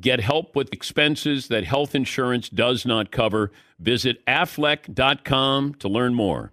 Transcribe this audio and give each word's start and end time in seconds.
Get 0.00 0.20
help 0.20 0.56
with 0.56 0.72
expenses 0.72 1.48
that 1.48 1.64
health 1.64 1.94
insurance 1.94 2.48
does 2.48 2.86
not 2.86 3.10
cover. 3.10 3.52
Visit 3.78 4.24
aflac.com 4.26 5.74
to 5.74 5.88
learn 5.88 6.14
more. 6.14 6.52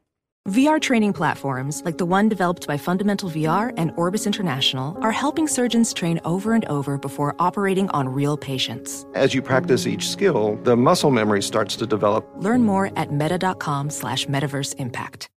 VR 0.49 0.81
training 0.81 1.11
platforms, 1.11 1.81
like 1.83 1.97
the 1.97 2.05
one 2.05 2.29
developed 2.29 2.67
by 2.67 2.77
Fundamental 2.77 3.29
VR 3.29 3.73
and 3.75 3.91
Orbis 3.97 4.25
International, 4.25 4.97
are 5.01 5.11
helping 5.11 5.45
surgeons 5.45 5.93
train 5.93 6.21
over 6.23 6.53
and 6.53 6.63
over 6.65 6.97
before 6.97 7.35
operating 7.37 7.89
on 7.89 8.07
real 8.07 8.37
patients. 8.37 9.05
As 9.13 9.33
you 9.33 9.41
practice 9.41 9.85
each 9.85 10.09
skill, 10.09 10.57
the 10.63 10.75
muscle 10.75 11.11
memory 11.11 11.41
starts 11.41 11.75
to 11.77 11.85
develop. 11.85 12.25
Learn 12.37 12.63
more 12.63 12.91
at 12.97 13.11
meta.com 13.11 13.89
slash 13.89 14.25
metaverse 14.27 14.75
impact. 14.77 15.27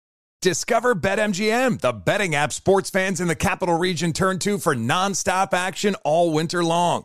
Discover 0.43 0.95
BetMGM, 0.95 1.81
the 1.81 1.93
betting 1.93 2.35
app 2.35 2.53
sports 2.53 2.89
fans 2.89 3.21
in 3.21 3.29
the 3.29 3.35
capital 3.35 3.77
region 3.77 4.13
turn 4.13 4.39
to 4.41 4.59
for 4.59 4.75
nonstop 4.75 5.53
action 5.53 5.97
all 6.05 6.33
winter 6.33 6.65
long. 6.65 7.05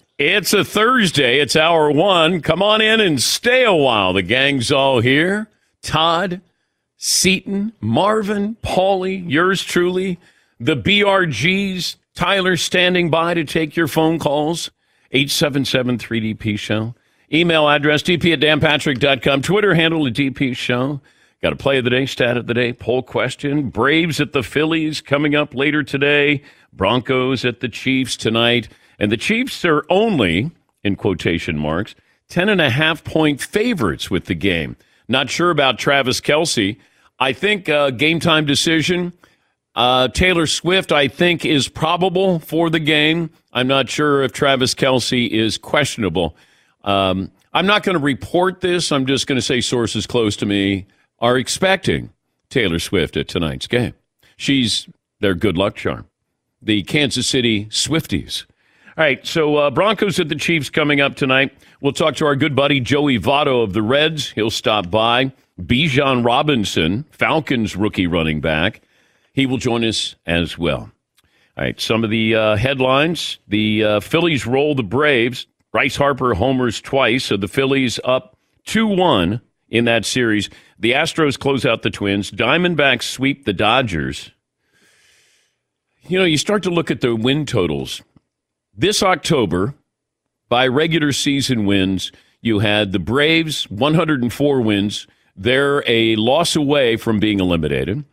It's 0.23 0.53
a 0.53 0.63
Thursday. 0.63 1.39
It's 1.39 1.55
hour 1.55 1.89
one. 1.89 2.41
Come 2.41 2.61
on 2.61 2.79
in 2.79 2.99
and 2.99 3.19
stay 3.19 3.65
a 3.65 3.73
while. 3.73 4.13
The 4.13 4.21
gang's 4.21 4.71
all 4.71 4.99
here. 4.99 5.49
Todd, 5.81 6.41
Seaton, 6.95 7.73
Marvin, 7.81 8.55
Paulie, 8.61 9.27
yours 9.27 9.63
truly, 9.63 10.19
the 10.59 10.77
BRGs, 10.77 11.95
Tyler 12.13 12.55
standing 12.55 13.09
by 13.09 13.33
to 13.33 13.43
take 13.43 13.75
your 13.75 13.87
phone 13.87 14.19
calls. 14.19 14.69
877 15.11 15.97
3DP 15.97 16.59
Show. 16.59 16.93
Email 17.33 17.67
address 17.67 18.03
dp 18.03 18.31
at 18.33 18.39
danpatrick.com. 18.41 19.41
Twitter 19.41 19.73
handle 19.73 20.05
at 20.05 20.13
DP 20.13 20.55
Show. 20.55 21.01
Got 21.41 21.53
a 21.53 21.55
play 21.55 21.79
of 21.79 21.83
the 21.83 21.89
day, 21.89 22.05
stat 22.05 22.37
of 22.37 22.45
the 22.45 22.53
day, 22.53 22.73
poll 22.73 23.01
question. 23.01 23.69
Braves 23.69 24.21
at 24.21 24.33
the 24.33 24.43
Phillies 24.43 25.01
coming 25.01 25.33
up 25.33 25.55
later 25.55 25.81
today. 25.81 26.43
Broncos 26.71 27.43
at 27.43 27.59
the 27.59 27.69
Chiefs 27.69 28.15
tonight. 28.15 28.69
And 29.01 29.11
the 29.11 29.17
Chiefs 29.17 29.65
are 29.65 29.83
only, 29.89 30.51
in 30.83 30.95
quotation 30.95 31.57
marks, 31.57 31.95
10 32.29 32.49
and 32.49 32.61
a 32.61 32.69
half 32.69 33.03
point 33.03 33.41
favorites 33.41 34.11
with 34.11 34.25
the 34.25 34.35
game. 34.35 34.75
Not 35.07 35.31
sure 35.31 35.49
about 35.49 35.79
Travis 35.79 36.21
Kelce. 36.21 36.77
I 37.19 37.33
think 37.33 37.67
uh, 37.67 37.89
game 37.89 38.19
time 38.19 38.45
decision. 38.45 39.11
Uh, 39.73 40.07
Taylor 40.09 40.45
Swift, 40.45 40.91
I 40.91 41.07
think, 41.07 41.45
is 41.45 41.67
probable 41.67 42.37
for 42.37 42.69
the 42.69 42.79
game. 42.79 43.31
I'm 43.51 43.67
not 43.67 43.89
sure 43.89 44.21
if 44.21 44.33
Travis 44.33 44.75
Kelce 44.75 45.27
is 45.27 45.57
questionable. 45.57 46.35
Um, 46.83 47.31
I'm 47.53 47.65
not 47.65 47.81
going 47.81 47.97
to 47.97 48.03
report 48.03 48.61
this. 48.61 48.91
I'm 48.91 49.07
just 49.07 49.25
going 49.25 49.37
to 49.37 49.41
say 49.41 49.61
sources 49.61 50.05
close 50.05 50.35
to 50.37 50.45
me 50.45 50.85
are 51.17 51.37
expecting 51.37 52.11
Taylor 52.49 52.77
Swift 52.77 53.17
at 53.17 53.27
tonight's 53.27 53.65
game. 53.65 53.95
She's 54.37 54.87
their 55.21 55.33
good 55.33 55.57
luck 55.57 55.75
charm. 55.75 56.05
The 56.61 56.83
Kansas 56.83 57.25
City 57.25 57.65
Swifties 57.65 58.45
all 58.97 59.05
right, 59.05 59.25
so 59.25 59.55
uh, 59.55 59.71
Broncos 59.71 60.19
at 60.19 60.27
the 60.27 60.35
Chiefs 60.35 60.69
coming 60.69 60.99
up 60.99 61.15
tonight. 61.15 61.53
We'll 61.79 61.93
talk 61.93 62.15
to 62.17 62.25
our 62.25 62.35
good 62.35 62.57
buddy 62.57 62.81
Joey 62.81 63.17
Votto 63.19 63.63
of 63.63 63.71
the 63.71 63.81
Reds. 63.81 64.31
He'll 64.31 64.51
stop 64.51 64.91
by. 64.91 65.31
Bijan 65.57 66.25
Robinson, 66.25 67.05
Falcons 67.11 67.77
rookie 67.77 68.07
running 68.07 68.41
back. 68.41 68.81
He 69.33 69.45
will 69.45 69.57
join 69.57 69.85
us 69.85 70.15
as 70.25 70.57
well. 70.57 70.91
All 71.57 71.63
right, 71.63 71.79
some 71.79 72.03
of 72.03 72.09
the 72.09 72.35
uh, 72.35 72.55
headlines. 72.57 73.37
The 73.47 73.83
uh, 73.83 73.99
Phillies 74.01 74.45
roll 74.45 74.75
the 74.75 74.83
Braves. 74.83 75.47
Bryce 75.71 75.95
Harper 75.95 76.33
homers 76.33 76.81
twice, 76.81 77.23
so 77.23 77.37
the 77.37 77.47
Phillies 77.47 77.97
up 78.03 78.37
2 78.65 78.87
1 78.87 79.39
in 79.69 79.85
that 79.85 80.03
series. 80.03 80.49
The 80.79 80.91
Astros 80.91 81.39
close 81.39 81.65
out 81.65 81.81
the 81.81 81.89
Twins. 81.89 82.29
Diamondbacks 82.29 83.03
sweep 83.03 83.45
the 83.45 83.53
Dodgers. 83.53 84.31
You 86.09 86.19
know, 86.19 86.25
you 86.25 86.37
start 86.37 86.63
to 86.63 86.69
look 86.69 86.91
at 86.91 86.99
the 86.99 87.15
win 87.15 87.45
totals 87.45 88.01
this 88.73 89.03
October, 89.03 89.73
by 90.49 90.67
regular 90.67 91.11
season 91.11 91.65
wins, 91.65 92.11
you 92.41 92.59
had 92.59 92.91
the 92.91 92.99
Braves 92.99 93.69
104 93.69 94.61
wins. 94.61 95.07
They're 95.35 95.83
a 95.87 96.15
loss 96.15 96.55
away 96.55 96.97
from 96.97 97.19
being 97.19 97.39
eliminated. 97.39 98.03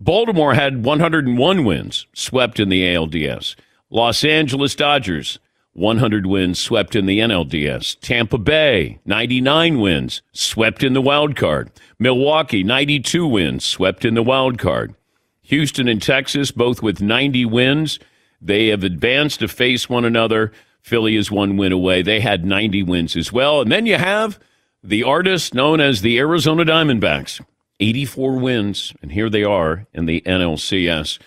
Baltimore 0.00 0.54
had 0.54 0.84
101 0.84 1.64
wins, 1.64 2.06
swept 2.14 2.58
in 2.58 2.68
the 2.68 2.82
ALDS. 2.82 3.56
Los 3.90 4.24
Angeles 4.24 4.74
Dodgers 4.74 5.38
100 5.74 6.26
wins, 6.26 6.58
swept 6.58 6.94
in 6.94 7.06
the 7.06 7.18
NLDS. 7.18 7.98
Tampa 8.00 8.36
Bay 8.36 8.98
99 9.06 9.80
wins, 9.80 10.20
swept 10.32 10.82
in 10.82 10.92
the 10.92 11.00
wild 11.00 11.34
card. 11.34 11.70
Milwaukee 11.98 12.62
92 12.62 13.26
wins, 13.26 13.64
swept 13.64 14.04
in 14.04 14.14
the 14.14 14.22
wild 14.22 14.58
card. 14.58 14.94
Houston 15.42 15.88
and 15.88 16.02
Texas 16.02 16.50
both 16.50 16.82
with 16.82 17.00
90 17.00 17.46
wins 17.46 17.98
they 18.42 18.68
have 18.68 18.82
advanced 18.82 19.40
to 19.40 19.48
face 19.48 19.88
one 19.88 20.04
another. 20.04 20.52
Philly 20.80 21.16
is 21.16 21.30
one 21.30 21.56
win 21.56 21.72
away. 21.72 22.02
They 22.02 22.20
had 22.20 22.44
90 22.44 22.82
wins 22.82 23.16
as 23.16 23.32
well. 23.32 23.60
And 23.60 23.70
then 23.70 23.86
you 23.86 23.96
have 23.96 24.38
the 24.82 25.04
artist 25.04 25.54
known 25.54 25.80
as 25.80 26.02
the 26.02 26.18
Arizona 26.18 26.64
Diamondbacks, 26.64 27.40
84 27.78 28.38
wins. 28.38 28.92
And 29.00 29.12
here 29.12 29.30
they 29.30 29.44
are 29.44 29.86
in 29.94 30.06
the 30.06 30.20
NLCS. 30.22 31.20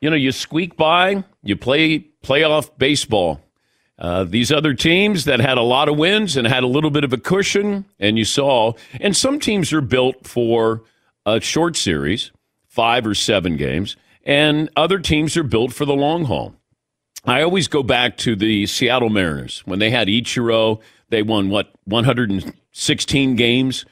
You 0.00 0.10
know, 0.10 0.16
you 0.16 0.30
squeak 0.30 0.76
by, 0.76 1.24
you 1.42 1.56
play 1.56 2.06
playoff 2.22 2.70
baseball. 2.78 3.40
Uh, 3.98 4.24
these 4.24 4.50
other 4.50 4.74
teams 4.74 5.24
that 5.26 5.40
had 5.40 5.58
a 5.58 5.62
lot 5.62 5.88
of 5.88 5.96
wins 5.96 6.36
and 6.36 6.46
had 6.46 6.62
a 6.62 6.68
little 6.68 6.90
bit 6.90 7.04
of 7.04 7.12
a 7.12 7.18
cushion, 7.18 7.84
and 8.00 8.18
you 8.18 8.24
saw, 8.24 8.72
and 9.00 9.16
some 9.16 9.38
teams 9.38 9.72
are 9.72 9.80
built 9.80 10.26
for 10.26 10.82
a 11.24 11.40
short 11.40 11.76
series, 11.76 12.32
five 12.66 13.06
or 13.06 13.14
seven 13.14 13.56
games 13.56 13.96
and 14.24 14.70
other 14.76 14.98
teams 14.98 15.36
are 15.36 15.42
built 15.42 15.72
for 15.72 15.84
the 15.84 15.94
long 15.94 16.24
haul. 16.24 16.54
I 17.24 17.42
always 17.42 17.68
go 17.68 17.82
back 17.82 18.16
to 18.18 18.34
the 18.34 18.66
Seattle 18.66 19.10
Mariners 19.10 19.62
when 19.64 19.78
they 19.78 19.90
had 19.90 20.08
Ichiro. 20.08 20.80
They 21.08 21.22
won 21.22 21.50
what 21.50 21.72
116 21.84 23.36
games, 23.36 23.84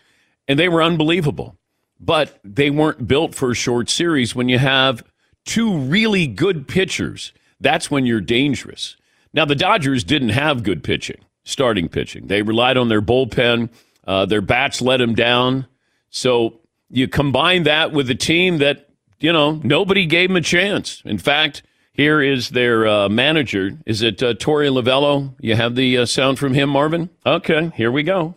and 0.49 0.59
they 0.59 0.69
were 0.69 0.83
unbelievable. 0.83 1.57
But 2.01 2.41
they 2.43 2.71
weren't 2.71 3.07
built 3.07 3.35
for 3.35 3.51
a 3.51 3.55
short 3.55 3.91
series. 3.91 4.35
When 4.35 4.49
you 4.49 4.59
have 4.59 5.05
two 5.45 5.77
really 5.77 6.27
good 6.27 6.67
pitchers, 6.67 7.33
that's 7.61 7.91
when 7.91 8.07
you're 8.07 8.23
dangerous. 8.23 8.97
Now 9.33 9.45
the 9.45 9.55
Dodgers 9.55 10.03
didn't 10.03 10.31
have 10.31 10.63
good 10.63 10.83
pitching, 10.83 11.21
starting 11.45 11.89
pitching. 11.89 12.27
They 12.27 12.43
relied 12.43 12.77
on 12.77 12.89
their 12.89 13.03
bullpen. 13.03 13.69
Uh, 14.05 14.27
their 14.27 14.41
bats 14.41 14.81
let 14.81 14.97
them 14.97 15.15
down. 15.15 15.67
So 16.09 16.61
you 16.89 17.07
combine 17.07 17.65
that 17.65 17.93
with 17.93 18.11
a 18.11 18.15
team 18.15 18.59
that 18.59 18.90
you 19.21 19.33
know, 19.33 19.61
nobody 19.63 20.07
gave 20.07 20.31
him 20.31 20.37
a 20.37 20.41
chance. 20.41 21.03
In 21.05 21.19
fact, 21.19 21.63
here 21.93 22.23
is 22.23 22.51
their 22.51 22.87
uh, 22.87 23.09
manager. 23.09 23.79
Is 23.87 24.03
it 24.03 24.23
uh, 24.23 24.35
Torey 24.35 24.71
Lovullo? 24.71 25.35
You 25.41 25.55
have 25.57 25.75
the 25.75 25.99
uh, 25.99 26.07
sound 26.07 26.39
from 26.39 26.55
him, 26.55 26.71
Marvin? 26.71 27.11
Okay, 27.27 27.71
here 27.77 27.93
we 27.93 28.03
go. 28.03 28.35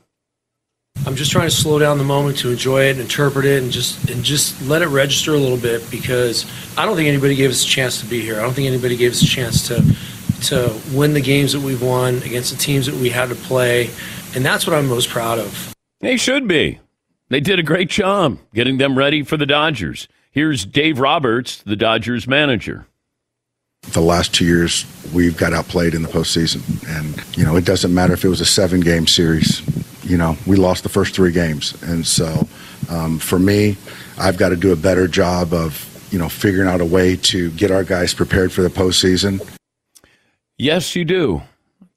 I'm 1.05 1.15
just 1.15 1.31
trying 1.31 1.47
to 1.47 1.55
slow 1.55 1.79
down 1.79 1.97
the 1.97 2.03
moment 2.03 2.37
to 2.39 2.51
enjoy 2.51 2.83
it, 2.83 2.91
and 2.91 3.01
interpret 3.01 3.45
it, 3.45 3.63
and 3.63 3.71
just 3.71 4.09
and 4.09 4.23
just 4.23 4.61
let 4.67 4.81
it 4.81 4.87
register 4.87 5.33
a 5.33 5.37
little 5.37 5.57
bit 5.57 5.89
because 5.89 6.45
I 6.77 6.85
don't 6.85 6.95
think 6.95 7.07
anybody 7.07 7.35
gave 7.35 7.49
us 7.49 7.63
a 7.63 7.67
chance 7.67 7.99
to 8.01 8.05
be 8.05 8.21
here. 8.21 8.39
I 8.39 8.43
don't 8.43 8.53
think 8.53 8.67
anybody 8.67 8.95
gave 8.95 9.11
us 9.11 9.21
a 9.21 9.25
chance 9.25 9.67
to 9.67 9.83
to 10.47 10.79
win 10.93 11.13
the 11.13 11.21
games 11.21 11.53
that 11.53 11.61
we've 11.61 11.81
won 11.81 12.17
against 12.17 12.51
the 12.51 12.57
teams 12.57 12.85
that 12.85 12.95
we 12.95 13.09
had 13.09 13.29
to 13.29 13.35
play, 13.35 13.89
and 14.35 14.45
that's 14.45 14.67
what 14.67 14.75
I'm 14.75 14.87
most 14.87 15.09
proud 15.09 15.39
of. 15.39 15.73
They 15.99 16.17
should 16.17 16.47
be. 16.47 16.79
They 17.29 17.39
did 17.39 17.59
a 17.59 17.63
great 17.63 17.89
job 17.89 18.37
getting 18.53 18.77
them 18.77 18.97
ready 18.97 19.23
for 19.23 19.37
the 19.37 19.45
Dodgers. 19.45 20.07
Here's 20.33 20.65
Dave 20.65 20.99
Roberts, 20.99 21.61
the 21.61 21.75
Dodgers 21.75 22.27
manager. 22.27 22.87
The 23.91 24.01
last 24.01 24.33
two 24.33 24.45
years, 24.45 24.83
we've 25.13 25.37
got 25.37 25.53
outplayed 25.53 25.93
in 25.93 26.01
the 26.01 26.07
postseason. 26.07 26.63
And, 26.89 27.37
you 27.37 27.45
know, 27.45 27.55
it 27.55 27.65
doesn't 27.65 27.93
matter 27.93 28.13
if 28.13 28.25
it 28.25 28.29
was 28.29 28.41
a 28.41 28.45
seven 28.45 28.79
game 28.79 29.05
series. 29.05 29.61
You 30.03 30.17
know, 30.17 30.35
we 30.47 30.55
lost 30.55 30.81
the 30.81 30.89
first 30.89 31.13
three 31.13 31.31
games. 31.31 31.79
And 31.83 32.07
so 32.07 32.47
um, 32.89 33.19
for 33.19 33.37
me, 33.37 33.77
I've 34.17 34.37
got 34.37 34.49
to 34.49 34.55
do 34.55 34.71
a 34.71 34.75
better 34.75 35.07
job 35.07 35.53
of, 35.53 35.87
you 36.11 36.17
know, 36.17 36.29
figuring 36.29 36.67
out 36.67 36.81
a 36.81 36.85
way 36.85 37.15
to 37.15 37.51
get 37.51 37.69
our 37.69 37.83
guys 37.83 38.15
prepared 38.15 38.51
for 38.51 38.63
the 38.63 38.69
postseason. 38.69 39.47
Yes, 40.57 40.95
you 40.95 41.05
do. 41.05 41.43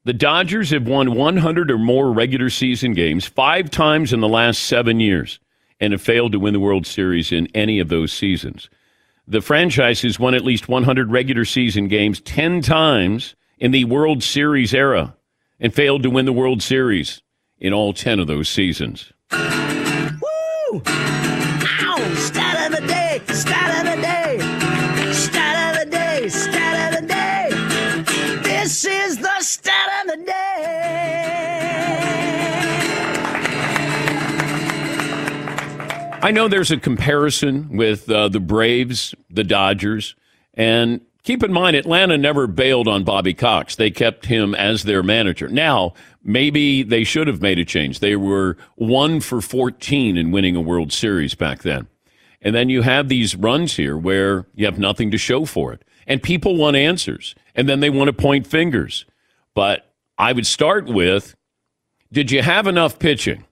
The 0.05 0.13
Dodgers 0.13 0.69
have 0.73 0.87
won 0.87 1.15
100 1.15 1.71
or 1.71 1.79
more 1.79 2.13
regular 2.13 2.51
season 2.51 2.93
games 2.93 3.25
five 3.25 3.71
times 3.71 4.13
in 4.13 4.21
the 4.21 4.29
last 4.29 4.65
seven 4.65 5.01
years 5.01 5.41
and 5.81 5.93
have 5.93 6.03
failed 6.03 6.33
to 6.33 6.39
win 6.39 6.53
the 6.53 6.61
World 6.61 6.87
Series 6.87 7.33
in 7.33 7.49
any 7.55 7.79
of 7.79 7.89
those 7.89 8.13
seasons. 8.13 8.71
The 9.29 9.41
franchise 9.41 10.03
has 10.03 10.19
won 10.19 10.35
at 10.35 10.45
least 10.45 10.69
100 10.69 11.11
regular 11.11 11.45
season 11.45 11.89
games 11.89 12.21
10 12.21 12.63
times 12.63 13.35
in 13.59 13.73
the 13.73 13.85
World 13.85 14.23
Series 14.23 14.73
era 14.73 15.17
and 15.59 15.75
failed 15.75 16.03
to 16.05 16.11
win 16.11 16.27
the 16.27 16.33
World 16.33 16.63
Series 16.63 17.23
in 17.59 17.73
all 17.73 17.93
10 17.93 18.21
of 18.21 18.27
those 18.27 18.49
seasons. 18.49 19.13
Woo! 19.33 20.83
I 36.27 36.33
know 36.33 36.49
there's 36.49 36.73
a 36.73 36.77
comparison 36.77 37.77
with 37.77 38.11
uh, 38.11 38.27
the 38.27 38.41
Braves, 38.41 39.15
the 39.31 39.45
Dodgers, 39.45 40.17
and 40.55 41.01
keep 41.23 41.45
in 41.45 41.53
mind, 41.53 41.77
Atlanta 41.77 42.19
never 42.19 42.49
bailed 42.49 42.89
on 42.89 43.05
Bobby 43.05 43.33
Cox. 43.33 43.77
They 43.77 43.93
kept 43.93 44.27
him 44.27 44.53
as 44.53 44.83
their 44.83 45.05
manager. 45.05 45.47
Now, 45.47 45.95
maybe 46.25 46.83
they 46.83 47.05
should 47.05 47.29
have 47.29 47.41
made 47.41 47.61
a 47.61 47.65
change. 47.65 48.01
They 48.01 48.17
were 48.17 48.57
one 48.75 49.21
for 49.21 49.41
14 49.41 50.17
in 50.17 50.33
winning 50.33 50.57
a 50.57 50.61
World 50.61 50.93
Series 50.93 51.37
back 51.37 51.63
then. 51.63 51.87
And 52.43 52.57
then 52.57 52.71
you 52.71 52.83
have 52.83 53.09
these 53.09 53.37
runs 53.37 53.77
here 53.77 53.97
where 53.97 54.47
you 54.57 54.67
have 54.67 54.81
nothing 54.81 55.13
to 55.13 55.19
show 55.19 55.45
for 55.45 55.73
it. 55.73 55.85
And 56.09 56.21
people 56.21 56.57
want 56.57 56.75
answers. 56.75 57.37
And 57.55 57.69
then 57.69 57.79
they 57.79 57.89
want 57.89 58.09
to 58.09 58.13
point 58.13 58.49
fingers. 58.49 59.07
But 59.55 59.93
I 60.19 60.33
would 60.33 60.49
start 60.49 60.87
with 60.87 61.37
did 62.11 62.33
you 62.33 62.43
have 62.43 62.67
enough 62.67 62.99
pitching? 62.99 63.45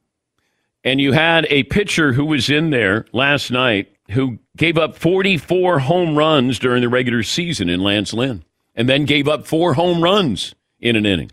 And 0.84 1.00
you 1.00 1.12
had 1.12 1.46
a 1.48 1.62
pitcher 1.64 2.12
who 2.12 2.26
was 2.26 2.50
in 2.50 2.70
there 2.70 3.06
last 3.12 3.50
night 3.50 3.90
who 4.10 4.38
gave 4.56 4.76
up 4.76 4.96
44 4.96 5.78
home 5.80 6.16
runs 6.16 6.58
during 6.58 6.82
the 6.82 6.88
regular 6.88 7.22
season 7.22 7.70
in 7.70 7.80
Lance 7.80 8.12
Lynn 8.12 8.44
and 8.74 8.88
then 8.88 9.06
gave 9.06 9.26
up 9.26 9.46
four 9.46 9.74
home 9.74 10.02
runs 10.02 10.54
in 10.78 10.94
an 10.96 11.06
inning. 11.06 11.30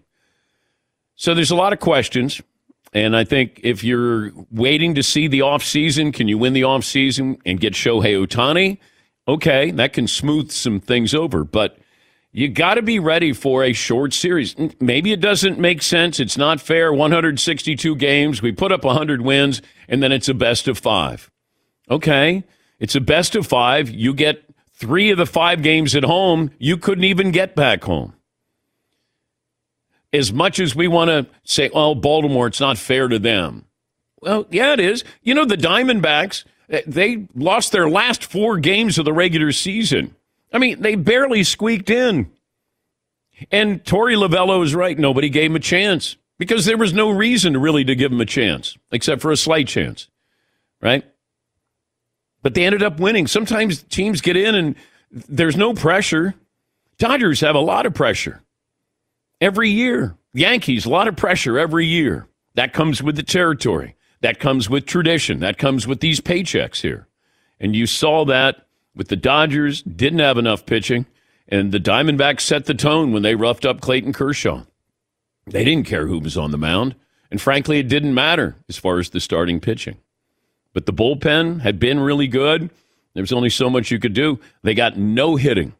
So 1.15 1.33
there's 1.35 1.51
a 1.51 1.55
lot 1.55 1.73
of 1.73 1.79
questions. 1.79 2.41
And 2.93 3.15
I 3.15 3.23
think 3.23 3.59
if 3.63 3.83
you're 3.83 4.31
waiting 4.51 4.95
to 4.95 5.03
see 5.03 5.27
the 5.27 5.39
offseason, 5.39 6.13
can 6.13 6.27
you 6.27 6.37
win 6.37 6.53
the 6.53 6.61
offseason 6.61 7.39
and 7.45 7.59
get 7.59 7.73
Shohei 7.73 8.25
Ohtani? 8.25 8.77
Okay, 9.27 9.71
that 9.71 9.93
can 9.93 10.07
smooth 10.07 10.51
some 10.51 10.79
things 10.79 11.13
over. 11.13 11.43
But 11.43 11.77
you 12.31 12.47
got 12.47 12.75
to 12.75 12.81
be 12.81 12.99
ready 12.99 13.33
for 13.33 13.63
a 13.63 13.73
short 13.73 14.13
series. 14.13 14.55
Maybe 14.79 15.11
it 15.11 15.21
doesn't 15.21 15.59
make 15.59 15.81
sense. 15.81 16.19
It's 16.19 16.37
not 16.37 16.61
fair. 16.61 16.93
162 16.93 17.95
games. 17.95 18.41
We 18.41 18.51
put 18.51 18.71
up 18.71 18.83
100 18.83 19.21
wins, 19.21 19.61
and 19.87 20.01
then 20.01 20.11
it's 20.11 20.29
a 20.29 20.33
best 20.33 20.67
of 20.67 20.77
five. 20.77 21.29
Okay, 21.89 22.43
it's 22.79 22.95
a 22.95 23.01
best 23.01 23.35
of 23.35 23.45
five. 23.45 23.89
You 23.89 24.13
get 24.13 24.43
three 24.73 25.11
of 25.11 25.17
the 25.17 25.25
five 25.25 25.61
games 25.61 25.95
at 25.95 26.03
home. 26.03 26.51
You 26.57 26.77
couldn't 26.77 27.03
even 27.03 27.31
get 27.31 27.55
back 27.55 27.83
home 27.83 28.13
as 30.13 30.33
much 30.33 30.59
as 30.59 30.75
we 30.75 30.87
want 30.87 31.09
to 31.09 31.25
say, 31.43 31.69
oh, 31.73 31.95
Baltimore, 31.95 32.47
it's 32.47 32.59
not 32.59 32.77
fair 32.77 33.07
to 33.07 33.19
them. 33.19 33.65
Well, 34.21 34.45
yeah, 34.51 34.73
it 34.73 34.79
is. 34.79 35.03
You 35.23 35.33
know, 35.33 35.45
the 35.45 35.57
Diamondbacks, 35.57 36.43
eh, 36.69 36.81
they 36.85 37.27
lost 37.33 37.71
their 37.71 37.89
last 37.89 38.23
four 38.23 38.57
games 38.57 38.97
of 38.97 39.05
the 39.05 39.13
regular 39.13 39.51
season. 39.51 40.15
I 40.51 40.57
mean, 40.57 40.81
they 40.81 40.95
barely 40.95 41.43
squeaked 41.43 41.89
in. 41.89 42.31
And 43.51 43.83
Torey 43.83 44.15
Lovullo 44.15 44.63
is 44.63 44.75
right. 44.75 44.97
Nobody 44.97 45.29
gave 45.29 45.51
him 45.51 45.55
a 45.55 45.59
chance 45.59 46.17
because 46.37 46.65
there 46.65 46.77
was 46.77 46.93
no 46.93 47.09
reason 47.09 47.57
really 47.57 47.83
to 47.85 47.95
give 47.95 48.11
him 48.11 48.21
a 48.21 48.25
chance, 48.25 48.77
except 48.91 49.21
for 49.21 49.31
a 49.31 49.37
slight 49.37 49.67
chance, 49.67 50.09
right? 50.81 51.03
But 52.43 52.53
they 52.53 52.65
ended 52.65 52.83
up 52.83 52.99
winning. 52.99 53.27
Sometimes 53.27 53.83
teams 53.83 54.21
get 54.21 54.35
in 54.35 54.55
and 54.55 54.75
there's 55.11 55.55
no 55.55 55.73
pressure. 55.73 56.35
Dodgers 56.97 57.41
have 57.41 57.55
a 57.55 57.59
lot 57.59 57.85
of 57.85 57.93
pressure 57.93 58.41
every 59.39 59.69
year. 59.69 60.15
Yankees, 60.33 60.85
a 60.85 60.89
lot 60.89 61.07
of 61.07 61.15
pressure 61.15 61.59
every 61.59 61.85
year. 61.85 62.27
That 62.55 62.73
comes 62.73 63.01
with 63.01 63.15
the 63.15 63.23
territory. 63.23 63.95
That 64.21 64.39
comes 64.39 64.69
with 64.69 64.85
tradition. 64.85 65.39
That 65.39 65.57
comes 65.57 65.87
with 65.87 65.99
these 65.99 66.21
paychecks 66.21 66.81
here. 66.81 67.07
And 67.59 67.75
you 67.75 67.85
saw 67.85 68.25
that 68.25 68.67
with 68.95 69.07
the 69.07 69.15
Dodgers, 69.15 69.81
didn't 69.83 70.19
have 70.19 70.37
enough 70.37 70.65
pitching, 70.65 71.05
and 71.47 71.71
the 71.71 71.79
Diamondbacks 71.79 72.41
set 72.41 72.65
the 72.65 72.73
tone 72.73 73.11
when 73.11 73.23
they 73.23 73.35
roughed 73.35 73.65
up 73.65 73.81
Clayton 73.81 74.13
Kershaw. 74.13 74.63
They 75.45 75.63
didn't 75.63 75.87
care 75.87 76.07
who 76.07 76.19
was 76.19 76.37
on 76.37 76.51
the 76.51 76.57
mound. 76.57 76.95
And 77.29 77.41
frankly, 77.41 77.79
it 77.79 77.87
didn't 77.87 78.13
matter 78.13 78.55
as 78.67 78.77
far 78.77 78.99
as 78.99 79.09
the 79.09 79.19
starting 79.19 79.59
pitching. 79.59 79.97
But 80.73 80.85
the 80.85 80.93
bullpen 80.93 81.61
had 81.61 81.79
been 81.79 81.99
really 81.99 82.27
good. 82.27 82.69
There 83.13 83.23
was 83.23 83.33
only 83.33 83.49
so 83.49 83.69
much 83.69 83.91
you 83.91 83.99
could 83.99 84.13
do. 84.13 84.39
They 84.63 84.73
got 84.73 84.97
no 84.97 85.37
hitting. 85.37 85.73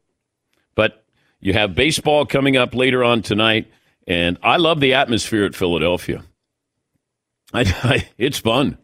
But 0.76 1.04
you 1.40 1.54
have 1.54 1.76
baseball 1.76 2.26
coming 2.26 2.58
up 2.58 2.74
later 2.74 3.04
on 3.04 3.22
tonight, 3.22 3.70
and 4.08 4.38
I 4.42 4.58
love 4.58 4.80
the 4.80 4.94
atmosphere 4.94 5.46
at 5.46 5.56
Philadelphia. 5.56 6.24
I, 7.54 7.62
I, 7.84 8.10
it's 8.18 8.40
fun. 8.40 8.78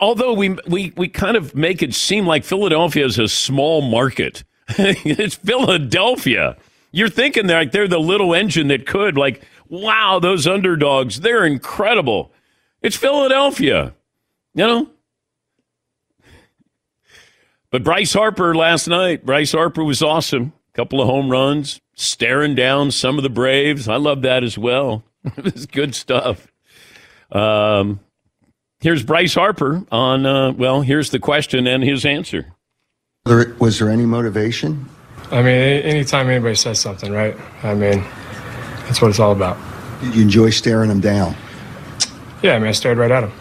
Although 0.00 0.32
we, 0.34 0.56
we, 0.66 0.92
we 0.96 1.08
kind 1.08 1.36
of 1.36 1.54
make 1.54 1.82
it 1.82 1.94
seem 1.94 2.26
like 2.26 2.44
Philadelphia 2.44 3.04
is 3.04 3.18
a 3.18 3.28
small 3.28 3.80
market, 3.80 4.42
it's 4.68 5.36
Philadelphia. 5.36 6.56
You're 6.90 7.08
thinking 7.08 7.46
they're 7.46 7.60
like 7.60 7.72
they're 7.72 7.86
the 7.86 8.00
little 8.00 8.34
engine 8.34 8.68
that 8.68 8.86
could, 8.86 9.16
like, 9.16 9.42
wow, 9.68 10.18
those 10.20 10.46
underdogs, 10.46 11.20
they're 11.20 11.44
incredible. 11.44 12.32
It's 12.82 12.96
Philadelphia, 12.96 13.94
you 14.54 14.66
know? 14.66 14.90
But 17.70 17.84
Bryce 17.84 18.14
Harper 18.14 18.54
last 18.54 18.88
night, 18.88 19.26
Bryce 19.26 19.52
Harper 19.52 19.84
was 19.84 20.02
awesome 20.02 20.54
A 20.72 20.76
couple 20.76 21.00
of 21.02 21.08
home 21.08 21.30
runs, 21.30 21.80
staring 21.94 22.54
down 22.54 22.90
some 22.90 23.18
of 23.18 23.22
the 23.22 23.30
Braves. 23.30 23.88
I 23.88 23.96
love 23.96 24.22
that 24.22 24.42
as 24.42 24.56
well. 24.56 25.04
it's 25.36 25.66
good 25.66 25.94
stuff. 25.94 26.50
Um, 27.30 28.00
here's 28.80 29.02
Bryce 29.02 29.34
Harper 29.34 29.84
on, 29.90 30.26
uh, 30.26 30.52
well, 30.52 30.82
here's 30.82 31.10
the 31.10 31.18
question 31.18 31.66
and 31.66 31.82
his 31.82 32.04
answer. 32.04 32.54
Was 33.26 33.78
there 33.78 33.90
any 33.90 34.06
motivation? 34.06 34.88
I 35.30 35.42
mean, 35.42 35.82
anytime 35.82 36.30
anybody 36.30 36.54
says 36.54 36.80
something, 36.80 37.12
right? 37.12 37.36
I 37.62 37.74
mean, 37.74 38.02
that's 38.86 39.02
what 39.02 39.10
it's 39.10 39.20
all 39.20 39.32
about. 39.32 39.58
Did 40.00 40.14
you 40.14 40.22
enjoy 40.22 40.50
staring 40.50 40.90
him 40.90 41.00
down? 41.00 41.34
Yeah, 42.42 42.54
I 42.54 42.58
mean, 42.58 42.68
I 42.68 42.72
stared 42.72 42.98
right 42.98 43.10
at 43.10 43.24
him. 43.24 43.32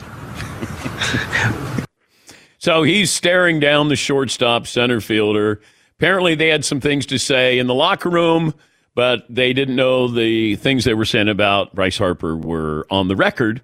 so 2.57 2.83
he's 2.83 3.11
staring 3.11 3.59
down 3.59 3.87
the 3.87 3.95
shortstop 3.95 4.67
center 4.67 4.99
fielder 4.99 5.61
apparently 5.99 6.35
they 6.35 6.47
had 6.47 6.63
some 6.63 6.79
things 6.79 7.05
to 7.07 7.17
say 7.17 7.59
in 7.59 7.67
the 7.67 7.73
locker 7.73 8.09
room, 8.09 8.53
but 8.95 9.25
they 9.29 9.53
didn't 9.53 9.75
know 9.75 10.07
the 10.07 10.55
things 10.57 10.85
they 10.85 10.93
were 10.93 11.05
saying 11.05 11.29
about 11.29 11.73
Bryce 11.73 11.97
Harper 11.97 12.35
were 12.35 12.85
on 12.89 13.07
the 13.07 13.15
record. 13.15 13.61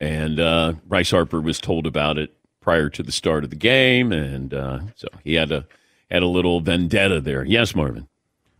And 0.00 0.38
uh, 0.38 0.74
Bryce 0.86 1.10
Harper 1.10 1.40
was 1.40 1.60
told 1.60 1.86
about 1.86 2.18
it 2.18 2.34
prior 2.60 2.90
to 2.90 3.02
the 3.02 3.12
start 3.12 3.44
of 3.44 3.50
the 3.50 3.56
game, 3.56 4.12
and 4.12 4.52
uh, 4.52 4.80
so 4.94 5.08
he 5.24 5.34
had 5.34 5.52
a 5.52 5.66
had 6.10 6.22
a 6.22 6.26
little 6.26 6.60
vendetta 6.60 7.20
there. 7.20 7.44
Yes, 7.44 7.74
Marvin. 7.74 8.08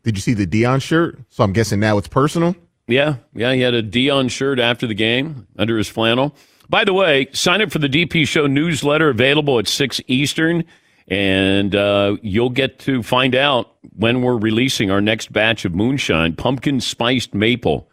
Did 0.02 0.16
you 0.16 0.22
see 0.22 0.34
the 0.34 0.46
Dion 0.46 0.80
shirt? 0.80 1.18
So 1.28 1.44
I'm 1.44 1.52
guessing 1.52 1.80
now 1.80 1.98
it's 1.98 2.08
personal. 2.08 2.56
Yeah, 2.88 3.16
yeah, 3.34 3.52
he 3.52 3.60
had 3.60 3.74
a 3.74 3.82
Dion 3.82 4.28
shirt 4.28 4.58
after 4.58 4.86
the 4.86 4.94
game 4.94 5.46
under 5.58 5.76
his 5.76 5.88
flannel. 5.88 6.34
By 6.68 6.84
the 6.84 6.92
way, 6.92 7.28
sign 7.32 7.60
up 7.60 7.70
for 7.70 7.78
the 7.78 7.88
DP 7.88 8.26
Show 8.26 8.46
newsletter 8.46 9.08
available 9.08 9.58
at 9.58 9.68
six 9.68 10.00
Eastern 10.06 10.64
and 11.08 11.74
uh, 11.74 12.16
you'll 12.22 12.50
get 12.50 12.78
to 12.80 13.02
find 13.02 13.34
out 13.34 13.76
when 13.94 14.22
we're 14.22 14.36
releasing 14.36 14.90
our 14.90 15.00
next 15.00 15.32
batch 15.32 15.64
of 15.64 15.74
moonshine, 15.74 16.34
pumpkin 16.34 16.80
spiced 16.80 17.34
maple. 17.34 17.88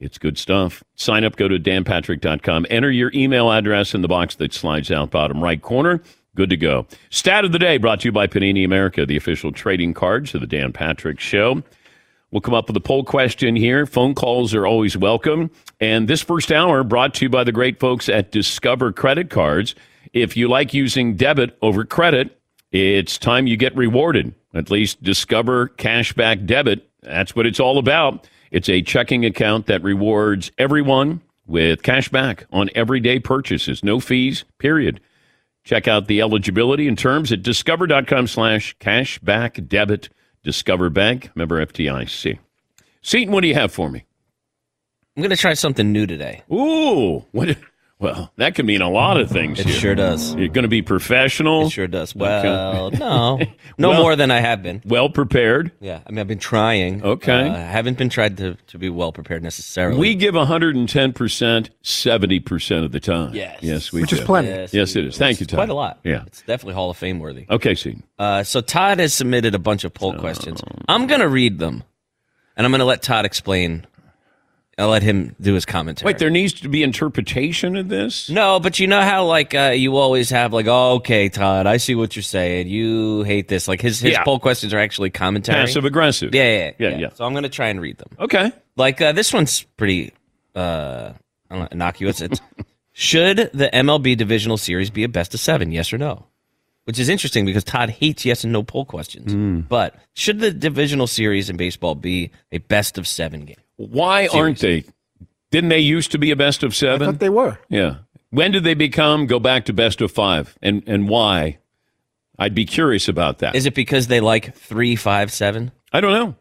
It's 0.00 0.18
good 0.18 0.38
stuff. 0.38 0.84
Sign 0.94 1.24
up, 1.24 1.36
go 1.36 1.48
to 1.48 1.58
danpatrick.com, 1.58 2.66
enter 2.70 2.90
your 2.90 3.10
email 3.14 3.50
address 3.50 3.94
in 3.94 4.02
the 4.02 4.08
box 4.08 4.36
that 4.36 4.54
slides 4.54 4.90
out 4.90 5.10
bottom 5.10 5.42
right 5.42 5.60
corner. 5.60 6.00
Good 6.36 6.50
to 6.50 6.56
go. 6.56 6.86
Stat 7.10 7.44
of 7.44 7.50
the 7.50 7.58
day 7.58 7.78
brought 7.78 8.00
to 8.00 8.08
you 8.08 8.12
by 8.12 8.28
Panini 8.28 8.64
America, 8.64 9.04
the 9.04 9.16
official 9.16 9.50
trading 9.50 9.92
cards 9.94 10.34
of 10.34 10.40
the 10.40 10.46
Dan 10.46 10.72
Patrick 10.72 11.18
Show. 11.18 11.64
We'll 12.30 12.42
come 12.42 12.54
up 12.54 12.68
with 12.68 12.76
a 12.76 12.80
poll 12.80 13.02
question 13.04 13.56
here. 13.56 13.86
Phone 13.86 14.14
calls 14.14 14.54
are 14.54 14.66
always 14.66 14.96
welcome. 14.96 15.50
And 15.80 16.06
this 16.06 16.22
first 16.22 16.52
hour 16.52 16.84
brought 16.84 17.14
to 17.14 17.24
you 17.24 17.28
by 17.28 17.42
the 17.42 17.52
great 17.52 17.80
folks 17.80 18.08
at 18.08 18.30
Discover 18.30 18.92
Credit 18.92 19.30
Cards. 19.30 19.74
If 20.12 20.36
you 20.36 20.46
like 20.48 20.74
using 20.74 21.16
debit 21.16 21.56
over 21.62 21.84
credit, 21.84 22.38
it's 22.70 23.18
time 23.18 23.46
you 23.46 23.56
get 23.56 23.74
rewarded. 23.74 24.34
At 24.54 24.70
least 24.70 25.02
Discover 25.02 25.70
Cashback 25.70 26.46
Debit. 26.46 26.88
That's 27.02 27.34
what 27.34 27.46
it's 27.46 27.60
all 27.60 27.78
about. 27.78 28.28
It's 28.50 28.68
a 28.68 28.82
checking 28.82 29.24
account 29.24 29.66
that 29.66 29.82
rewards 29.82 30.50
everyone 30.58 31.20
with 31.46 31.82
cash 31.82 32.08
back 32.08 32.46
on 32.52 32.70
everyday 32.74 33.18
purchases. 33.18 33.82
No 33.82 34.00
fees, 34.00 34.44
period. 34.58 35.00
Check 35.64 35.86
out 35.86 36.06
the 36.06 36.20
eligibility 36.20 36.88
and 36.88 36.98
terms 36.98 37.30
at 37.32 37.42
discover.com 37.42 38.26
slash 38.26 38.76
cashback 38.78 39.68
debit. 39.68 40.08
Discover 40.42 40.90
Bank, 40.90 41.30
member 41.34 41.64
FDIC. 41.64 42.38
Seaton, 43.02 43.32
what 43.32 43.42
do 43.42 43.48
you 43.48 43.54
have 43.54 43.72
for 43.72 43.90
me? 43.90 44.04
I'm 45.16 45.22
going 45.22 45.30
to 45.30 45.36
try 45.36 45.54
something 45.54 45.92
new 45.92 46.06
today. 46.06 46.42
Ooh, 46.50 47.24
what? 47.32 47.56
Well, 48.00 48.30
that 48.36 48.54
can 48.54 48.64
mean 48.64 48.80
a 48.80 48.88
lot 48.88 49.16
of 49.20 49.28
things. 49.28 49.58
It 49.58 49.66
here. 49.66 49.74
sure 49.74 49.94
does. 49.96 50.32
You're 50.36 50.46
going 50.48 50.62
to 50.62 50.68
be 50.68 50.82
professional. 50.82 51.66
It 51.66 51.70
sure 51.70 51.88
does. 51.88 52.14
Well, 52.14 52.92
no, 52.92 53.38
no 53.78 53.88
Well- 53.90 54.00
more 54.02 54.14
than 54.14 54.30
I 54.30 54.38
have 54.38 54.62
been. 54.62 54.80
Well 54.84 55.08
prepared. 55.10 55.72
Yeah, 55.80 56.00
I 56.06 56.10
mean, 56.10 56.20
I've 56.20 56.28
been 56.28 56.38
trying. 56.38 57.02
Okay. 57.02 57.48
Uh, 57.48 57.54
I 57.54 57.58
haven't 57.58 57.98
been 57.98 58.08
tried 58.08 58.36
to, 58.36 58.54
to 58.68 58.78
be 58.78 58.88
well 58.88 59.10
prepared 59.10 59.42
necessarily. 59.42 59.98
We 59.98 60.14
give 60.14 60.34
110% 60.36 61.70
70% 61.82 62.84
of 62.84 62.92
the 62.92 63.00
time. 63.00 63.34
Yes. 63.34 63.58
Yes, 63.62 63.92
we 63.92 64.02
Which 64.02 64.10
do. 64.10 64.16
is 64.18 64.22
plenty. 64.24 64.48
Yes, 64.48 64.72
Yes, 64.74 64.94
we 64.94 65.00
it 65.00 65.04
do. 65.06 65.10
Thank 65.10 65.40
you, 65.40 65.46
Todd. 65.46 65.56
Quite 65.58 65.68
a 65.70 65.74
lot. 65.74 65.98
Yeah. 66.04 66.22
It's 66.26 66.42
definitely 66.42 66.74
Hall 66.74 66.90
of 66.90 66.96
Fame 66.96 67.18
worthy. 67.18 67.46
Okay, 67.50 67.74
Seaton. 67.74 68.04
Uh, 68.18 68.42
so 68.44 68.60
Todd 68.60 69.00
has 69.00 69.12
submitted 69.12 69.54
a 69.54 69.58
bunch 69.58 69.82
of 69.84 69.92
poll 69.92 70.14
questions. 70.14 70.62
I'm 70.88 71.06
going 71.08 71.20
to 71.20 71.28
read 71.28 71.58
them, 71.58 71.82
and 72.56 72.64
I'm 72.64 72.70
going 72.70 72.78
to 72.80 72.84
let 72.84 73.02
Todd 73.02 73.24
explain. 73.24 73.86
I'll 74.78 74.88
let 74.88 75.02
him 75.02 75.34
do 75.40 75.54
his 75.54 75.66
commentary. 75.66 76.06
Wait, 76.06 76.18
there 76.18 76.30
needs 76.30 76.52
to 76.60 76.68
be 76.68 76.84
interpretation 76.84 77.76
of 77.76 77.88
this? 77.88 78.30
No, 78.30 78.60
but 78.60 78.78
you 78.78 78.86
know 78.86 79.00
how 79.00 79.24
like 79.26 79.52
uh, 79.54 79.72
you 79.74 79.96
always 79.96 80.30
have 80.30 80.52
like, 80.52 80.66
oh, 80.68 80.92
okay, 80.96 81.28
Todd, 81.28 81.66
I 81.66 81.78
see 81.78 81.96
what 81.96 82.14
you're 82.14 82.22
saying. 82.22 82.68
You 82.68 83.22
hate 83.24 83.48
this. 83.48 83.66
Like 83.66 83.80
his 83.80 83.98
his 84.00 84.12
Yeah. 84.12 84.22
poll 84.22 84.38
questions 84.38 84.72
are 84.72 84.78
actually 84.78 85.10
commentary, 85.10 85.58
Passive 85.66 85.84
aggressive. 85.84 86.32
Yeah, 86.34 86.44
yeah, 86.44 86.70
Yeah, 86.78 86.88
yeah. 86.90 86.98
yeah. 86.98 87.08
So 87.14 87.24
I'm 87.24 87.34
gonna 87.34 87.48
try 87.48 87.68
and 87.68 87.80
read 87.80 87.98
them. 87.98 88.10
Okay. 88.20 88.52
Like 88.76 89.00
uh, 89.00 89.10
this 89.12 89.32
one's 89.32 89.62
pretty 89.76 90.12
uh, 90.54 91.12
I 91.50 91.54
don't 91.54 91.62
know, 91.64 91.68
innocuous. 91.72 92.20
It's 92.20 92.40
should 92.92 93.50
the 93.52 93.70
MLB 93.72 94.16
divisional 94.16 94.56
series 94.58 94.90
be 94.90 95.02
a 95.02 95.08
best 95.08 95.34
of 95.34 95.40
seven? 95.40 95.72
Yes 95.72 95.92
or 95.92 95.98
no? 95.98 96.26
Which 96.84 96.98
is 96.98 97.08
interesting 97.10 97.44
because 97.44 97.64
Todd 97.64 97.90
hates 97.90 98.24
yes 98.24 98.44
and 98.44 98.52
no 98.52 98.62
poll 98.62 98.84
questions. 98.86 99.32
Hmm. 99.32 99.60
But 99.60 99.94
should 100.14 100.40
the 100.40 100.50
divisional 100.52 101.06
series 101.06 101.50
in 101.50 101.56
baseball 101.56 101.94
be 101.94 102.30
a 102.52 102.58
best 102.58 102.96
of 102.96 103.06
seven 103.06 103.44
game? 103.44 103.56
Why 103.78 104.26
aren't 104.26 104.58
they? 104.58 104.84
Didn't 105.50 105.70
they 105.70 105.78
used 105.78 106.12
to 106.12 106.18
be 106.18 106.30
a 106.30 106.36
best 106.36 106.62
of 106.62 106.76
seven? 106.76 107.08
I 107.08 107.12
thought 107.12 107.20
they 107.20 107.30
were. 107.30 107.58
Yeah. 107.70 107.96
When 108.30 108.52
did 108.52 108.64
they 108.64 108.74
become 108.74 109.26
go 109.26 109.40
back 109.40 109.64
to 109.64 109.72
best 109.72 110.02
of 110.02 110.12
five? 110.12 110.58
And 110.60 110.82
and 110.86 111.08
why? 111.08 111.58
I'd 112.38 112.54
be 112.54 112.66
curious 112.66 113.08
about 113.08 113.38
that. 113.38 113.56
Is 113.56 113.66
it 113.66 113.74
because 113.74 114.08
they 114.08 114.20
like 114.20 114.54
three, 114.54 114.94
five, 114.94 115.32
seven? 115.32 115.72
I 115.92 116.00
don't 116.00 116.12
know. 116.12 116.36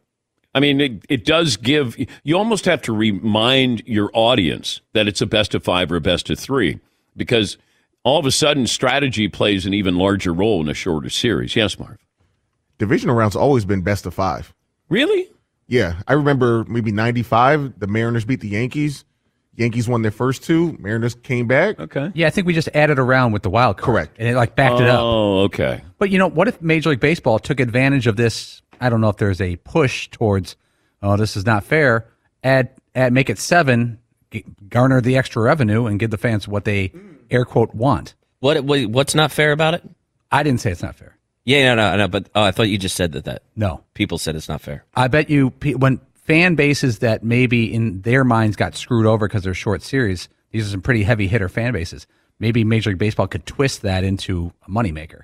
I 0.54 0.60
mean, 0.60 0.82
it, 0.82 1.06
it 1.08 1.26
does 1.26 1.56
give, 1.56 1.96
you 2.24 2.36
almost 2.38 2.66
have 2.66 2.82
to 2.84 2.94
remind 2.94 3.84
your 3.86 4.10
audience 4.14 4.82
that 4.94 5.08
it's 5.08 5.22
a 5.22 5.28
best 5.28 5.54
of 5.54 5.64
five 5.64 5.92
or 5.92 5.98
a 5.98 6.02
best 6.02 6.32
of 6.32 6.40
three 6.40 6.80
because 7.16 7.58
all 8.04 8.18
of 8.18 8.26
a 8.26 8.32
sudden 8.32 8.66
strategy 8.66 9.28
plays 9.28 9.66
an 9.66 9.74
even 9.74 9.98
larger 9.98 10.34
role 10.34 10.62
in 10.62 10.70
a 10.70 10.74
shorter 10.74 11.10
series. 11.10 11.56
Yes, 11.56 11.78
Marv. 11.78 11.98
Divisional 12.80 13.16
rounds 13.16 13.36
always 13.36 13.66
been 13.66 13.82
best 13.82 14.06
of 14.06 14.14
five. 14.14 14.54
Really? 14.90 15.30
Yeah, 15.68 16.02
I 16.08 16.14
remember 16.14 16.64
maybe 16.68 16.92
'95. 16.92 17.80
The 17.80 17.88
Mariners 17.88 18.26
beat 18.26 18.40
the 18.42 18.48
Yankees. 18.50 19.04
Yankees 19.56 19.88
won 19.90 20.04
their 20.04 20.12
first 20.12 20.44
two. 20.44 20.78
Mariners 20.80 21.16
came 21.16 21.48
back. 21.48 21.80
Okay. 21.80 22.12
Yeah, 22.14 22.28
I 22.28 22.30
think 22.30 22.46
we 22.46 22.54
just 22.54 22.70
added 22.76 23.00
around 23.00 23.32
with 23.32 23.42
the 23.42 23.50
wild 23.50 23.78
card. 23.78 23.86
Correct. 23.86 24.16
And 24.20 24.28
it 24.28 24.36
like 24.36 24.56
backed 24.56 24.80
it 24.80 24.88
up. 24.88 25.00
Oh, 25.02 25.40
okay. 25.46 25.82
But 25.98 26.12
you 26.12 26.20
know, 26.20 26.28
what 26.30 26.48
if 26.48 26.62
Major 26.62 26.92
League 26.92 27.00
Baseball 27.00 27.40
took 27.40 27.60
advantage 27.60 28.06
of 28.06 28.16
this? 28.18 28.62
I 28.80 28.90
don't 28.90 29.02
know 29.02 29.10
if 29.10 29.18
there's 29.18 29.42
a 29.42 29.56
push 29.58 30.10
towards, 30.10 30.56
oh, 31.02 31.18
this 31.18 31.36
is 31.36 31.46
not 31.48 31.64
fair. 31.64 32.08
Add, 32.44 32.70
add, 32.94 33.12
make 33.12 33.32
it 33.32 33.40
seven, 33.40 33.98
g- 34.30 34.46
garner 34.70 35.02
the 35.02 35.18
extra 35.18 35.42
revenue, 35.42 35.88
and 35.88 36.00
give 36.00 36.12
the 36.12 36.20
fans 36.20 36.48
what 36.48 36.64
they 36.64 36.92
air 37.32 37.44
quote 37.44 37.74
want. 37.74 38.14
What, 38.40 38.64
what 38.64 38.86
what's 38.86 39.16
not 39.16 39.32
fair 39.32 39.52
about 39.52 39.74
it? 39.74 39.82
I 40.32 40.44
didn't 40.44 40.62
say 40.62 40.72
it's 40.72 40.84
not 40.84 40.96
fair. 40.96 41.17
Yeah, 41.48 41.74
no, 41.76 41.92
no, 41.92 41.96
no. 41.98 42.08
But 42.10 42.28
oh, 42.36 42.44
I 42.44 42.52
thought 42.52 42.64
you 42.70 42.78
just 42.78 42.98
said 42.98 43.14
that. 43.14 43.24
That 43.24 43.44
No. 43.56 43.82
people 43.94 44.18
said 44.18 44.36
it's 44.36 44.50
not 44.50 44.60
fair. 44.60 44.84
I 44.96 45.08
bet 45.08 45.30
you 45.30 45.54
when 45.78 46.02
fan 46.14 46.56
bases 46.56 47.00
that 47.00 47.24
maybe 47.24 47.74
in 47.74 48.02
their 48.02 48.26
minds 48.26 48.58
got 48.58 48.76
screwed 48.76 49.06
over 49.06 49.30
because 49.30 49.44
they're 49.44 49.54
short 49.54 49.82
series, 49.82 50.28
these 50.52 50.68
are 50.68 50.72
some 50.72 50.82
pretty 50.82 51.04
heavy 51.04 51.28
hitter 51.28 51.48
fan 51.48 51.72
bases. 51.72 52.06
Maybe 52.38 52.66
Major 52.66 52.90
League 52.90 53.00
Baseball 53.00 53.28
could 53.28 53.46
twist 53.46 53.82
that 53.84 54.04
into 54.04 54.52
a 54.68 54.70
moneymaker. 54.70 55.22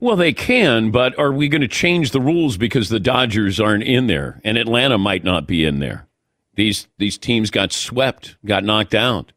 Well, 0.00 0.16
they 0.16 0.32
can, 0.32 0.90
but 0.90 1.16
are 1.18 1.30
we 1.30 1.46
going 1.48 1.60
to 1.60 1.68
change 1.68 2.10
the 2.12 2.20
rules 2.20 2.56
because 2.56 2.88
the 2.88 2.98
Dodgers 2.98 3.60
aren't 3.60 3.84
in 3.84 4.06
there 4.06 4.40
and 4.42 4.56
Atlanta 4.56 4.96
might 4.96 5.24
not 5.24 5.46
be 5.46 5.64
in 5.66 5.78
there? 5.78 6.08
These 6.54 6.88
these 6.96 7.18
teams 7.18 7.50
got 7.50 7.70
swept, 7.70 8.36
got 8.46 8.64
knocked 8.64 8.94
out. 8.94 9.32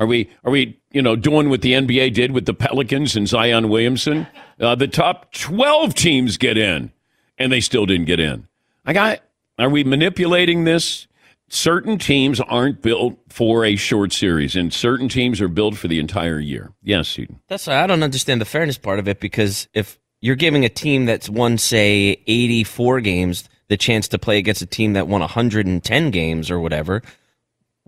Are 0.00 0.06
we 0.06 0.30
are 0.44 0.50
we 0.50 0.80
you 0.90 1.02
know 1.02 1.14
doing 1.14 1.50
what 1.50 1.60
the 1.60 1.74
NBA 1.74 2.14
did 2.14 2.32
with 2.32 2.46
the 2.46 2.54
Pelicans 2.54 3.14
and 3.14 3.28
Zion 3.28 3.68
Williamson? 3.68 4.26
Uh, 4.58 4.74
the 4.74 4.88
top 4.88 5.30
twelve 5.32 5.94
teams 5.94 6.38
get 6.38 6.56
in, 6.56 6.90
and 7.38 7.52
they 7.52 7.60
still 7.60 7.84
didn't 7.84 8.06
get 8.06 8.18
in. 8.18 8.48
I 8.86 8.94
got. 8.94 9.20
Are 9.58 9.68
we 9.68 9.84
manipulating 9.84 10.64
this? 10.64 11.06
Certain 11.50 11.98
teams 11.98 12.40
aren't 12.40 12.80
built 12.80 13.18
for 13.28 13.66
a 13.66 13.76
short 13.76 14.12
series, 14.14 14.56
and 14.56 14.72
certain 14.72 15.08
teams 15.08 15.38
are 15.40 15.48
built 15.48 15.76
for 15.76 15.88
the 15.88 15.98
entire 15.98 16.40
year. 16.40 16.72
Yes, 16.82 17.18
Eden. 17.18 17.40
That's 17.48 17.68
I 17.68 17.86
don't 17.86 18.02
understand 18.02 18.40
the 18.40 18.46
fairness 18.46 18.78
part 18.78 19.00
of 19.00 19.06
it 19.06 19.20
because 19.20 19.68
if 19.74 19.98
you're 20.22 20.36
giving 20.36 20.64
a 20.64 20.70
team 20.70 21.04
that's 21.04 21.28
won 21.28 21.58
say 21.58 22.22
84 22.26 23.00
games 23.02 23.48
the 23.68 23.76
chance 23.76 24.08
to 24.08 24.18
play 24.18 24.38
against 24.38 24.62
a 24.62 24.66
team 24.66 24.94
that 24.94 25.08
won 25.08 25.20
110 25.20 26.10
games 26.10 26.50
or 26.50 26.58
whatever, 26.58 27.02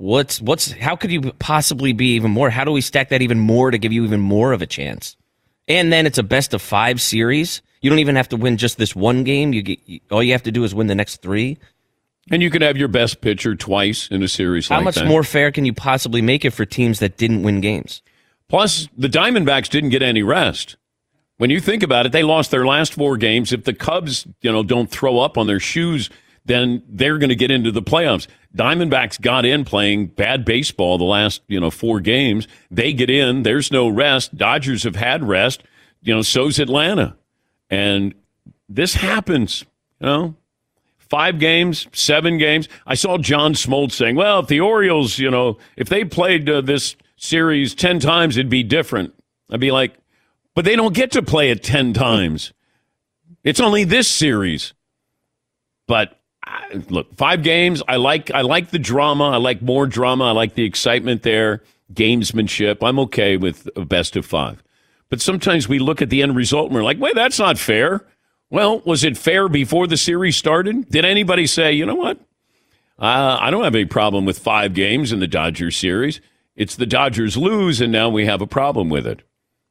what's 0.03 0.41
what's 0.43 0.73
how 0.73 0.97
could 0.97 1.13
you 1.13 1.33
possibly 1.39 1.93
be 1.93 2.15
even 2.17 2.31
more? 2.31 2.51
How 2.51 2.65
do 2.65 2.73
we 2.73 2.81
stack 2.81 3.11
that 3.11 3.23
even 3.23 3.39
more 3.39 3.71
to 3.71 3.79
give 3.79 3.93
you 3.93 4.05
even 4.05 4.21
more 4.21 4.53
of 4.53 4.61
a 4.61 4.67
chance? 4.67 5.17
And 5.69 5.93
then 5.93 6.07
it's 6.07 6.19
a 6.19 6.25
best 6.25 6.53
of 6.55 6.61
5 6.61 7.01
series. 7.01 7.63
You 7.81 7.89
don't 7.89 8.01
even 8.01 8.17
have 8.17 8.29
to 8.31 8.37
win 8.37 8.57
just 8.57 8.79
this 8.79 8.97
one 8.97 9.23
game. 9.23 9.53
You 9.53 9.63
get 9.63 9.79
all 10.11 10.23
you 10.23 10.33
have 10.33 10.43
to 10.43 10.53
do 10.53 10.65
is 10.65 10.75
win 10.75 10.89
the 10.89 10.95
next 10.95 11.23
3. 11.23 11.57
And 12.31 12.43
you 12.43 12.51
can 12.51 12.63
have 12.63 12.77
your 12.77 12.89
best 12.89 13.21
pitcher 13.21 13.55
twice 13.55 14.09
in 14.09 14.23
a 14.23 14.29
series 14.29 14.69
How 14.69 14.77
like 14.77 14.85
much 14.85 14.95
that. 14.97 15.07
more 15.07 15.25
fair 15.25 15.51
can 15.51 15.65
you 15.65 15.73
possibly 15.73 16.23
make 16.23 16.45
it 16.45 16.51
for 16.51 16.65
teams 16.65 16.99
that 16.99 17.17
didn't 17.17 17.43
win 17.43 17.61
games? 17.61 18.03
Plus, 18.49 18.89
the 18.97 19.09
Diamondbacks 19.09 19.69
didn't 19.69 19.91
get 19.91 20.03
any 20.03 20.23
rest. 20.23 20.77
When 21.39 21.51
you 21.51 21.59
think 21.59 21.83
about 21.83 22.07
it, 22.07 22.13
they 22.13 22.23
lost 22.23 22.51
their 22.51 22.67
last 22.67 22.95
four 22.95 23.17
games. 23.17 23.53
If 23.53 23.65
the 23.65 23.73
Cubs, 23.73 24.27
you 24.41 24.53
know, 24.53 24.63
don't 24.63 24.91
throw 24.91 25.19
up 25.19 25.37
on 25.39 25.47
their 25.47 25.59
shoes, 25.59 26.11
then 26.45 26.83
they're 26.89 27.19
going 27.19 27.31
to 27.31 27.37
get 27.37 27.51
into 27.51 27.71
the 27.71 27.83
playoffs. 27.83 28.27
Diamondbacks 28.57 29.21
got 29.21 29.45
in 29.45 29.65
playing 29.65 30.09
bad 30.09 30.45
baseball 30.45 30.99
the 30.99 31.05
last, 31.05 31.43
you 31.47 31.61
know, 31.61 31.71
four 31.71 32.01
games. 32.01 32.49
They 32.71 32.93
get 32.93 33.11
in. 33.11 33.43
There's 33.45 33.71
no 33.71 33.89
rest. 33.89 34.37
Dodgers 34.37 34.83
have 34.83 34.97
had 34.97 35.27
rest. 35.27 35.63
You 36.03 36.15
know, 36.15 36.23
so's 36.23 36.59
Atlanta. 36.59 37.17
And 37.71 38.15
this 38.69 38.95
happens, 38.95 39.65
you 40.01 40.07
know, 40.07 40.37
five 40.99 41.39
games, 41.39 41.87
seven 41.93 42.39
games. 42.39 42.69
I 42.87 42.95
saw 42.95 43.19
John 43.19 43.55
Smoltz 43.55 43.93
saying, 43.93 44.17
well, 44.17 44.41
if 44.41 44.49
the 44.49 44.61
Orioles, 44.61 45.19
you 45.19 45.31
know, 45.31 45.59
if 45.77 45.89
they 45.89 46.05
played 46.05 46.49
uh, 46.51 46.61
this 46.61 46.97
series 47.17 47.75
10 47.75 48.01
times, 48.01 48.37
it'd 48.37 48.51
be 48.51 48.63
different. 48.63 49.15
I'd 49.51 49.61
be 49.61 49.71
like, 49.71 49.95
but 50.55 50.65
they 50.65 50.77
don't 50.77 50.95
get 50.95 51.13
to 51.13 51.23
play 51.23 51.51
it 51.51 51.63
10 51.63 51.93
times. 51.93 52.53
It's 53.45 53.61
only 53.61 53.85
this 53.85 54.09
series. 54.09 54.75
But 55.87 56.19
Look, 56.89 57.15
five 57.17 57.43
games. 57.43 57.83
I 57.87 57.97
like 57.97 58.31
I 58.31 58.41
like 58.41 58.71
the 58.71 58.79
drama. 58.79 59.31
I 59.31 59.37
like 59.37 59.63
more 59.63 59.87
drama. 59.87 60.25
I 60.25 60.31
like 60.33 60.55
the 60.55 60.65
excitement 60.65 61.23
there. 61.23 61.63
Gamesmanship. 61.93 62.79
I'm 62.83 62.99
okay 63.01 63.37
with 63.37 63.69
a 63.77 63.85
best 63.85 64.17
of 64.17 64.25
five. 64.25 64.63
But 65.11 65.21
sometimes 65.21 65.69
we 65.69 65.79
look 65.79 66.01
at 66.01 66.09
the 66.09 66.23
end 66.23 66.35
result 66.35 66.67
and 66.67 66.75
we're 66.75 66.83
like, 66.83 66.99
wait, 66.99 67.15
that's 67.15 67.39
not 67.39 67.59
fair. 67.59 68.07
Well, 68.49 68.81
was 68.81 69.05
it 69.05 69.17
fair 69.19 69.49
before 69.49 69.87
the 69.87 69.97
series 69.97 70.37
started? 70.37 70.89
Did 70.89 71.05
anybody 71.05 71.47
say, 71.47 71.73
you 71.73 71.87
know 71.87 71.95
what? 71.95 72.19
Uh, 72.99 73.37
I 73.41 73.51
don't 73.51 73.65
have 73.65 73.75
any 73.75 73.85
problem 73.85 74.25
with 74.25 74.39
five 74.39 74.75
games 74.75 75.13
in 75.13 75.21
the 75.21 75.27
Dodgers 75.27 75.77
series. 75.77 76.21
It's 76.55 76.77
the 76.77 76.87
Dodgers 76.87 77.37
lose, 77.37 77.81
and 77.81 77.91
now 77.91 78.09
we 78.09 78.27
have 78.27 78.41
a 78.43 78.47
problem 78.47 78.89
with 78.89 79.07
it. 79.07 79.23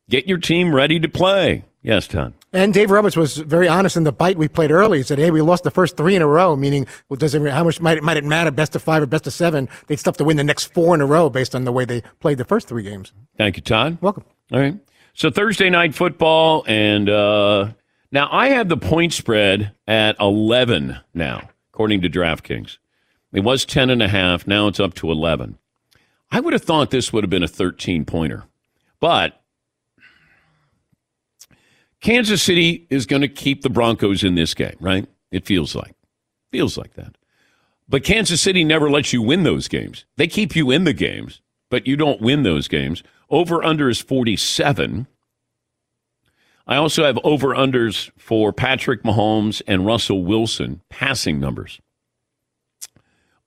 Get 0.09 0.27
your 0.27 0.39
team 0.39 0.75
ready 0.75 0.99
to 0.99 1.07
play. 1.07 1.63
Yes, 1.81 2.07
Tom. 2.07 2.33
And 2.53 2.73
Dave 2.73 2.91
Roberts 2.91 3.15
was 3.15 3.37
very 3.37 3.67
honest 3.69 3.95
in 3.95 4.03
the 4.03 4.11
bite 4.11 4.37
we 4.37 4.49
played 4.49 4.71
early. 4.71 4.97
He 4.97 5.03
said, 5.03 5.19
"Hey, 5.19 5.31
we 5.31 5.41
lost 5.41 5.63
the 5.63 5.71
first 5.71 5.95
three 5.95 6.15
in 6.15 6.21
a 6.21 6.27
row, 6.27 6.55
meaning 6.55 6.85
well, 7.07 7.15
does 7.17 7.33
it 7.33 7.49
how 7.49 7.63
much 7.63 7.79
might 7.79 7.97
it, 7.97 8.03
might 8.03 8.17
it 8.17 8.25
matter? 8.25 8.51
Best 8.51 8.75
of 8.75 8.81
five 8.81 9.01
or 9.01 9.05
best 9.05 9.25
of 9.25 9.33
seven? 9.33 9.69
They'd 9.87 9.97
still 9.97 10.11
have 10.11 10.17
to 10.17 10.25
win 10.25 10.35
the 10.35 10.43
next 10.43 10.73
four 10.73 10.93
in 10.93 10.99
a 10.99 11.05
row 11.05 11.29
based 11.29 11.55
on 11.55 11.63
the 11.63 11.71
way 11.71 11.85
they 11.85 12.01
played 12.19 12.37
the 12.37 12.45
first 12.45 12.67
three 12.67 12.83
games." 12.83 13.13
Thank 13.37 13.55
you, 13.55 13.63
Todd. 13.63 13.97
Welcome. 14.01 14.25
All 14.51 14.59
right. 14.59 14.75
So 15.13 15.29
Thursday 15.29 15.69
night 15.69 15.95
football, 15.95 16.65
and 16.67 17.09
uh, 17.09 17.71
now 18.11 18.27
I 18.31 18.49
have 18.49 18.67
the 18.67 18.77
point 18.77 19.13
spread 19.13 19.73
at 19.87 20.17
11 20.19 20.97
now, 21.13 21.49
according 21.73 22.01
to 22.01 22.09
DraftKings. 22.09 22.77
It 23.33 23.41
was 23.41 23.65
10 23.65 23.89
and 23.89 24.01
a 24.01 24.07
half. 24.09 24.45
Now 24.45 24.67
it's 24.67 24.79
up 24.79 24.93
to 24.95 25.11
11. 25.11 25.57
I 26.31 26.39
would 26.39 26.53
have 26.53 26.63
thought 26.63 26.91
this 26.91 27.11
would 27.11 27.23
have 27.23 27.29
been 27.29 27.43
a 27.43 27.47
13 27.47 28.05
pointer, 28.05 28.43
but 28.99 29.40
Kansas 32.01 32.41
City 32.41 32.87
is 32.89 33.05
going 33.05 33.21
to 33.21 33.27
keep 33.27 33.61
the 33.61 33.69
Broncos 33.69 34.23
in 34.23 34.35
this 34.35 34.53
game, 34.53 34.75
right? 34.79 35.07
It 35.31 35.45
feels 35.45 35.75
like. 35.75 35.95
Feels 36.51 36.77
like 36.77 36.95
that. 36.95 37.15
But 37.87 38.03
Kansas 38.03 38.41
City 38.41 38.63
never 38.63 38.89
lets 38.89 39.13
you 39.13 39.21
win 39.21 39.43
those 39.43 39.67
games. 39.67 40.05
They 40.17 40.27
keep 40.27 40.55
you 40.55 40.71
in 40.71 40.83
the 40.83 40.93
games, 40.93 41.41
but 41.69 41.85
you 41.85 41.95
don't 41.95 42.21
win 42.21 42.43
those 42.43 42.67
games. 42.67 43.03
Over 43.29 43.63
under 43.63 43.87
is 43.89 43.99
47. 43.99 45.07
I 46.67 46.75
also 46.75 47.03
have 47.03 47.19
over 47.23 47.49
unders 47.49 48.11
for 48.17 48.51
Patrick 48.51 49.03
Mahomes 49.03 49.61
and 49.67 49.85
Russell 49.85 50.23
Wilson 50.23 50.81
passing 50.89 51.39
numbers. 51.39 51.81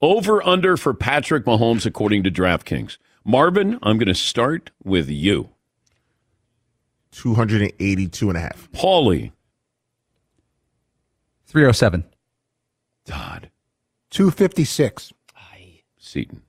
Over 0.00 0.46
under 0.46 0.76
for 0.76 0.94
Patrick 0.94 1.44
Mahomes 1.44 1.87
according 1.87 2.23
to 2.25 2.30
DraftKings. 2.30 2.99
Marvin, 3.25 3.78
I'm 3.82 3.96
going 3.96 4.08
to 4.08 4.14
start 4.14 4.70
with 4.84 5.08
you. 5.08 5.53
282 7.14 8.28
and 8.28 8.37
a 8.37 8.40
half. 8.40 8.68
Paulie. 8.73 9.33
307. 11.47 12.04
Todd. 13.06 13.50
256. 14.11 15.12
Seaton. 15.99 16.42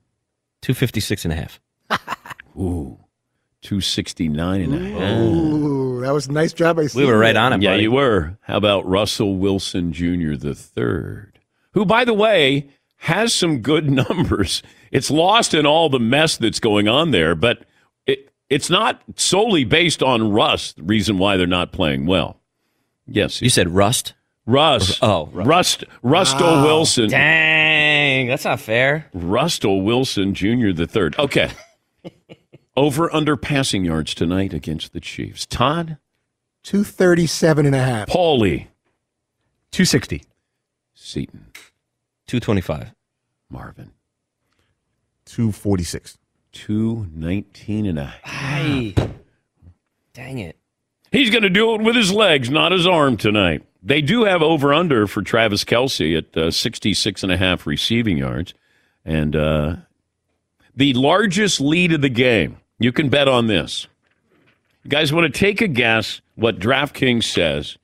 256 0.62 1.24
and 1.24 1.32
a 1.32 1.36
half. 1.36 1.60
Ooh. 2.58 2.98
269 3.62 4.60
and 4.60 4.74
a 4.74 4.78
half. 5.00 5.20
Ooh, 5.22 6.00
that 6.02 6.12
was 6.12 6.26
a 6.28 6.32
nice 6.32 6.52
job. 6.52 6.78
I 6.78 6.86
We 6.94 7.04
were 7.04 7.18
right 7.18 7.34
on 7.34 7.52
it, 7.52 7.62
Yeah, 7.62 7.72
buddy. 7.72 7.84
you 7.84 7.90
were. 7.90 8.36
How 8.42 8.56
about 8.58 8.86
Russell 8.86 9.36
Wilson 9.36 9.92
Jr. 9.92 10.34
the 10.36 10.54
third, 10.54 11.38
who, 11.72 11.84
by 11.84 12.04
the 12.04 12.14
way, 12.14 12.68
has 12.98 13.34
some 13.34 13.60
good 13.62 13.90
numbers. 14.08 14.62
It's 14.92 15.10
lost 15.10 15.52
in 15.54 15.66
all 15.66 15.88
the 15.88 15.98
mess 15.98 16.36
that's 16.36 16.60
going 16.60 16.86
on 16.86 17.10
there, 17.10 17.34
but 17.34 17.58
it 17.60 17.66
it's 18.48 18.70
not 18.70 19.02
solely 19.16 19.64
based 19.64 20.02
on 20.02 20.30
rust, 20.32 20.76
The 20.76 20.82
reason 20.82 21.18
why 21.18 21.36
they're 21.36 21.46
not 21.46 21.72
playing 21.72 22.06
well. 22.06 22.40
Yes, 23.06 23.40
You 23.42 23.50
said 23.50 23.68
rust? 23.70 24.14
Rust. 24.46 25.00
Oh, 25.02 25.26
Rust. 25.32 25.82
Rusto 26.04 26.62
Wilson. 26.64 27.08
Dang, 27.10 28.28
that's 28.28 28.44
not 28.44 28.60
fair. 28.60 29.06
Rusto 29.12 29.82
Wilson 29.82 30.34
Jr. 30.34 30.70
the 30.72 30.86
third. 30.86 31.18
Okay. 31.18 31.50
Over 32.76 33.12
under 33.14 33.36
passing 33.36 33.84
yards 33.84 34.14
tonight 34.14 34.52
against 34.52 34.92
the 34.92 35.00
Chiefs. 35.00 35.46
Todd. 35.46 35.98
237 36.62 37.66
and 37.66 37.74
a 37.74 37.82
half. 37.82 38.08
Paulie. 38.08 38.66
260. 39.72 40.22
Seaton. 40.94 41.46
225. 42.26 42.92
Marvin. 43.50 43.92
246. 45.24 46.18
219 46.52 47.86
and 47.86 47.98
a 47.98 48.14
half. 48.22 49.08
Dang 50.14 50.38
it. 50.38 50.56
He's 51.12 51.30
going 51.30 51.42
to 51.42 51.50
do 51.50 51.74
it 51.74 51.82
with 51.82 51.94
his 51.94 52.12
legs, 52.12 52.50
not 52.50 52.72
his 52.72 52.86
arm 52.86 53.16
tonight. 53.16 53.64
They 53.82 54.02
do 54.02 54.24
have 54.24 54.42
over 54.42 54.74
under 54.74 55.06
for 55.06 55.22
Travis 55.22 55.64
Kelce 55.64 56.18
at 56.18 56.36
uh, 56.36 56.50
66 56.50 57.22
and 57.22 57.30
a 57.30 57.36
half 57.36 57.66
receiving 57.66 58.18
yards. 58.18 58.54
And 59.04 59.36
uh, 59.36 59.76
the 60.74 60.92
largest 60.94 61.60
lead 61.60 61.92
of 61.92 62.00
the 62.00 62.08
game, 62.08 62.58
you 62.78 62.90
can 62.92 63.08
bet 63.08 63.28
on 63.28 63.46
this. 63.46 63.86
You 64.82 64.90
guys 64.90 65.12
want 65.12 65.32
to 65.32 65.38
take 65.38 65.60
a 65.60 65.68
guess 65.68 66.20
what 66.34 66.58
DraftKings 66.58 67.24
says? 67.24 67.76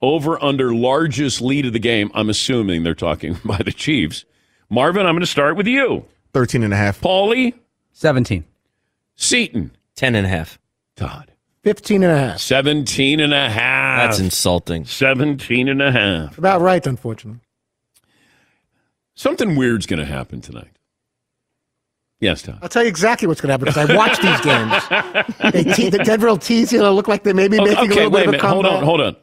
Over 0.00 0.42
under 0.42 0.74
largest 0.74 1.40
lead 1.40 1.66
of 1.66 1.72
the 1.72 1.78
game. 1.78 2.10
I'm 2.14 2.30
assuming 2.30 2.82
they're 2.82 2.94
talking 2.94 3.38
by 3.44 3.58
the 3.58 3.72
Chiefs. 3.72 4.24
Marvin, 4.70 5.06
I'm 5.06 5.14
going 5.14 5.20
to 5.20 5.26
start 5.26 5.56
with 5.56 5.66
you. 5.66 6.04
13 6.34 6.62
and 6.62 6.74
a 6.74 6.76
half. 6.76 7.00
Paulie, 7.00 7.54
17. 7.98 8.44
Seaton, 9.16 9.72
10 9.96 10.14
and 10.14 10.24
a 10.24 10.30
half. 10.30 10.60
Todd. 10.94 11.32
15 11.64 12.04
and 12.04 12.12
a 12.12 12.16
half. 12.16 12.38
17 12.38 13.18
and 13.18 13.34
a 13.34 13.50
half. 13.50 14.10
That's 14.10 14.20
insulting. 14.20 14.84
17 14.84 15.68
and 15.68 15.82
a 15.82 15.90
half. 15.90 16.38
About 16.38 16.60
right, 16.60 16.86
unfortunately. 16.86 17.40
Something 19.16 19.56
weird's 19.56 19.86
going 19.86 19.98
to 19.98 20.04
happen 20.06 20.40
tonight. 20.40 20.78
Yes, 22.20 22.42
Tom. 22.42 22.60
I'll 22.62 22.68
tell 22.68 22.84
you 22.84 22.88
exactly 22.88 23.26
what's 23.26 23.40
going 23.40 23.48
to 23.48 23.54
happen 23.54 23.64
because 23.66 23.90
I 23.90 23.96
watch 23.96 24.20
these 24.20 24.40
games. 24.42 25.52
They 25.52 25.64
te- 25.64 25.90
the 25.90 25.98
Denver 25.98 26.28
will 26.28 26.38
tease 26.38 26.72
you. 26.72 26.78
It'll 26.78 26.94
look 26.94 27.08
like 27.08 27.24
they 27.24 27.32
may 27.32 27.48
be 27.48 27.58
Okay, 27.58 27.70
making 27.70 27.90
a 27.90 27.92
okay, 27.92 27.94
little 28.04 28.10
wait 28.12 28.28
a 28.28 28.30
bit 28.30 28.44
of 28.44 28.44
a 28.44 28.54
minute. 28.54 28.62
Hold 28.62 28.66
on, 28.66 28.84
hold 28.84 29.00
on. 29.00 29.16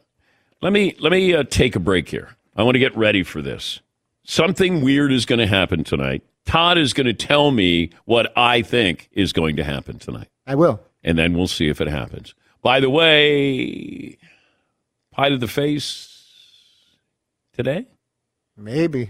Let 0.62 0.74
me 0.74 0.96
let 1.00 1.14
me 1.14 1.34
uh, 1.34 1.44
take 1.44 1.78
a 1.78 1.80
break 1.80 2.10
here. 2.10 2.36
I 2.58 2.64
want 2.64 2.76
to 2.76 2.80
get 2.80 2.96
ready 2.98 3.24
for 3.24 3.42
this. 3.42 3.80
Something 4.26 4.82
weird 4.82 5.14
is 5.14 5.26
going 5.26 5.40
to 5.40 5.48
happen 5.48 5.86
tonight. 5.86 6.24
Todd 6.46 6.78
is 6.78 6.94
going 6.94 7.08
to 7.08 7.14
tell 7.14 7.52
me 7.52 7.90
what 8.06 8.32
I 8.38 8.62
think 8.62 9.10
is 9.12 9.34
going 9.34 9.56
to 9.58 9.64
happen 9.64 9.98
tonight, 10.00 10.28
I 10.46 10.56
will. 10.56 10.80
and 11.04 11.18
then 11.18 11.34
we'll 11.36 11.48
see 11.48 11.68
if 11.70 11.82
it 11.82 11.88
happens. 11.88 12.34
By 12.62 12.80
the 12.80 12.90
way, 12.90 14.18
pie 15.12 15.30
to 15.30 15.38
the 15.38 15.48
face 15.48 16.12
today. 17.54 17.86
Maybe. 18.58 19.10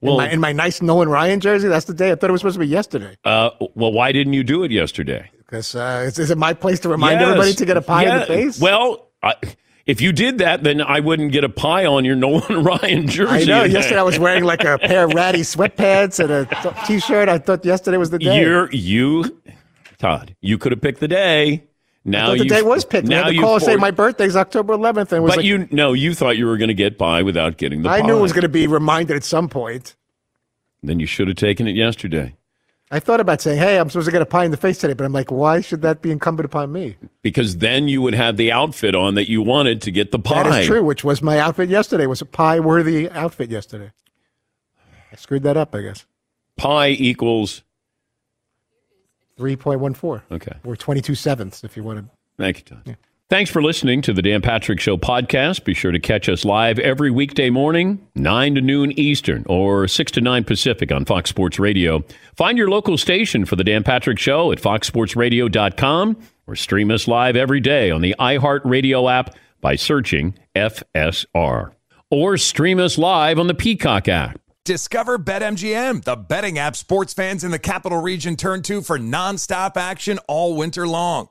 Well- 0.00 0.14
in, 0.20 0.26
my, 0.26 0.30
in 0.32 0.40
my 0.40 0.52
nice 0.52 0.82
Nolan 0.82 1.08
Ryan 1.08 1.40
jersey, 1.40 1.68
that's 1.68 1.84
the 1.86 1.94
day. 1.94 2.10
I 2.12 2.14
thought 2.16 2.30
it 2.30 2.32
was 2.32 2.40
supposed 2.40 2.54
to 2.56 2.60
be 2.60 2.66
yesterday. 2.66 3.16
Uh, 3.24 3.50
well, 3.74 3.92
why 3.92 4.10
didn't 4.12 4.32
you 4.32 4.42
do 4.42 4.64
it 4.64 4.70
yesterday? 4.72 5.30
Because 5.38 5.74
uh, 5.76 6.04
is, 6.06 6.18
is 6.18 6.30
it 6.30 6.38
my 6.38 6.52
place 6.54 6.80
to 6.80 6.88
remind 6.88 7.20
Yes. 7.20 7.28
everybody 7.28 7.52
to 7.54 7.64
get 7.66 7.76
a 7.76 7.82
pie 7.82 8.04
in 8.12 8.18
the 8.20 8.26
face? 8.26 8.60
Well, 8.60 9.08
I, 9.22 9.34
if 9.86 10.00
you 10.00 10.12
did 10.12 10.38
that, 10.38 10.62
then 10.62 10.80
I 10.80 11.00
wouldn't 11.00 11.32
get 11.32 11.44
a 11.44 11.48
pie 11.48 11.86
on 11.86 12.04
your 12.04 12.14
Nolan 12.16 12.62
Ryan 12.64 13.08
jersey. 13.08 13.30
I 13.30 13.44
know. 13.44 13.62
today. 13.64 13.74
Yesterday 13.74 14.00
I 14.00 14.02
was 14.04 14.18
wearing 14.18 14.44
like 14.44 14.64
a 14.64 14.78
pair 14.78 15.04
of 15.04 15.14
ratty 15.14 15.40
sweatpants 15.40 16.20
and 16.22 16.30
a 16.30 16.86
t-shirt. 16.86 17.28
I 17.28 17.38
thought 17.38 17.64
yesterday 17.64 17.96
was 17.96 18.10
the 18.10 18.18
day. 18.18 18.40
You're 18.40 18.70
you, 18.72 19.40
Todd. 19.98 20.36
You 20.40 20.58
could 20.58 20.72
have 20.72 20.80
picked 20.80 21.00
the 21.00 21.08
day. 21.08 21.64
Now 22.04 22.34
the 22.34 22.44
day 22.44 22.62
was 22.62 22.84
picked. 22.84 23.06
Now 23.06 23.28
you 23.28 23.40
call 23.40 23.54
and 23.54 23.62
say 23.64 23.76
my 23.76 23.92
birthday's 23.92 24.34
October 24.34 24.74
11th, 24.74 25.12
and 25.12 25.22
was 25.22 25.30
But 25.30 25.36
like, 25.38 25.46
you 25.46 25.68
no, 25.70 25.92
you 25.92 26.14
thought 26.14 26.36
you 26.36 26.46
were 26.46 26.56
going 26.56 26.68
to 26.68 26.74
get 26.74 26.98
by 26.98 27.22
without 27.22 27.58
getting 27.58 27.82
the 27.82 27.88
I 27.90 28.00
pie. 28.00 28.06
knew 28.06 28.18
it 28.18 28.22
was 28.22 28.32
going 28.32 28.42
to 28.42 28.48
be 28.48 28.66
reminded 28.66 29.16
at 29.16 29.22
some 29.24 29.48
point. 29.48 29.94
Then 30.82 30.98
you 30.98 31.06
should 31.06 31.28
have 31.28 31.36
taken 31.36 31.68
it 31.68 31.76
yesterday 31.76 32.34
I 32.94 33.00
thought 33.00 33.20
about 33.20 33.40
saying, 33.40 33.58
"Hey, 33.58 33.78
I'm 33.78 33.88
supposed 33.88 34.04
to 34.04 34.12
get 34.12 34.20
a 34.20 34.26
pie 34.26 34.44
in 34.44 34.50
the 34.50 34.56
face 34.58 34.78
today," 34.78 34.92
but 34.92 35.04
I'm 35.04 35.12
like, 35.14 35.30
why 35.32 35.62
should 35.62 35.80
that 35.82 36.02
be 36.02 36.10
incumbent 36.10 36.44
upon 36.44 36.70
me? 36.72 36.96
because 37.22 37.56
then 37.56 37.88
you 37.88 38.02
would 38.02 38.14
have 38.14 38.36
the 38.36 38.52
outfit 38.52 38.94
on 38.94 39.14
that 39.14 39.30
you 39.30 39.40
wanted 39.40 39.80
to 39.82 39.90
get 39.90 40.10
the 40.12 40.18
pie. 40.18 40.42
That 40.42 40.60
is 40.60 40.66
true. 40.66 40.84
Which 40.84 41.02
was 41.02 41.22
my 41.22 41.38
outfit 41.38 41.68
yesterday. 41.70 42.06
Was 42.06 42.20
a 42.20 42.26
pie-worthy 42.26 43.08
outfit 43.10 43.50
yesterday. 43.50 43.90
I 45.10 45.16
screwed 45.16 45.42
that 45.44 45.56
up, 45.56 45.74
I 45.74 45.80
guess. 45.82 46.04
Pie 46.56 46.90
equals 46.90 47.62
Three 49.38 49.56
point 49.56 49.80
one 49.80 49.94
four. 49.94 50.22
okay. 50.30 50.52
Or 50.62 50.76
twenty-two 50.76 51.14
sevenths, 51.14 51.64
if 51.64 51.76
you 51.76 51.82
want 51.82 51.98
to. 52.00 52.04
Thank 52.36 52.58
you, 52.58 52.64
Todd. 52.76 52.96
Thanks 53.30 53.50
for 53.50 53.62
listening 53.62 54.02
to 54.02 54.12
the 54.12 54.20
Dan 54.20 54.42
Patrick 54.42 54.78
Show 54.78 54.98
podcast. 54.98 55.64
Be 55.64 55.72
sure 55.72 55.90
to 55.90 55.98
catch 55.98 56.28
us 56.28 56.44
live 56.44 56.78
every 56.78 57.10
weekday 57.10 57.48
morning, 57.48 58.06
9 58.14 58.56
to 58.56 58.60
noon 58.60 58.92
Eastern 58.92 59.44
or 59.48 59.88
6 59.88 60.12
to 60.12 60.20
9 60.20 60.44
Pacific 60.44 60.92
on 60.92 61.06
Fox 61.06 61.30
Sports 61.30 61.58
Radio. 61.58 62.04
Find 62.36 62.58
your 62.58 62.68
local 62.68 62.98
station 62.98 63.46
for 63.46 63.56
the 63.56 63.64
Dan 63.64 63.84
Patrick 63.84 64.18
Show 64.18 64.52
at 64.52 64.58
foxsportsradio.com 64.60 66.16
or 66.46 66.56
stream 66.56 66.90
us 66.90 67.08
live 67.08 67.34
every 67.34 67.60
day 67.60 67.90
on 67.90 68.02
the 68.02 68.14
iHeartRadio 68.18 69.10
app 69.10 69.34
by 69.62 69.76
searching 69.76 70.34
FSR. 70.54 71.72
Or 72.10 72.36
stream 72.36 72.78
us 72.80 72.98
live 72.98 73.38
on 73.38 73.46
the 73.46 73.54
Peacock 73.54 74.08
app. 74.08 74.38
Discover 74.66 75.20
BetMGM, 75.20 76.04
the 76.04 76.16
betting 76.16 76.58
app 76.58 76.76
sports 76.76 77.14
fans 77.14 77.44
in 77.44 77.50
the 77.50 77.58
capital 77.58 78.02
region 78.02 78.36
turn 78.36 78.60
to 78.62 78.82
for 78.82 78.98
nonstop 78.98 79.78
action 79.78 80.18
all 80.28 80.54
winter 80.54 80.86
long. 80.86 81.30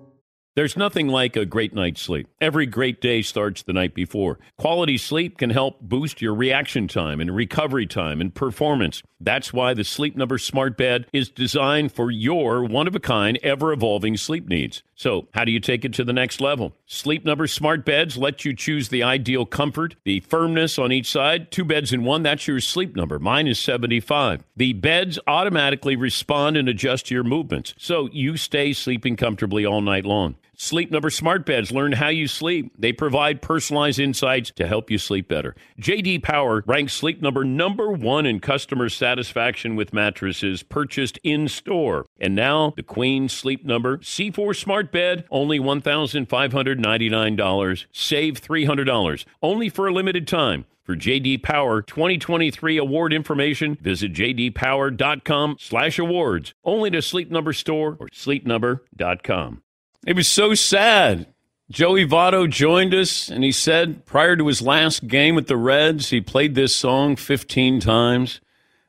There's 0.53 0.75
nothing 0.75 1.07
like 1.07 1.37
a 1.37 1.45
great 1.45 1.73
night's 1.73 2.01
sleep. 2.01 2.27
Every 2.41 2.65
great 2.65 2.99
day 2.99 3.21
starts 3.21 3.63
the 3.63 3.71
night 3.71 3.93
before. 3.95 4.37
Quality 4.57 4.97
sleep 4.97 5.37
can 5.37 5.49
help 5.49 5.79
boost 5.79 6.21
your 6.21 6.35
reaction 6.35 6.89
time 6.89 7.21
and 7.21 7.33
recovery 7.33 7.87
time 7.87 8.19
and 8.19 8.35
performance. 8.35 9.01
That's 9.21 9.53
why 9.53 9.73
the 9.73 9.85
Sleep 9.85 10.17
Number 10.17 10.37
Smart 10.37 10.75
Bed 10.75 11.07
is 11.13 11.29
designed 11.29 11.93
for 11.93 12.11
your 12.11 12.65
one 12.65 12.85
of 12.85 12.95
a 12.95 12.99
kind, 12.99 13.39
ever 13.41 13.71
evolving 13.71 14.17
sleep 14.17 14.49
needs. 14.49 14.83
So, 15.01 15.27
how 15.33 15.45
do 15.45 15.51
you 15.51 15.59
take 15.59 15.83
it 15.83 15.95
to 15.95 16.03
the 16.03 16.13
next 16.13 16.39
level? 16.39 16.73
Sleep 16.85 17.25
Number 17.25 17.47
Smart 17.47 17.83
Beds 17.85 18.17
let 18.17 18.45
you 18.45 18.55
choose 18.55 18.89
the 18.89 19.01
ideal 19.01 19.47
comfort, 19.47 19.95
the 20.03 20.19
firmness 20.19 20.77
on 20.77 20.91
each 20.91 21.09
side, 21.09 21.49
two 21.49 21.65
beds 21.65 21.91
in 21.91 22.03
one. 22.03 22.21
That's 22.21 22.47
your 22.47 22.59
sleep 22.59 22.95
number. 22.95 23.17
Mine 23.17 23.47
is 23.47 23.57
75. 23.57 24.43
The 24.55 24.73
beds 24.73 25.17
automatically 25.25 25.95
respond 25.95 26.55
and 26.55 26.69
adjust 26.69 27.07
to 27.07 27.15
your 27.15 27.23
movements, 27.23 27.73
so 27.79 28.09
you 28.11 28.37
stay 28.37 28.73
sleeping 28.73 29.15
comfortably 29.15 29.65
all 29.65 29.81
night 29.81 30.05
long. 30.05 30.35
Sleep 30.61 30.91
Number 30.91 31.09
Smart 31.09 31.43
Beds 31.43 31.71
learn 31.71 31.93
how 31.93 32.09
you 32.09 32.27
sleep. 32.27 32.71
They 32.77 32.93
provide 32.93 33.41
personalized 33.41 33.99
insights 33.99 34.51
to 34.51 34.67
help 34.67 34.91
you 34.91 34.99
sleep 34.99 35.27
better. 35.27 35.55
JD 35.81 36.21
Power 36.21 36.63
ranks 36.67 36.93
Sleep 36.93 37.19
Number 37.19 37.43
number 37.43 37.91
1 37.91 38.27
in 38.27 38.39
customer 38.39 38.87
satisfaction 38.87 39.75
with 39.75 39.91
mattresses 39.91 40.61
purchased 40.61 41.17
in 41.23 41.47
store. 41.47 42.05
And 42.19 42.35
now, 42.35 42.73
the 42.75 42.83
Queen 42.83 43.27
Sleep 43.27 43.65
Number 43.65 43.97
C4 43.97 44.55
Smart 44.55 44.91
Bed, 44.91 45.25
only 45.31 45.59
$1,599. 45.59 47.85
Save 47.91 48.39
$300. 48.39 49.25
Only 49.41 49.67
for 49.67 49.87
a 49.87 49.93
limited 49.93 50.27
time. 50.27 50.65
For 50.83 50.95
JD 50.95 51.41
Power 51.41 51.81
2023 51.81 52.77
award 52.77 53.13
information, 53.13 53.79
visit 53.81 54.13
jdpower.com 54.13 55.55
slash 55.59 55.97
awards. 55.97 56.53
Only 56.63 56.91
to 56.91 57.01
Sleep 57.01 57.31
Number 57.31 57.51
store 57.51 57.97
or 57.99 58.09
sleepnumber.com. 58.09 59.63
It 60.05 60.15
was 60.15 60.27
so 60.27 60.53
sad. 60.55 61.27
Joey 61.69 62.05
Votto 62.05 62.49
joined 62.49 62.93
us, 62.93 63.29
and 63.29 63.43
he 63.43 63.51
said 63.51 64.05
prior 64.05 64.35
to 64.35 64.47
his 64.47 64.61
last 64.61 65.07
game 65.07 65.35
with 65.35 65.47
the 65.47 65.55
Reds, 65.55 66.09
he 66.09 66.19
played 66.19 66.55
this 66.55 66.75
song 66.75 67.15
15 67.15 67.79
times 67.79 68.41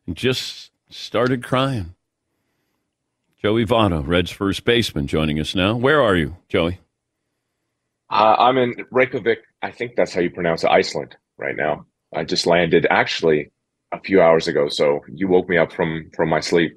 and 0.07 0.17
just 0.17 0.71
started 0.91 1.45
crying. 1.45 1.95
Joey 3.41 3.65
Votto, 3.65 4.07
Reds 4.07 4.31
first 4.31 4.65
baseman, 4.65 5.07
joining 5.07 5.39
us 5.39 5.55
now. 5.55 5.77
Where 5.77 6.01
are 6.01 6.17
you, 6.17 6.37
Joey? 6.49 6.81
Uh, 8.11 8.37
I'm 8.39 8.59
in 8.59 8.75
Reykjavik. 8.91 9.41
I 9.63 9.71
think 9.71 9.97
that's 9.97 10.13
how 10.13 10.21
you 10.21 10.31
pronounce 10.31 10.65
it, 10.65 10.71
Iceland, 10.71 11.17
right 11.39 11.57
now. 11.57 11.87
I 12.15 12.25
just 12.25 12.47
landed 12.47 12.87
actually 12.91 13.51
a 13.91 14.01
few 14.01 14.21
hours 14.21 14.49
ago, 14.49 14.69
so 14.69 15.01
you 15.09 15.29
woke 15.29 15.49
me 15.49 15.57
up 15.57 15.73
from 15.73 16.11
from 16.15 16.29
my 16.29 16.41
sleep. 16.41 16.77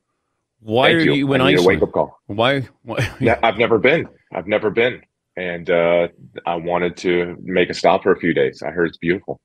Why 0.66 0.88
Thank 0.88 0.98
are 1.10 1.12
you, 1.12 1.34
in 1.34 1.42
I 1.42 1.50
need 1.50 1.58
a 1.58 1.60
Iceland? 1.60 1.68
wake 1.82 1.84
up 1.88 1.92
call. 1.92 2.20
Why? 2.26 2.68
why? 2.82 3.38
I've 3.44 3.60
never 3.60 3.78
been. 3.78 4.08
I've 4.34 4.48
never 4.48 4.72
been, 4.72 5.00
and 5.38 5.70
uh, 5.70 6.08
I 6.48 6.56
wanted 6.56 6.98
to 6.98 7.38
make 7.44 7.70
a 7.70 7.74
stop 7.76 8.02
for 8.02 8.12
a 8.12 8.18
few 8.20 8.34
days. 8.34 8.64
I 8.64 8.72
heard 8.72 8.88
it's 8.88 8.98
beautiful. 8.98 9.40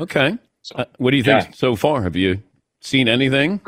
Okay. 0.00 0.36
Uh, 0.74 0.84
what 0.98 1.12
do 1.12 1.18
you 1.18 1.22
think 1.22 1.44
Yeah. 1.44 1.50
so 1.52 1.76
far? 1.76 2.02
Have 2.02 2.16
you 2.16 2.42
seen 2.80 3.06
anything? 3.08 3.60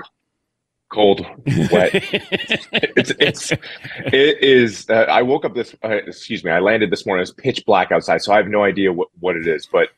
Cold, 0.90 1.24
wet. 1.70 1.90
it's 2.02 3.12
it's 3.20 3.52
it 3.52 4.42
is. 4.42 4.90
Uh, 4.90 5.06
I 5.08 5.22
woke 5.22 5.44
up 5.44 5.54
this. 5.54 5.76
Uh, 5.84 5.90
excuse 5.90 6.42
me. 6.42 6.50
I 6.50 6.58
landed 6.58 6.90
this 6.90 7.06
morning. 7.06 7.22
It's 7.22 7.30
pitch 7.32 7.64
black 7.64 7.92
outside, 7.92 8.22
so 8.22 8.32
I 8.32 8.38
have 8.38 8.48
no 8.48 8.64
idea 8.64 8.92
what 8.92 9.06
what 9.20 9.36
it 9.36 9.46
is. 9.46 9.68
But 9.70 9.90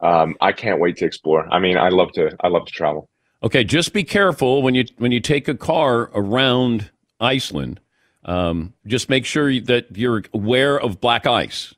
um, 0.00 0.36
I 0.40 0.52
can't 0.52 0.78
wait 0.78 0.98
to 0.98 1.04
explore. 1.04 1.52
I 1.52 1.58
mean, 1.58 1.76
I 1.76 1.88
love 1.88 2.12
to. 2.12 2.36
I 2.40 2.46
love 2.46 2.66
to 2.66 2.72
travel. 2.72 3.08
Okay, 3.42 3.62
just 3.64 3.92
be 3.92 4.02
careful 4.04 4.62
when 4.62 4.74
you 4.74 4.84
when 4.98 5.12
you 5.12 5.20
take 5.20 5.46
a 5.48 5.54
car 5.54 6.10
around 6.14 6.90
Iceland. 7.20 7.80
Um, 8.24 8.74
just 8.86 9.08
make 9.08 9.24
sure 9.24 9.60
that 9.60 9.96
you're 9.96 10.24
aware 10.34 10.78
of 10.78 11.00
black 11.00 11.26
ice. 11.26 11.74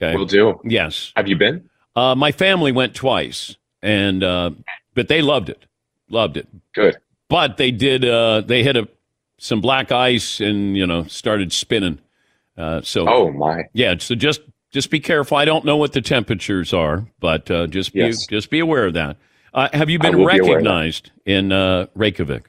Okay, 0.00 0.16
Will 0.16 0.26
do. 0.26 0.60
Yes. 0.64 1.12
Have 1.16 1.28
you 1.28 1.36
been? 1.36 1.68
Uh, 1.96 2.14
my 2.14 2.30
family 2.32 2.70
went 2.72 2.94
twice, 2.94 3.56
and 3.82 4.22
uh, 4.22 4.50
but 4.94 5.08
they 5.08 5.22
loved 5.22 5.48
it, 5.50 5.66
loved 6.08 6.36
it. 6.36 6.46
Good. 6.74 6.96
But 7.28 7.56
they 7.56 7.70
did. 7.72 8.04
Uh, 8.04 8.40
they 8.42 8.62
hit 8.62 8.76
a 8.76 8.88
some 9.38 9.60
black 9.60 9.90
ice, 9.90 10.40
and 10.40 10.76
you 10.76 10.86
know 10.86 11.04
started 11.04 11.52
spinning. 11.52 11.98
Uh, 12.56 12.80
so 12.82 13.08
Oh 13.08 13.30
my. 13.32 13.64
yeah. 13.72 13.96
So 13.98 14.14
just 14.14 14.42
just 14.70 14.88
be 14.90 15.00
careful. 15.00 15.36
I 15.36 15.44
don't 15.44 15.64
know 15.64 15.76
what 15.76 15.92
the 15.94 16.00
temperatures 16.00 16.72
are, 16.72 17.06
but 17.18 17.50
uh, 17.50 17.66
just 17.66 17.92
be 17.92 18.00
Yes. 18.00 18.24
just 18.26 18.50
be 18.50 18.60
aware 18.60 18.86
of 18.86 18.94
that. 18.94 19.16
Uh, 19.52 19.68
have 19.72 19.90
you 19.90 19.98
been 19.98 20.18
will 20.18 20.28
be 20.28 20.38
aware 20.38 20.40
of 20.40 20.46
that. 20.46 20.52
recognized 20.52 21.10
in 21.26 21.52
uh, 21.52 21.86
Reykjavik? 21.94 22.48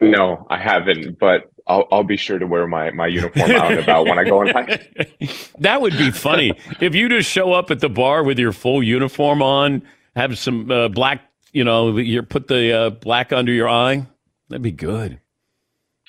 No, 0.00 0.46
I 0.48 0.58
haven't, 0.58 1.18
but 1.18 1.50
I'll, 1.66 1.86
I'll 1.90 2.04
be 2.04 2.16
sure 2.16 2.38
to 2.38 2.46
wear 2.46 2.66
my, 2.66 2.90
my 2.92 3.08
uniform 3.08 3.50
out 3.50 3.72
and 3.72 3.80
about 3.80 4.06
when 4.06 4.18
I 4.18 4.24
go 4.24 4.40
on 4.40 4.48
hike. 4.48 5.50
That 5.58 5.80
would 5.80 5.98
be 5.98 6.10
funny 6.10 6.52
if 6.80 6.94
you 6.94 7.08
just 7.08 7.28
show 7.28 7.52
up 7.52 7.70
at 7.70 7.80
the 7.80 7.88
bar 7.88 8.22
with 8.22 8.38
your 8.38 8.52
full 8.52 8.82
uniform 8.82 9.42
on, 9.42 9.82
have 10.14 10.38
some 10.38 10.70
uh, 10.70 10.88
black, 10.88 11.22
you 11.52 11.64
know, 11.64 11.96
you 11.98 12.22
put 12.22 12.46
the 12.46 12.72
uh, 12.72 12.90
black 12.90 13.32
under 13.32 13.52
your 13.52 13.68
eye. 13.68 14.06
That'd 14.48 14.62
be 14.62 14.72
good. 14.72 15.20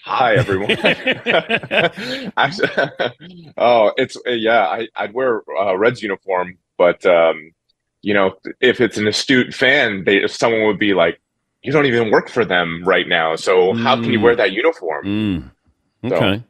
Hi, 0.04 0.36
everyone. 0.36 0.70
Oh, 3.58 3.92
it's 3.98 4.16
uh, 4.26 4.32
yeah. 4.32 4.66
I, 4.66 4.88
I'd 4.96 5.14
wear 5.14 5.42
a 5.60 5.78
Reds 5.78 6.02
uniform, 6.02 6.58
but 6.78 7.06
um, 7.06 7.52
you 8.02 8.14
know, 8.14 8.34
if 8.62 8.82
it's 8.82 8.98
an 8.98 9.08
astute 9.08 9.54
fan, 9.54 10.04
they 10.06 10.28
someone 10.28 10.66
would 10.66 10.80
be 10.80 10.94
like, 10.94 11.20
"You 11.64 11.72
don't 11.72 11.86
even 11.86 12.12
work 12.12 12.30
for 12.30 12.46
them 12.46 12.84
right 12.86 13.08
now, 13.08 13.36
so 13.36 13.74
how 13.74 13.96
can 13.96 14.12
you 14.12 14.20
wear 14.20 14.36
that 14.36 14.52
uniform?" 14.52 15.06
Mm. 15.06 16.10
So, 16.10 16.16
Okay. 16.16 16.44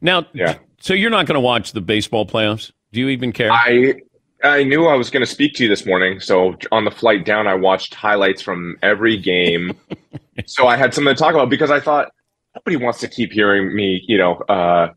now, 0.00 0.26
yeah. 0.32 0.58
so 0.80 0.94
you're 0.94 1.10
not 1.10 1.26
going 1.26 1.34
to 1.34 1.40
watch 1.40 1.72
the 1.72 1.80
baseball 1.80 2.24
playoffs? 2.24 2.70
Do 2.92 3.00
you 3.00 3.08
even 3.08 3.32
care? 3.32 3.50
I 3.50 3.94
I 4.44 4.64
knew 4.64 4.86
I 4.86 4.94
was 4.96 5.10
going 5.10 5.24
to 5.24 5.30
speak 5.30 5.54
to 5.54 5.64
you 5.64 5.68
this 5.68 5.86
morning, 5.86 6.20
so 6.20 6.54
on 6.72 6.84
the 6.84 6.90
flight 6.90 7.24
down, 7.24 7.46
I 7.46 7.54
watched 7.54 7.94
highlights 7.94 8.42
from 8.42 8.76
every 8.82 9.16
game. 9.16 9.72
so 10.46 10.66
I 10.66 10.76
had 10.76 10.94
something 10.94 11.14
to 11.14 11.18
talk 11.18 11.34
about 11.34 11.48
because 11.48 11.70
I 11.70 11.78
thought 11.80 12.12
nobody 12.54 12.76
wants 12.76 13.00
to 13.00 13.08
keep 13.08 13.32
hearing 13.32 13.74
me, 13.74 14.02
you 14.06 14.18
know, 14.18 14.34
uh, 14.48 14.92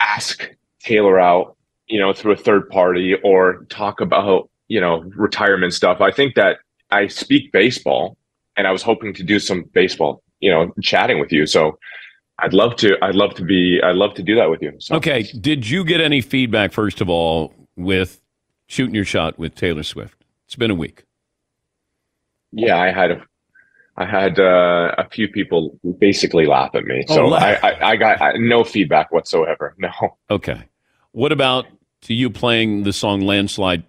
ask 0.00 0.48
Taylor 0.80 1.18
out, 1.18 1.56
you 1.86 1.98
know, 1.98 2.12
through 2.12 2.32
a 2.32 2.36
third 2.36 2.68
party 2.68 3.14
or 3.24 3.64
talk 3.70 4.00
about, 4.00 4.50
you 4.68 4.80
know, 4.80 5.02
retirement 5.16 5.74
stuff. 5.74 6.00
I 6.00 6.10
think 6.10 6.34
that 6.36 6.58
I 6.90 7.06
speak 7.08 7.52
baseball, 7.52 8.16
and 8.56 8.66
I 8.66 8.70
was 8.70 8.82
hoping 8.82 9.12
to 9.14 9.22
do 9.22 9.38
some 9.38 9.64
baseball, 9.72 10.22
you 10.40 10.50
know, 10.50 10.72
chatting 10.82 11.18
with 11.20 11.32
you. 11.32 11.46
So. 11.46 11.78
I'd 12.40 12.52
love 12.52 12.76
to. 12.76 12.96
I'd 13.02 13.16
love 13.16 13.34
to 13.34 13.44
be. 13.44 13.80
I'd 13.82 13.96
love 13.96 14.14
to 14.14 14.22
do 14.22 14.36
that 14.36 14.48
with 14.48 14.62
you. 14.62 14.72
So. 14.78 14.94
Okay. 14.94 15.24
Did 15.40 15.68
you 15.68 15.82
get 15.84 16.00
any 16.00 16.20
feedback, 16.20 16.70
first 16.70 17.00
of 17.00 17.08
all, 17.08 17.52
with 17.74 18.20
shooting 18.68 18.94
your 18.94 19.04
shot 19.04 19.40
with 19.40 19.56
Taylor 19.56 19.82
Swift? 19.82 20.24
It's 20.46 20.54
been 20.54 20.70
a 20.70 20.74
week. 20.76 21.04
Yeah, 22.52 22.78
I 22.78 22.92
had 22.92 23.10
a, 23.10 23.22
I 23.96 24.06
had 24.06 24.38
uh, 24.38 24.94
a 24.96 25.08
few 25.10 25.28
people 25.28 25.78
basically 25.98 26.46
laugh 26.46 26.70
at 26.74 26.84
me. 26.84 27.04
Oh, 27.08 27.14
So. 27.14 27.34
I, 27.34 27.54
I, 27.54 27.90
I 27.90 27.96
got 27.96 28.22
I, 28.22 28.32
no 28.36 28.62
feedback 28.64 29.10
whatsoever. 29.12 29.74
No. 29.78 29.90
Okay. 30.30 30.62
What 31.12 31.32
about 31.32 31.66
to 32.02 32.14
you 32.14 32.30
playing 32.30 32.84
the 32.84 32.92
song 32.92 33.22
Landslide 33.22 33.82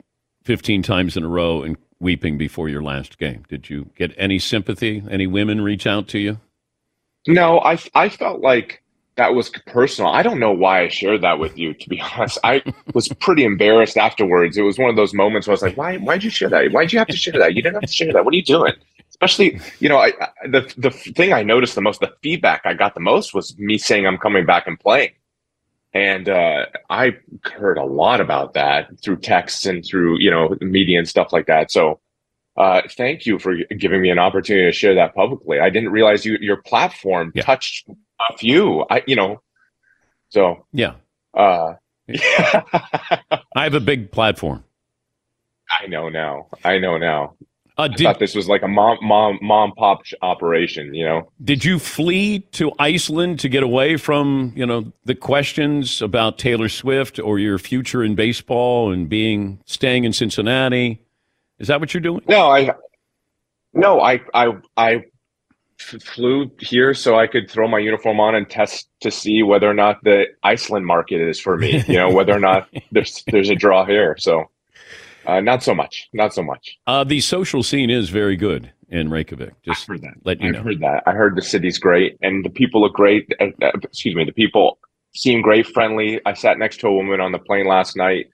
15 0.49 0.81
times 0.81 1.15
in 1.15 1.23
a 1.23 1.27
row 1.27 1.61
and 1.61 1.77
weeping 1.99 2.35
before 2.35 2.69
your 2.69 2.81
last 2.81 3.19
game? 3.19 3.43
Did 3.49 3.69
you 3.69 3.91
get 3.95 4.15
any 4.17 4.39
sympathy? 4.39 5.03
Any 5.07 5.27
women 5.27 5.61
reach 5.61 5.85
out 5.85 6.07
to 6.07 6.17
you? 6.17 6.39
No, 7.27 7.59
I 7.59 7.77
I 7.93 8.09
felt 8.09 8.41
like 8.41 8.81
that 9.15 9.35
was 9.35 9.51
personal. 9.67 10.09
I 10.09 10.23
don't 10.23 10.39
know 10.39 10.51
why 10.51 10.81
I 10.81 10.87
shared 10.87 11.21
that 11.21 11.37
with 11.37 11.55
you. 11.55 11.75
To 11.75 11.87
be 11.87 12.01
honest, 12.17 12.39
I 12.43 12.63
was 12.95 13.09
pretty 13.09 13.43
embarrassed 13.43 13.95
afterwards. 13.95 14.57
It 14.57 14.63
was 14.63 14.79
one 14.79 14.89
of 14.89 14.95
those 14.95 15.13
moments 15.13 15.45
where 15.45 15.51
I 15.51 15.57
was 15.57 15.61
like, 15.61 15.77
"Why? 15.77 15.97
Why'd 15.97 16.23
you 16.23 16.31
share 16.31 16.49
that? 16.49 16.71
Why'd 16.71 16.91
you 16.91 16.97
have 16.97 17.09
to 17.09 17.15
share 17.15 17.37
that? 17.37 17.53
You 17.53 17.61
didn't 17.61 17.75
have 17.75 17.83
to 17.83 17.95
share 17.95 18.11
that. 18.11 18.25
What 18.25 18.33
are 18.33 18.37
you 18.37 18.43
doing?" 18.43 18.73
Especially, 19.09 19.61
you 19.79 19.87
know, 19.87 19.97
I, 19.97 20.13
I, 20.19 20.47
the 20.47 20.73
the 20.77 20.89
thing 20.89 21.31
I 21.31 21.43
noticed 21.43 21.75
the 21.75 21.81
most, 21.81 21.99
the 21.99 22.11
feedback 22.23 22.61
I 22.65 22.73
got 22.73 22.95
the 22.95 23.01
most 23.01 23.35
was 23.35 23.55
me 23.59 23.77
saying 23.77 24.07
I'm 24.07 24.17
coming 24.17 24.47
back 24.47 24.65
and 24.65 24.79
playing, 24.79 25.11
and 25.93 26.29
uh, 26.29 26.65
I 26.89 27.17
heard 27.43 27.77
a 27.77 27.83
lot 27.85 28.21
about 28.21 28.53
that 28.53 28.87
through 29.03 29.17
texts 29.17 29.65
and 29.65 29.83
through 29.83 30.19
you 30.19 30.31
know 30.31 30.55
media 30.61 30.99
and 30.99 31.07
stuff 31.07 31.33
like 31.33 31.47
that. 31.47 31.71
So, 31.71 31.99
uh, 32.57 32.81
thank 32.97 33.25
you 33.25 33.39
for 33.39 33.55
giving 33.77 34.01
me 34.01 34.09
an 34.09 34.19
opportunity 34.19 34.65
to 34.67 34.71
share 34.71 34.95
that 34.95 35.15
publicly. 35.15 35.59
I 35.59 35.69
didn't 35.69 35.89
realize 35.89 36.25
you, 36.25 36.37
your 36.41 36.57
platform 36.61 37.31
touched 37.41 37.87
a 38.29 38.37
few. 38.37 38.85
I 38.89 39.03
you 39.07 39.15
know, 39.15 39.41
so 40.29 40.65
Yeah. 40.73 40.93
uh, 41.33 41.73
I 42.09 43.63
have 43.63 43.73
a 43.75 43.79
big 43.79 44.11
platform. 44.11 44.63
I 45.81 45.85
know 45.87 46.09
now. 46.09 46.47
I 46.63 46.79
know 46.79 46.97
now. 46.97 47.35
Uh, 47.79 47.87
I 47.89 47.95
thought 47.95 48.19
this 48.19 48.35
was 48.35 48.49
like 48.49 48.61
a 48.61 48.67
mom 48.67 48.97
mom 49.01 49.39
mom 49.41 49.71
pop 49.71 50.01
operation. 50.21 50.93
You 50.93 51.05
know. 51.05 51.31
Did 51.41 51.63
you 51.63 51.79
flee 51.79 52.39
to 52.51 52.73
Iceland 52.77 53.39
to 53.39 53.47
get 53.47 53.63
away 53.63 53.95
from, 53.95 54.51
you 54.53 54.65
know, 54.65 54.91
the 55.05 55.15
questions 55.15 56.01
about 56.01 56.37
Taylor 56.37 56.67
Swift 56.67 57.19
or 57.19 57.39
your 57.39 57.57
future 57.57 58.03
in 58.03 58.15
baseball 58.15 58.91
and 58.91 59.07
being 59.07 59.61
staying 59.65 60.03
in 60.03 60.11
Cincinnati? 60.11 61.01
Is 61.59 61.69
that 61.69 61.79
what 61.79 61.93
you're 61.93 62.01
doing? 62.01 62.21
No, 62.27 62.49
I 62.51 62.73
no, 63.73 64.01
I 64.01 64.19
I 64.33 64.57
I 64.75 65.03
f- 65.79 66.01
flew 66.03 66.51
here 66.59 66.93
so 66.93 67.17
I 67.17 67.27
could 67.27 67.49
throw 67.49 67.69
my 67.69 67.79
uniform 67.79 68.19
on 68.19 68.35
and 68.35 68.49
test 68.49 68.89
to 69.01 69.09
see 69.09 69.41
whether 69.41 69.69
or 69.69 69.73
not 69.73 70.03
the 70.03 70.25
Iceland 70.43 70.85
market 70.85 71.21
is 71.21 71.39
for 71.39 71.57
me. 71.57 71.81
You 71.87 71.95
know, 71.95 72.09
whether 72.11 72.33
or 72.33 72.39
not 72.39 72.67
there's 72.91 73.23
there's 73.27 73.49
a 73.49 73.55
draw 73.55 73.85
here. 73.85 74.17
So, 74.19 74.49
uh, 75.25 75.39
not 75.39 75.63
so 75.63 75.73
much. 75.73 76.09
Not 76.13 76.33
so 76.33 76.43
much. 76.43 76.77
Uh, 76.87 77.03
the 77.03 77.21
social 77.21 77.63
scene 77.63 77.89
is 77.89 78.09
very 78.09 78.35
good 78.35 78.71
in 78.89 79.09
Reykjavik. 79.09 79.53
Just 79.63 79.87
heard 79.87 80.01
that. 80.01 80.13
let 80.23 80.41
you 80.41 80.47
I've 80.49 80.55
know. 80.55 80.63
heard 80.63 80.79
that. 80.79 81.03
I 81.05 81.11
heard 81.11 81.35
the 81.35 81.41
city's 81.41 81.77
great 81.77 82.17
and 82.21 82.43
the 82.43 82.49
people 82.49 82.85
are 82.85 82.89
great. 82.89 83.31
Uh, 83.39 83.47
uh, 83.61 83.71
excuse 83.83 84.15
me, 84.15 84.23
the 84.25 84.31
people 84.31 84.79
seem 85.13 85.41
great, 85.41 85.67
friendly. 85.67 86.19
I 86.25 86.33
sat 86.33 86.57
next 86.57 86.79
to 86.81 86.87
a 86.87 86.93
woman 86.93 87.19
on 87.21 87.31
the 87.31 87.39
plane 87.39 87.67
last 87.67 87.95
night, 87.95 88.27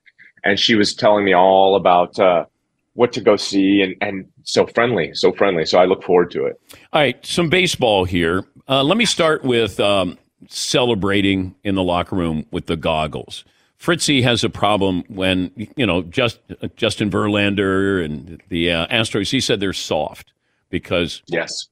and 0.44 0.60
she 0.60 0.76
was 0.76 0.94
telling 0.94 1.26
me 1.26 1.34
all 1.34 1.76
about 1.76 2.18
uh, 2.20 2.46
what 2.94 3.12
to 3.14 3.22
go 3.22 3.36
see, 3.36 3.82
and 3.82 3.96
and 4.02 4.26
so 4.44 4.66
friendly, 4.68 5.14
so 5.14 5.32
friendly. 5.34 5.66
So 5.66 5.80
I 5.80 5.86
look 5.86 6.04
forward 6.04 6.32
to 6.32 6.46
it. 6.46 6.60
All 6.94 7.02
right, 7.02 7.26
some 7.26 7.50
baseball 7.50 8.06
here. 8.06 8.46
Uh, 8.68 8.84
let 8.84 8.98
me 8.98 9.06
start 9.06 9.44
with 9.44 9.80
um, 9.80 10.18
celebrating 10.48 11.56
in 11.64 11.76
the 11.76 11.84
locker 11.84 12.16
room 12.16 12.46
with 12.52 12.66
the 12.68 12.76
goggles. 12.78 13.46
Fritzy 13.78 14.22
has 14.24 14.44
a 14.44 14.50
problem 14.50 15.04
when 15.08 15.52
you 15.76 15.86
know 15.86 16.02
just 16.04 16.40
Justin 16.76 17.10
Verlander 17.10 18.04
and 18.04 18.42
the 18.50 18.72
uh, 18.72 18.88
Astros. 18.88 19.32
He 19.32 19.40
said 19.40 19.60
they're 19.60 19.74
soft 19.74 20.34
because 20.70 21.22
yes, 21.28 21.68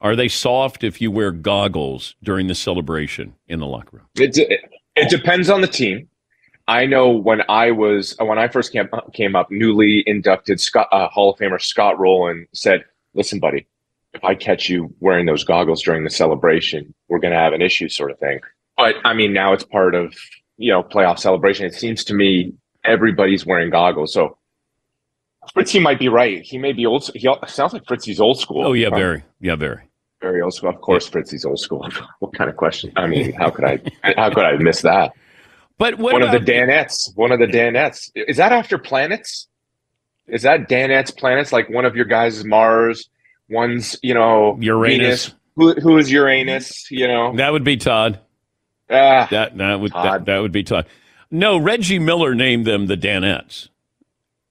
are 0.00 0.16
they 0.16 0.28
soft 0.28 0.84
if 0.84 1.00
you 1.00 1.10
wear 1.10 1.30
goggles 1.30 2.14
during 2.22 2.48
the 2.48 2.54
celebration 2.54 3.34
in 3.48 3.60
the 3.60 3.66
locker 3.66 3.98
room? 3.98 4.06
It, 4.16 4.36
it, 4.36 4.60
it 4.94 5.08
depends 5.08 5.48
on 5.48 5.60
the 5.60 5.66
team. 5.66 6.08
I 6.68 6.84
know 6.84 7.10
when 7.10 7.42
I 7.48 7.70
was 7.70 8.16
when 8.18 8.38
I 8.38 8.48
first 8.48 8.72
came 8.72 8.88
came 9.12 9.36
up, 9.36 9.50
newly 9.50 10.02
inducted 10.06 10.60
Scott, 10.60 10.88
uh, 10.90 11.08
Hall 11.08 11.32
of 11.32 11.38
Famer 11.38 11.62
Scott 11.62 11.98
Rolen 11.98 12.46
said, 12.52 12.84
"Listen, 13.14 13.38
buddy, 13.38 13.66
if 14.14 14.24
I 14.24 14.34
catch 14.34 14.68
you 14.68 14.92
wearing 14.98 15.26
those 15.26 15.44
goggles 15.44 15.82
during 15.82 16.02
the 16.02 16.10
celebration, 16.10 16.92
we're 17.08 17.20
going 17.20 17.32
to 17.32 17.38
have 17.38 17.52
an 17.52 17.62
issue, 17.62 17.88
sort 17.88 18.10
of 18.10 18.18
thing." 18.18 18.40
But 18.76 18.96
I 19.04 19.14
mean, 19.14 19.32
now 19.32 19.52
it's 19.52 19.64
part 19.64 19.94
of 19.94 20.14
you 20.56 20.72
know 20.72 20.82
playoff 20.82 21.18
celebration. 21.18 21.66
It 21.66 21.74
seems 21.74 22.04
to 22.04 22.14
me 22.14 22.54
everybody's 22.84 23.44
wearing 23.44 23.70
goggles, 23.70 24.12
so 24.12 24.38
Fritzy 25.52 25.80
might 25.80 25.98
be 25.98 26.08
right. 26.08 26.42
He 26.42 26.58
may 26.58 26.72
be 26.72 26.86
old. 26.86 27.10
He 27.14 27.28
sounds 27.46 27.72
like 27.72 27.86
Fritzy's 27.86 28.20
old 28.20 28.40
school. 28.40 28.66
Oh 28.66 28.72
yeah, 28.72 28.90
very 28.90 29.22
yeah, 29.40 29.56
very. 29.56 29.82
very 30.20 30.40
old 30.40 30.54
school. 30.54 30.70
Of 30.70 30.80
course, 30.80 31.08
Fritzy's 31.08 31.44
old 31.44 31.60
school. 31.60 31.88
what 32.18 32.34
kind 32.34 32.50
of 32.50 32.56
question? 32.56 32.92
I 32.96 33.06
mean, 33.06 33.32
how 33.32 33.50
could 33.50 33.64
I? 33.64 33.80
How 34.16 34.30
could 34.30 34.44
I 34.44 34.56
miss 34.56 34.82
that? 34.82 35.12
But 35.78 35.98
what 35.98 36.14
one 36.14 36.22
of 36.22 36.32
the 36.32 36.38
Danettes? 36.38 37.14
One 37.16 37.32
of 37.32 37.38
the 37.38 37.46
Danettes. 37.46 38.10
Is 38.14 38.38
that 38.38 38.52
after 38.52 38.78
planets? 38.78 39.48
Is 40.26 40.42
that 40.42 40.68
Danettes 40.68 41.16
planets? 41.16 41.52
Like 41.52 41.68
one 41.68 41.84
of 41.84 41.94
your 41.94 42.06
guys 42.06 42.38
is 42.38 42.44
Mars, 42.44 43.08
one's 43.48 43.98
you 44.02 44.14
know 44.14 44.56
Uranus. 44.60 45.26
Venus. 45.26 45.34
Who 45.56 45.74
who 45.74 45.98
is 45.98 46.10
Uranus? 46.10 46.90
You 46.90 47.08
know 47.08 47.36
That 47.36 47.52
would 47.52 47.64
be 47.64 47.76
Todd. 47.76 48.20
Ah, 48.88 49.26
that 49.30 49.56
that 49.56 49.80
would 49.80 49.92
that, 49.92 50.24
that 50.26 50.38
would 50.38 50.52
be 50.52 50.62
tough. 50.62 50.86
No, 51.30 51.58
Reggie 51.58 51.98
Miller 51.98 52.34
named 52.34 52.66
them 52.66 52.86
the 52.86 52.96
Danettes, 52.96 53.68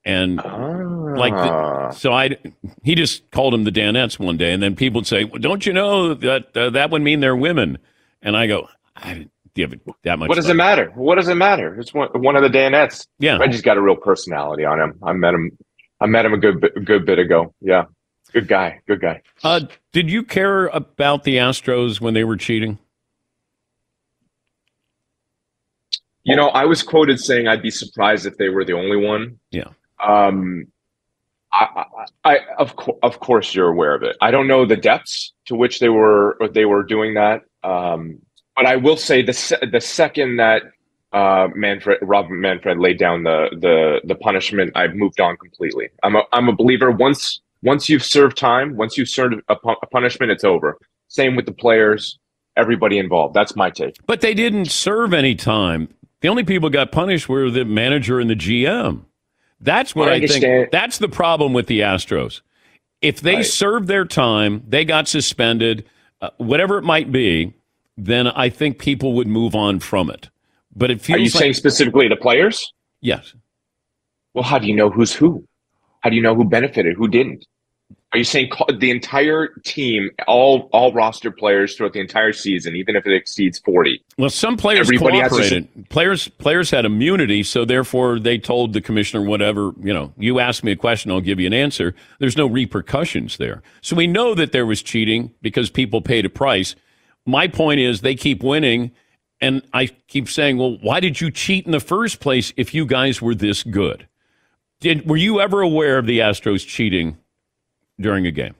and 0.04 0.36
like 0.36 1.32
the, 1.32 1.92
so 1.92 2.12
I 2.12 2.36
he 2.82 2.94
just 2.94 3.30
called 3.30 3.54
them 3.54 3.64
the 3.64 3.72
Danettes 3.72 4.18
one 4.18 4.36
day, 4.36 4.52
and 4.52 4.62
then 4.62 4.76
people 4.76 5.00
would 5.00 5.06
say, 5.06 5.24
well, 5.24 5.40
"Don't 5.40 5.64
you 5.64 5.72
know 5.72 6.14
that 6.14 6.56
uh, 6.56 6.70
that 6.70 6.90
would 6.90 7.02
mean 7.02 7.20
they're 7.20 7.36
women?" 7.36 7.78
And 8.20 8.36
I 8.36 8.46
go, 8.46 8.68
"I 8.94 9.14
didn't 9.14 9.30
give 9.54 9.72
it 9.72 9.80
that 10.02 10.18
much." 10.18 10.28
What 10.28 10.34
does 10.34 10.44
thought." 10.46 10.52
it 10.52 10.56
matter? 10.56 10.92
What 10.94 11.14
does 11.14 11.28
it 11.28 11.34
matter? 11.34 11.80
It's 11.80 11.94
one 11.94 12.08
one 12.12 12.36
of 12.36 12.42
the 12.42 12.50
Danettes. 12.50 13.06
Yeah. 13.18 13.38
Reggie's 13.38 13.62
got 13.62 13.78
a 13.78 13.80
real 13.80 13.96
personality 13.96 14.64
on 14.64 14.78
him. 14.78 14.98
I 15.02 15.12
met 15.14 15.32
him. 15.32 15.56
I 16.00 16.06
met 16.06 16.26
him 16.26 16.34
a 16.34 16.38
good 16.38 16.60
bit, 16.60 16.72
a 16.76 16.80
good 16.80 17.06
bit 17.06 17.18
ago. 17.18 17.54
Yeah, 17.62 17.86
good 18.32 18.48
guy. 18.48 18.80
Good 18.86 19.00
guy. 19.00 19.22
Uh, 19.42 19.60
did 19.92 20.10
you 20.10 20.22
care 20.22 20.66
about 20.66 21.24
the 21.24 21.36
Astros 21.36 22.02
when 22.02 22.12
they 22.12 22.24
were 22.24 22.36
cheating? 22.36 22.78
You 26.26 26.34
know, 26.36 26.48
I 26.48 26.64
was 26.64 26.82
quoted 26.82 27.20
saying 27.20 27.46
I'd 27.46 27.62
be 27.62 27.70
surprised 27.70 28.26
if 28.26 28.36
they 28.36 28.48
were 28.48 28.64
the 28.64 28.72
only 28.72 28.96
one. 28.96 29.38
Yeah. 29.52 29.68
Um, 30.04 30.66
I, 31.52 31.84
I, 32.24 32.32
I 32.32 32.38
of 32.58 32.74
co- 32.76 32.98
of 33.02 33.20
course 33.20 33.54
you're 33.54 33.68
aware 33.68 33.94
of 33.94 34.02
it. 34.02 34.16
I 34.20 34.30
don't 34.32 34.48
know 34.48 34.66
the 34.66 34.76
depths 34.76 35.32
to 35.46 35.54
which 35.54 35.78
they 35.78 35.88
were 35.88 36.36
they 36.52 36.64
were 36.64 36.82
doing 36.82 37.14
that. 37.14 37.42
Um, 37.62 38.18
but 38.56 38.66
I 38.66 38.76
will 38.76 38.96
say 38.96 39.22
the 39.22 39.32
se- 39.32 39.68
the 39.70 39.80
second 39.80 40.36
that 40.38 40.62
uh, 41.12 41.48
Manfred 41.54 41.98
Rob 42.02 42.28
Manfred 42.28 42.78
laid 42.78 42.98
down 42.98 43.22
the 43.22 43.48
the 43.52 44.00
the 44.04 44.16
punishment, 44.16 44.72
I've 44.74 44.94
moved 44.96 45.20
on 45.20 45.36
completely. 45.36 45.88
I'm 46.02 46.16
a 46.16 46.22
I'm 46.32 46.48
a 46.48 46.52
believer. 46.54 46.90
Once 46.90 47.40
once 47.62 47.88
you've 47.88 48.04
served 48.04 48.36
time, 48.36 48.76
once 48.76 48.98
you've 48.98 49.08
served 49.08 49.36
a, 49.48 49.56
pu- 49.56 49.76
a 49.82 49.86
punishment, 49.86 50.30
it's 50.32 50.44
over. 50.44 50.78
Same 51.08 51.36
with 51.36 51.46
the 51.46 51.52
players, 51.52 52.18
everybody 52.56 52.98
involved. 52.98 53.34
That's 53.34 53.54
my 53.56 53.70
take. 53.70 53.96
But 54.06 54.20
they 54.20 54.34
didn't 54.34 54.66
serve 54.66 55.14
any 55.14 55.34
time. 55.34 55.88
The 56.20 56.28
only 56.28 56.44
people 56.44 56.68
who 56.68 56.72
got 56.72 56.92
punished 56.92 57.28
were 57.28 57.50
the 57.50 57.64
manager 57.64 58.20
and 58.20 58.30
the 58.30 58.34
GM. 58.34 59.04
That's 59.60 59.94
what 59.94 60.08
I 60.08 60.14
I, 60.14 60.26
think. 60.26 60.70
That's 60.70 60.98
the 60.98 61.08
problem 61.08 61.52
with 61.52 61.66
the 61.66 61.80
Astros. 61.80 62.40
If 63.02 63.20
they 63.20 63.42
served 63.42 63.88
their 63.88 64.04
time, 64.04 64.62
they 64.66 64.84
got 64.84 65.08
suspended, 65.08 65.84
uh, 66.20 66.30
whatever 66.38 66.78
it 66.78 66.82
might 66.82 67.12
be, 67.12 67.54
then 67.96 68.26
I 68.26 68.48
think 68.48 68.78
people 68.78 69.12
would 69.14 69.26
move 69.26 69.54
on 69.54 69.80
from 69.80 70.10
it. 70.10 70.28
But 70.74 70.90
it 70.90 71.00
feels 71.00 71.16
Are 71.16 71.20
you 71.20 71.24
like 71.26 71.32
saying 71.32 71.52
specifically 71.54 72.08
the 72.08 72.16
players? 72.16 72.72
yes. 73.00 73.34
Well, 74.34 74.44
how 74.44 74.58
do 74.58 74.66
you 74.66 74.74
know 74.76 74.90
who's 74.90 75.14
who? 75.14 75.46
How 76.00 76.10
do 76.10 76.16
you 76.16 76.20
know 76.20 76.34
who 76.34 76.44
benefited, 76.44 76.94
who 76.96 77.08
didn't? 77.08 77.46
Are 78.12 78.18
you 78.18 78.24
saying 78.24 78.50
the 78.78 78.90
entire 78.90 79.48
team, 79.64 80.10
all 80.26 80.70
all 80.72 80.92
roster 80.92 81.30
players 81.30 81.74
throughout 81.74 81.92
the 81.92 82.00
entire 82.00 82.32
season, 82.32 82.76
even 82.76 82.96
if 82.96 83.04
it 83.06 83.12
exceeds 83.12 83.58
forty? 83.58 84.02
Well, 84.16 84.30
some 84.30 84.56
players 84.56 84.86
Everybody 84.86 85.18
has 85.18 85.32
to- 85.32 85.68
Players 85.90 86.28
players 86.28 86.70
had 86.70 86.84
immunity, 86.84 87.42
so 87.42 87.64
therefore 87.64 88.18
they 88.18 88.38
told 88.38 88.72
the 88.72 88.80
commissioner 88.80 89.22
whatever, 89.22 89.72
you 89.82 89.92
know, 89.92 90.12
you 90.16 90.38
ask 90.38 90.62
me 90.64 90.72
a 90.72 90.76
question, 90.76 91.10
I'll 91.10 91.20
give 91.20 91.40
you 91.40 91.46
an 91.46 91.52
answer. 91.52 91.94
There's 92.20 92.36
no 92.36 92.46
repercussions 92.46 93.36
there. 93.38 93.62
So 93.82 93.96
we 93.96 94.06
know 94.06 94.34
that 94.34 94.52
there 94.52 94.66
was 94.66 94.82
cheating 94.82 95.32
because 95.42 95.68
people 95.68 96.00
paid 96.00 96.24
a 96.24 96.30
price. 96.30 96.74
My 97.26 97.48
point 97.48 97.80
is 97.80 98.00
they 98.00 98.14
keep 98.14 98.42
winning 98.42 98.92
and 99.40 99.62
I 99.74 99.86
keep 100.08 100.28
saying, 100.30 100.56
"Well, 100.56 100.78
why 100.80 101.00
did 101.00 101.20
you 101.20 101.30
cheat 101.30 101.66
in 101.66 101.72
the 101.72 101.80
first 101.80 102.20
place 102.20 102.52
if 102.56 102.72
you 102.72 102.86
guys 102.86 103.20
were 103.20 103.34
this 103.34 103.62
good?" 103.64 104.06
Did 104.80 105.06
were 105.06 105.16
you 105.16 105.40
ever 105.40 105.60
aware 105.60 105.98
of 105.98 106.06
the 106.06 106.20
Astros 106.20 106.66
cheating 106.66 107.18
during 108.00 108.26
a 108.26 108.30
game? 108.30 108.54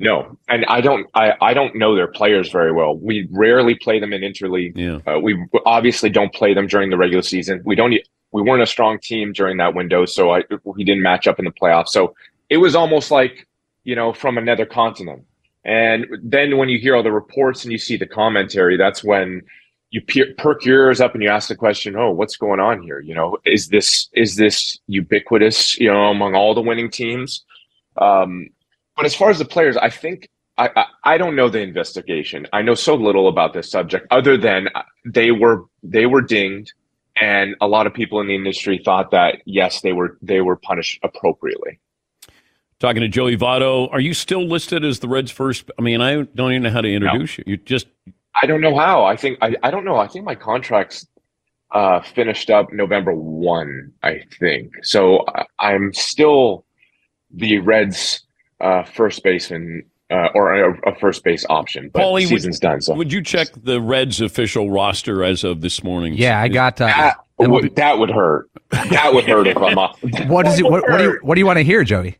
No, 0.00 0.38
and 0.48 0.64
I 0.66 0.80
don't. 0.80 1.08
I, 1.14 1.34
I 1.40 1.54
don't 1.54 1.74
know 1.74 1.96
their 1.96 2.06
players 2.06 2.50
very 2.50 2.72
well. 2.72 2.96
We 2.96 3.26
rarely 3.32 3.74
play 3.74 3.98
them 3.98 4.12
in 4.12 4.22
interleague. 4.22 4.76
Yeah. 4.76 5.12
Uh, 5.12 5.18
we 5.18 5.44
obviously 5.66 6.08
don't 6.08 6.32
play 6.32 6.54
them 6.54 6.68
during 6.68 6.90
the 6.90 6.96
regular 6.96 7.22
season. 7.22 7.62
We 7.64 7.74
don't. 7.74 7.92
We 8.30 8.42
weren't 8.42 8.62
a 8.62 8.66
strong 8.66 9.00
team 9.00 9.32
during 9.32 9.56
that 9.56 9.74
window, 9.74 10.04
so 10.04 10.30
I 10.30 10.44
we 10.64 10.84
didn't 10.84 11.02
match 11.02 11.26
up 11.26 11.40
in 11.40 11.44
the 11.44 11.50
playoffs. 11.50 11.88
So 11.88 12.14
it 12.48 12.58
was 12.58 12.76
almost 12.76 13.10
like 13.10 13.48
you 13.82 13.96
know 13.96 14.12
from 14.12 14.38
another 14.38 14.66
continent. 14.66 15.24
And 15.64 16.06
then 16.22 16.58
when 16.58 16.68
you 16.68 16.78
hear 16.78 16.94
all 16.94 17.02
the 17.02 17.10
reports 17.10 17.64
and 17.64 17.72
you 17.72 17.78
see 17.78 17.96
the 17.96 18.06
commentary, 18.06 18.76
that's 18.76 19.02
when 19.02 19.42
you 19.90 20.00
pe- 20.00 20.32
perk 20.34 20.64
your 20.64 20.86
ears 20.86 21.00
up 21.00 21.14
and 21.14 21.22
you 21.24 21.28
ask 21.28 21.48
the 21.48 21.56
question, 21.56 21.96
"Oh, 21.96 22.12
what's 22.12 22.36
going 22.36 22.60
on 22.60 22.82
here? 22.82 23.00
You 23.00 23.14
know, 23.14 23.36
is 23.44 23.66
this 23.66 24.08
is 24.12 24.36
this 24.36 24.78
ubiquitous? 24.86 25.76
You 25.80 25.92
know, 25.92 26.04
among 26.04 26.36
all 26.36 26.54
the 26.54 26.60
winning 26.60 26.88
teams?" 26.88 27.44
Um, 28.00 28.48
but 28.96 29.06
as 29.06 29.14
far 29.14 29.30
as 29.30 29.38
the 29.38 29.44
players, 29.44 29.76
I 29.76 29.90
think 29.90 30.28
I, 30.56 30.70
I 30.76 30.84
I 31.04 31.18
don't 31.18 31.36
know 31.36 31.48
the 31.48 31.60
investigation. 31.60 32.46
I 32.52 32.62
know 32.62 32.74
so 32.74 32.94
little 32.94 33.28
about 33.28 33.54
this 33.54 33.70
subject, 33.70 34.06
other 34.10 34.36
than 34.36 34.68
they 35.04 35.30
were 35.30 35.64
they 35.82 36.06
were 36.06 36.20
dinged, 36.20 36.72
and 37.20 37.54
a 37.60 37.68
lot 37.68 37.86
of 37.86 37.94
people 37.94 38.20
in 38.20 38.26
the 38.26 38.34
industry 38.34 38.80
thought 38.84 39.10
that 39.12 39.38
yes, 39.46 39.80
they 39.80 39.92
were 39.92 40.18
they 40.20 40.40
were 40.40 40.56
punished 40.56 40.98
appropriately. 41.02 41.78
Talking 42.80 43.02
to 43.02 43.08
Joey 43.08 43.36
Votto. 43.36 43.92
Are 43.92 44.00
you 44.00 44.14
still 44.14 44.46
listed 44.46 44.84
as 44.84 45.00
the 45.00 45.08
Reds' 45.08 45.32
first? 45.32 45.68
I 45.78 45.82
mean, 45.82 46.00
I 46.00 46.22
don't 46.22 46.52
even 46.52 46.62
know 46.62 46.70
how 46.70 46.80
to 46.80 46.92
introduce 46.92 47.38
you. 47.38 47.44
You 47.46 47.56
just 47.56 47.86
I 48.40 48.46
don't 48.46 48.60
know 48.60 48.76
how. 48.76 49.04
I 49.04 49.16
think 49.16 49.38
I, 49.42 49.56
I 49.62 49.70
don't 49.70 49.84
know. 49.84 49.96
I 49.96 50.06
think 50.06 50.24
my 50.24 50.34
contract's 50.34 51.06
uh, 51.72 52.00
finished 52.00 52.50
up 52.50 52.72
November 52.72 53.14
one. 53.14 53.92
I 54.02 54.22
think 54.38 54.72
so. 54.82 55.24
I, 55.28 55.44
I'm 55.58 55.92
still 55.92 56.64
the 57.30 57.58
Reds' 57.58 58.20
uh, 58.60 58.82
first 58.84 59.22
baseman 59.22 59.84
uh, 60.10 60.28
or 60.34 60.54
a, 60.54 60.90
a 60.90 60.94
first 60.98 61.22
base 61.22 61.44
option, 61.48 61.90
but 61.92 62.02
Paulie, 62.02 62.26
season's 62.26 62.56
would, 62.56 62.60
done. 62.60 62.80
So 62.80 62.94
would 62.94 63.12
you 63.12 63.22
check 63.22 63.48
the 63.62 63.80
Reds' 63.80 64.20
official 64.20 64.70
roster 64.70 65.22
as 65.22 65.44
of 65.44 65.60
this 65.60 65.84
morning? 65.84 66.14
Yeah, 66.14 66.40
I 66.40 66.48
got. 66.48 66.80
Uh, 66.80 66.86
that 67.38 67.50
would, 67.50 67.76
that 67.76 67.98
would 67.98 68.10
hurt. 68.10 68.50
That 68.70 69.12
would 69.12 69.24
hurt 69.24 69.46
if 69.46 69.56
I'm 69.56 69.78
off. 69.78 70.02
what 70.26 70.46
is 70.46 70.58
it? 70.58 70.64
What, 70.64 70.88
what 70.88 70.98
do 70.98 71.04
you 71.04 71.18
What 71.22 71.34
do 71.34 71.40
you 71.40 71.46
want 71.46 71.58
to 71.58 71.64
hear, 71.64 71.84
Joey? 71.84 72.18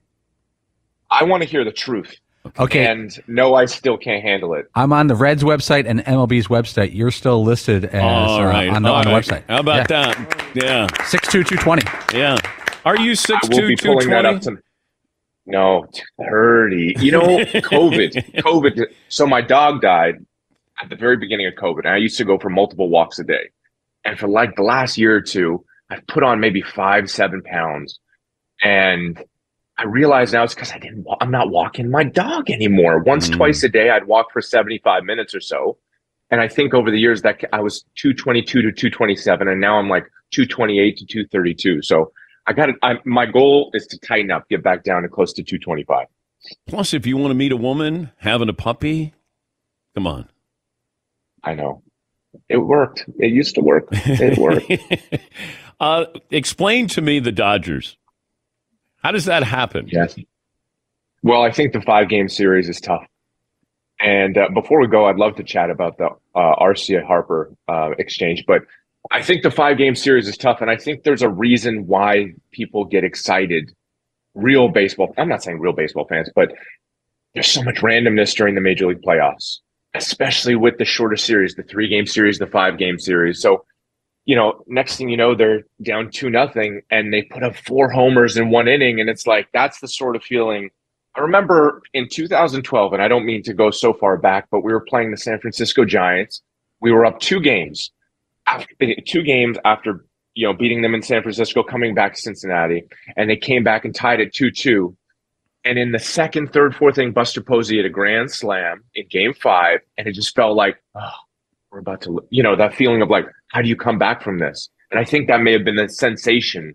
I 1.11 1.25
want 1.25 1.43
to 1.43 1.49
hear 1.49 1.65
the 1.65 1.73
truth. 1.73 2.15
Okay. 2.59 2.87
And 2.87 3.13
no, 3.27 3.55
I 3.55 3.67
still 3.67 3.99
can't 3.99 4.23
handle 4.23 4.55
it. 4.55 4.71
I'm 4.75 4.93
on 4.93 5.07
the 5.07 5.15
Reds 5.15 5.43
website 5.43 5.87
and 5.87 6.01
MLB's 6.01 6.49
website. 6.49 6.95
You're 6.95 7.11
still 7.11 7.43
listed 7.45 7.85
as 7.87 8.03
All 8.03 8.41
uh, 8.41 8.69
on, 8.71 8.83
the, 8.83 8.89
All 8.89 8.97
on 8.97 9.05
the 9.05 9.11
right. 9.11 9.25
website. 9.25 9.43
How 9.49 9.61
about 9.61 9.91
yeah. 9.91 10.15
that? 10.15 10.47
Yeah. 10.55 11.05
Six 11.05 11.29
two 11.29 11.45
two 11.45 11.57
twenty. 11.57 11.83
Yeah. 12.15 12.39
Are 12.85 12.99
you 12.99 13.13
I 13.13 13.15
six 13.15 13.49
will 13.49 13.67
be 13.67 13.77
pulling 13.77 14.09
that 14.11 14.23
twenty? 14.43 14.63
No, 15.49 15.87
thirty. 16.31 16.95
You 16.99 17.13
know, 17.13 17.27
COVID. 17.39 18.35
COVID. 18.37 18.85
So 19.09 19.27
my 19.27 19.41
dog 19.41 19.81
died 19.81 20.25
at 20.81 20.89
the 20.91 20.97
very 20.97 21.17
beginning 21.17 21.47
of 21.47 21.55
COVID, 21.55 21.81
and 21.81 21.89
I 21.89 21.97
used 21.97 22.19
to 22.19 22.25
go 22.25 22.39
for 22.39 22.51
multiple 22.51 22.89
walks 22.89 23.19
a 23.19 23.25
day. 23.25 23.51
And 24.05 24.19
for 24.19 24.29
like 24.29 24.55
the 24.57 24.63
last 24.63 24.97
year 24.99 25.17
or 25.17 25.21
two, 25.21 25.65
I've 25.91 26.07
put 26.07 26.23
on 26.23 26.39
maybe 26.41 26.63
five, 26.63 27.11
seven 27.11 27.43
pounds, 27.43 27.99
and 28.63 29.23
I 29.77 29.85
realize 29.85 30.33
now 30.33 30.45
it's 30.45 30.55
because 30.55 30.73
I 30.73 30.79
didn't. 30.79 31.07
I'm 31.21 31.31
not 31.31 31.51
walking 31.51 31.91
my 31.91 32.05
dog 32.05 32.51
anymore. 32.51 32.99
Once, 33.01 33.29
Mm. 33.29 33.37
twice 33.37 33.63
a 33.63 33.69
day, 33.69 33.91
I'd 33.91 34.07
walk 34.07 34.33
for 34.33 34.41
seventy-five 34.41 35.05
minutes 35.05 35.35
or 35.35 35.41
so. 35.41 35.79
And 36.31 36.41
I 36.43 36.49
think 36.49 36.75
over 36.75 36.91
the 36.91 37.01
years 37.01 37.23
that 37.23 37.41
I 37.55 37.61
was 37.63 37.85
222 37.97 38.61
to 38.61 38.71
227, 38.71 39.49
and 39.49 39.61
now 39.63 39.79
I'm 39.79 39.89
like 39.89 40.05
228 40.33 40.99
to 40.99 41.07
232. 41.07 41.81
So 41.81 42.13
I 42.49 42.55
got 42.55 42.71
it. 42.71 42.77
My 43.05 43.27
goal 43.27 43.71
is 43.75 43.87
to 43.89 43.99
tighten 43.99 44.31
up, 44.31 44.49
get 44.49 44.63
back 44.63 44.83
down 44.83 45.03
to 45.03 45.09
close 45.09 45.35
to 45.35 45.43
225. 45.43 46.07
Plus, 46.67 46.95
if 46.95 47.07
you 47.07 47.19
want 47.19 47.31
to 47.31 47.35
meet 47.35 47.53
a 47.53 47.57
woman 47.59 48.11
having 48.17 48.49
a 48.49 48.55
puppy, 48.55 49.13
come 49.95 50.07
on. 50.07 50.31
I 51.45 51.53
know. 51.53 51.83
It 52.49 52.57
worked. 52.57 53.05
It 53.19 53.33
used 53.33 53.55
to 53.57 53.61
work. 53.61 53.89
It 53.93 54.39
worked. 54.39 55.21
uh, 55.81 56.07
explain 56.31 56.89
to 56.89 57.03
me 57.03 57.19
the 57.21 57.33
Dodgers. 57.33 57.99
How 59.03 59.13
does 59.13 59.27
that 59.27 59.43
happen? 59.43 59.87
Yes. 59.93 60.19
Well, 61.23 61.43
I 61.43 61.51
think 61.51 61.75
the 61.75 61.83
five 61.83 62.09
game 62.09 62.31
series 62.31 62.71
is 62.71 62.81
tough. 62.81 63.05
And 64.01 64.39
uh, 64.39 64.49
before 64.55 64.81
we 64.81 64.87
go, 64.87 65.07
I'd 65.07 65.17
love 65.17 65.37
to 65.37 65.43
chat 65.43 65.69
about 65.69 65.99
the 65.99 66.09
uh, 66.35 66.55
Arcia 66.57 67.05
Harper 67.05 67.53
uh, 67.69 67.91
exchange, 67.99 68.45
but 68.47 68.63
I 69.11 69.23
think 69.23 69.43
the 69.43 69.51
five 69.51 69.79
game 69.79 69.95
series 69.95 70.29
is 70.29 70.37
tough. 70.37 70.61
And 70.61 70.71
I 70.71 70.77
think 70.77 71.05
there's 71.05 71.23
a 71.23 71.29
reason 71.29 71.87
why 71.87 72.35
people 72.53 72.85
get 72.85 73.05
excited. 73.05 73.73
Real 74.35 74.69
baseball, 74.69 75.15
I'm 75.17 75.29
not 75.29 75.43
saying 75.43 75.61
real 75.61 75.73
baseball 75.73 76.07
fans, 76.07 76.31
but 76.35 76.53
there's 77.35 77.51
so 77.51 77.63
much 77.63 77.77
randomness 77.77 78.35
during 78.37 78.55
the 78.55 78.61
major 78.61 78.87
league 78.87 79.03
playoffs, 79.03 79.59
especially 79.95 80.57
with 80.57 80.79
the 80.79 80.85
shorter 80.85 81.17
series, 81.17 81.55
the 81.55 81.63
three 81.63 81.89
game 81.89 82.07
series, 82.07 82.39
the 82.39 82.47
five 82.47 82.79
game 82.79 82.99
series. 82.99 83.41
So, 83.41 83.65
you 84.25 84.37
know, 84.37 84.63
next 84.67 84.97
thing 84.97 85.09
you 85.09 85.17
know, 85.17 85.35
they're 85.35 85.63
down 85.83 86.11
two 86.11 86.31
nothing 86.31 86.83
and 86.91 87.13
they 87.13 87.23
put 87.23 87.43
up 87.43 87.57
four 87.57 87.91
homers 87.91 88.37
in 88.37 88.51
one 88.51 88.69
inning. 88.69 89.01
And 89.01 89.09
it's 89.09 89.27
like, 89.27 89.49
that's 89.53 89.81
the 89.81 89.89
sort 89.89 90.17
of 90.17 90.23
feeling. 90.23 90.71
I 91.17 91.21
remember 91.21 91.83
in 91.95 92.09
2012, 92.09 92.93
and 92.93 93.03
I 93.03 93.09
don't 93.09 93.25
mean 93.25 93.43
to 93.45 93.55
go 93.55 93.71
so 93.71 93.93
far 93.93 94.17
back, 94.17 94.49
but 94.51 94.63
we 94.63 94.73
were 94.73 94.85
playing 94.85 95.11
the 95.11 95.17
San 95.17 95.41
Francisco 95.41 95.85
Giants. 95.85 96.43
We 96.81 96.93
were 96.93 97.05
up 97.07 97.19
two 97.19 97.41
games, 97.41 97.91
after, 98.53 98.75
two 99.07 99.23
games 99.23 99.57
after 99.65 100.05
you 100.35 100.47
know 100.47 100.53
beating 100.53 100.83
them 100.83 100.95
in 100.95 101.03
San 101.03 101.23
Francisco, 101.23 101.63
coming 101.63 101.95
back 101.95 102.15
to 102.15 102.21
Cincinnati, 102.21 102.85
and 103.17 103.29
they 103.29 103.37
came 103.37 103.65
back 103.65 103.85
and 103.85 103.95
tied 103.95 104.21
it 104.21 104.33
two 104.33 104.51
two. 104.51 104.97
And 105.65 105.79
in 105.79 105.93
the 105.93 105.99
second, 105.99 106.53
third, 106.53 106.75
fourth 106.75 106.99
inning, 106.99 107.13
Buster 107.13 107.43
Posey 107.43 107.77
had 107.77 107.85
a 107.85 107.91
grand 107.91 108.31
slam 108.31 108.85
in 108.95 109.07
Game 109.09 109.35
Five, 109.35 109.81
and 109.97 110.07
it 110.07 110.13
just 110.13 110.35
felt 110.35 110.57
like, 110.57 110.83
oh, 110.95 111.11
we're 111.71 111.81
about 111.81 112.01
to, 112.03 112.21
you 112.31 112.43
know, 112.43 112.57
that 112.57 112.75
feeling 112.75 113.03
of 113.03 113.11
like, 113.11 113.27
how 113.49 113.61
do 113.61 113.69
you 113.69 113.77
come 113.77 113.99
back 113.99 114.23
from 114.23 114.39
this? 114.39 114.69
And 114.91 114.99
I 114.99 115.05
think 115.05 115.29
that 115.29 115.43
may 115.43 115.53
have 115.53 115.65
been 115.65 115.77
the 115.77 115.89
sensation, 115.89 116.75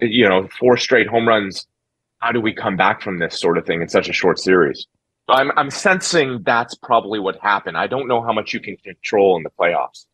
you 0.00 0.26
know, 0.26 0.48
four 0.58 0.76
straight 0.76 1.08
home 1.08 1.28
runs 1.28 1.66
how 2.22 2.30
do 2.30 2.40
we 2.40 2.54
come 2.54 2.76
back 2.76 3.02
from 3.02 3.18
this 3.18 3.38
sort 3.38 3.58
of 3.58 3.66
thing 3.66 3.82
in 3.82 3.88
such 3.88 4.08
a 4.08 4.12
short 4.12 4.38
series? 4.38 4.86
I'm 5.28 5.50
I'm 5.56 5.70
sensing 5.70 6.42
that's 6.44 6.74
probably 6.74 7.18
what 7.18 7.36
happened. 7.40 7.76
I 7.76 7.86
don't 7.86 8.08
know 8.08 8.22
how 8.22 8.32
much 8.32 8.54
you 8.54 8.60
can 8.60 8.76
control 8.76 9.36
in 9.36 9.42
the 9.42 9.50
playoffs. 9.50 10.06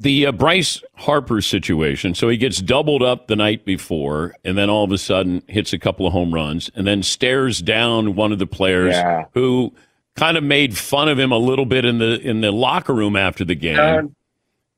The 0.00 0.26
uh, 0.26 0.32
Bryce 0.32 0.82
Harper 0.94 1.40
situation. 1.40 2.14
So 2.14 2.28
he 2.28 2.36
gets 2.36 2.58
doubled 2.60 3.02
up 3.02 3.28
the 3.28 3.36
night 3.36 3.64
before, 3.64 4.34
and 4.44 4.56
then 4.58 4.68
all 4.68 4.84
of 4.84 4.92
a 4.92 4.98
sudden 4.98 5.42
hits 5.48 5.72
a 5.72 5.78
couple 5.78 6.06
of 6.06 6.12
home 6.12 6.34
runs, 6.34 6.70
and 6.74 6.86
then 6.86 7.02
stares 7.02 7.60
down 7.62 8.14
one 8.14 8.32
of 8.32 8.38
the 8.38 8.46
players 8.46 8.94
Yeah. 8.94 9.24
who 9.32 9.72
kind 10.16 10.36
of 10.36 10.44
made 10.44 10.76
fun 10.76 11.08
of 11.08 11.18
him 11.18 11.32
a 11.32 11.38
little 11.38 11.66
bit 11.66 11.84
in 11.84 11.98
the 11.98 12.20
in 12.20 12.40
the 12.40 12.50
locker 12.52 12.94
room 12.94 13.16
after 13.16 13.44
the 13.44 13.54
game. 13.54 13.78
Uh, 13.78 14.02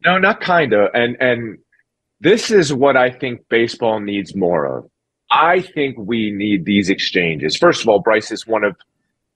no, 0.04 0.18
not 0.18 0.40
kind 0.40 0.72
of. 0.72 0.90
And 0.94 1.16
and 1.20 1.58
this 2.20 2.50
is 2.50 2.72
what 2.72 2.96
I 2.96 3.10
think 3.10 3.40
baseball 3.48 4.00
needs 4.00 4.34
more 4.34 4.66
of. 4.78 4.90
I 5.30 5.60
think 5.60 5.96
we 5.98 6.30
need 6.30 6.64
these 6.64 6.88
exchanges. 6.88 7.56
First 7.56 7.82
of 7.82 7.88
all, 7.88 8.00
Bryce 8.00 8.30
is 8.30 8.46
one 8.46 8.64
of 8.64 8.76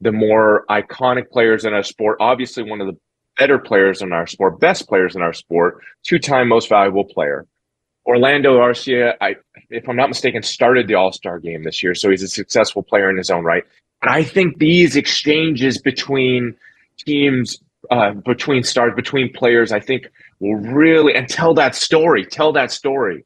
the 0.00 0.12
more 0.12 0.64
iconic 0.70 1.30
players 1.30 1.64
in 1.64 1.74
our 1.74 1.82
sport. 1.82 2.16
Obviously, 2.20 2.62
one 2.62 2.80
of 2.80 2.86
the 2.86 2.96
better 3.38 3.58
players 3.58 4.02
in 4.02 4.12
our 4.12 4.26
sport, 4.26 4.60
best 4.60 4.88
players 4.88 5.16
in 5.16 5.22
our 5.22 5.32
sport, 5.32 5.80
two-time 6.02 6.48
most 6.48 6.68
valuable 6.68 7.04
player. 7.04 7.46
Orlando 8.04 8.58
Arcia, 8.58 9.14
I, 9.20 9.36
if 9.70 9.88
I'm 9.88 9.96
not 9.96 10.08
mistaken, 10.08 10.42
started 10.42 10.88
the 10.88 10.94
All 10.94 11.12
Star 11.12 11.38
game 11.38 11.62
this 11.62 11.82
year, 11.82 11.94
so 11.94 12.10
he's 12.10 12.22
a 12.22 12.28
successful 12.28 12.82
player 12.82 13.08
in 13.08 13.16
his 13.16 13.30
own 13.30 13.44
right. 13.44 13.64
And 14.02 14.10
I 14.10 14.24
think 14.24 14.58
these 14.58 14.96
exchanges 14.96 15.80
between 15.80 16.56
teams, 16.98 17.58
uh, 17.90 18.12
between 18.12 18.64
stars, 18.64 18.92
between 18.96 19.32
players, 19.32 19.70
I 19.70 19.78
think 19.78 20.10
will 20.40 20.56
really 20.56 21.14
and 21.14 21.28
tell 21.28 21.54
that 21.54 21.76
story. 21.76 22.26
Tell 22.26 22.52
that 22.52 22.72
story, 22.72 23.24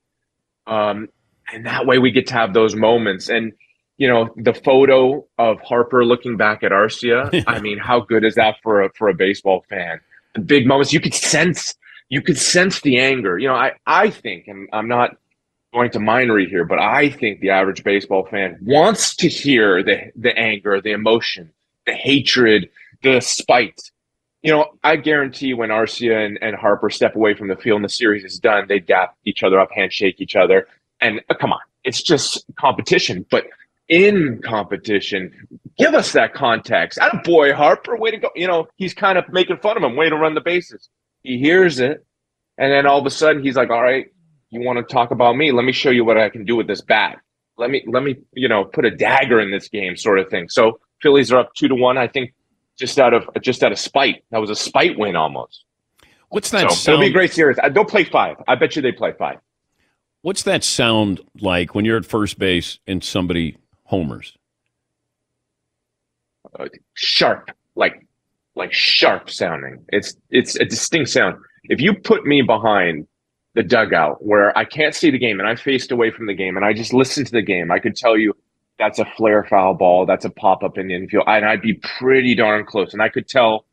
um, 0.66 1.08
and 1.52 1.64
that 1.64 1.86
way 1.86 1.98
we 1.98 2.10
get 2.10 2.26
to 2.26 2.34
have 2.34 2.52
those 2.52 2.76
moments. 2.76 3.30
And 3.30 3.52
you 3.98 4.08
know, 4.08 4.28
the 4.36 4.54
photo 4.54 5.24
of 5.38 5.60
Harper 5.60 6.04
looking 6.04 6.36
back 6.36 6.62
at 6.62 6.72
Arcia. 6.72 7.44
I 7.46 7.60
mean, 7.60 7.78
how 7.78 8.00
good 8.00 8.24
is 8.24 8.34
that 8.34 8.56
for 8.62 8.82
a 8.82 8.92
for 8.92 9.08
a 9.08 9.14
baseball 9.14 9.64
fan? 9.68 10.00
The 10.34 10.40
big 10.40 10.66
moments 10.66 10.92
you 10.92 11.00
could 11.00 11.14
sense 11.14 11.74
you 12.08 12.22
could 12.22 12.38
sense 12.38 12.80
the 12.80 12.98
anger. 12.98 13.38
You 13.38 13.48
know, 13.48 13.54
I, 13.54 13.72
I 13.86 14.10
think, 14.10 14.48
and 14.48 14.68
I'm 14.72 14.88
not 14.88 15.16
going 15.72 15.90
to 15.90 16.00
mind 16.00 16.32
read 16.32 16.48
here, 16.48 16.64
but 16.64 16.78
I 16.78 17.10
think 17.10 17.40
the 17.40 17.50
average 17.50 17.84
baseball 17.84 18.26
fan 18.30 18.58
wants 18.62 19.16
to 19.16 19.28
hear 19.28 19.82
the 19.82 20.12
the 20.16 20.36
anger, 20.36 20.80
the 20.80 20.92
emotion, 20.92 21.50
the 21.86 21.92
hatred, 21.92 22.68
the 23.02 23.20
spite. 23.20 23.90
You 24.42 24.52
know, 24.52 24.66
I 24.84 24.96
guarantee 24.96 25.54
when 25.54 25.70
Arcia 25.70 26.24
and, 26.24 26.38
and 26.40 26.54
Harper 26.54 26.88
step 26.88 27.16
away 27.16 27.34
from 27.34 27.48
the 27.48 27.56
field 27.56 27.76
and 27.76 27.84
the 27.84 27.92
series 27.92 28.24
is 28.24 28.38
done, 28.38 28.66
they 28.68 28.78
dap 28.78 29.16
each 29.24 29.42
other 29.42 29.58
up, 29.58 29.70
handshake 29.72 30.20
each 30.20 30.36
other. 30.36 30.68
And 31.00 31.20
uh, 31.28 31.34
come 31.34 31.52
on, 31.52 31.60
it's 31.82 32.02
just 32.02 32.44
competition. 32.56 33.26
But 33.28 33.46
in 33.88 34.40
competition, 34.42 35.32
give 35.78 35.94
us 35.94 36.12
that 36.12 36.34
context. 36.34 36.98
Atta 36.98 37.20
boy, 37.24 37.52
Harper, 37.52 37.96
way 37.96 38.10
to 38.10 38.16
go. 38.18 38.30
You 38.34 38.46
know, 38.46 38.68
he's 38.76 38.94
kind 38.94 39.18
of 39.18 39.24
making 39.30 39.58
fun 39.58 39.76
of 39.76 39.82
him, 39.82 39.96
way 39.96 40.08
to 40.08 40.16
run 40.16 40.34
the 40.34 40.40
bases. 40.40 40.88
He 41.22 41.38
hears 41.38 41.80
it, 41.80 42.04
and 42.58 42.72
then 42.72 42.86
all 42.86 42.98
of 42.98 43.06
a 43.06 43.10
sudden 43.10 43.42
he's 43.42 43.56
like, 43.56 43.70
"All 43.70 43.82
right, 43.82 44.06
you 44.50 44.60
want 44.60 44.78
to 44.78 44.92
talk 44.92 45.10
about 45.10 45.36
me? 45.36 45.52
Let 45.52 45.64
me 45.64 45.72
show 45.72 45.90
you 45.90 46.04
what 46.04 46.18
I 46.18 46.28
can 46.28 46.44
do 46.44 46.56
with 46.56 46.66
this 46.66 46.80
bat. 46.80 47.18
Let 47.58 47.70
me, 47.70 47.82
let 47.86 48.02
me, 48.02 48.16
you 48.34 48.48
know, 48.48 48.64
put 48.64 48.84
a 48.84 48.90
dagger 48.90 49.40
in 49.40 49.50
this 49.50 49.68
game, 49.68 49.96
sort 49.96 50.18
of 50.18 50.28
thing." 50.28 50.48
So 50.48 50.80
Phillies 51.02 51.32
are 51.32 51.38
up 51.38 51.54
two 51.54 51.68
to 51.68 51.74
one. 51.74 51.98
I 51.98 52.08
think 52.08 52.34
just 52.76 52.98
out 52.98 53.14
of 53.14 53.28
just 53.40 53.62
out 53.62 53.72
of 53.72 53.78
spite. 53.78 54.24
That 54.30 54.38
was 54.38 54.50
a 54.50 54.56
spite 54.56 54.98
win 54.98 55.16
almost. 55.16 55.64
What's 56.28 56.50
that 56.50 56.72
So 56.72 56.92
it'll 56.92 57.00
be 57.02 57.08
a 57.08 57.12
great 57.12 57.32
series. 57.32 57.56
Uh, 57.62 57.68
They'll 57.68 57.84
play 57.84 58.04
five. 58.04 58.36
I 58.48 58.56
bet 58.56 58.74
you 58.76 58.82
they 58.82 58.92
play 58.92 59.12
five. 59.16 59.38
What's 60.22 60.42
that 60.42 60.64
sound 60.64 61.20
like 61.40 61.74
when 61.74 61.84
you're 61.84 61.96
at 61.96 62.04
first 62.04 62.38
base 62.38 62.80
and 62.86 63.02
somebody 63.02 63.56
homers? 63.86 64.36
uh, 66.58 66.66
sharp, 66.94 67.50
like 67.74 68.06
like 68.54 68.72
sharp 68.72 69.30
sounding. 69.30 69.84
It's 69.88 70.16
it's 70.30 70.56
a 70.56 70.64
distinct 70.64 71.10
sound. 71.10 71.36
If 71.64 71.80
you 71.80 71.94
put 71.94 72.24
me 72.24 72.42
behind 72.42 73.06
the 73.54 73.62
dugout 73.62 74.24
where 74.24 74.56
I 74.56 74.64
can't 74.64 74.94
see 74.94 75.10
the 75.10 75.18
game 75.18 75.40
and 75.40 75.48
I 75.48 75.56
faced 75.56 75.90
away 75.90 76.10
from 76.10 76.26
the 76.26 76.34
game 76.34 76.56
and 76.56 76.64
I 76.64 76.72
just 76.72 76.92
listen 76.92 77.24
to 77.24 77.32
the 77.32 77.42
game, 77.42 77.70
I 77.70 77.78
could 77.78 77.96
tell 77.96 78.16
you 78.16 78.34
that's 78.78 78.98
a 78.98 79.06
flare 79.16 79.44
foul 79.44 79.74
ball, 79.74 80.06
that's 80.06 80.24
a 80.24 80.30
pop 80.30 80.62
up 80.62 80.76
in 80.78 80.88
the 80.88 80.94
infield, 80.94 81.24
and 81.26 81.44
I'd 81.44 81.62
be 81.62 81.74
pretty 81.98 82.34
darn 82.34 82.64
close. 82.66 82.92
And 82.92 83.00
I 83.02 83.08
could 83.08 83.26
tell, 83.26 83.64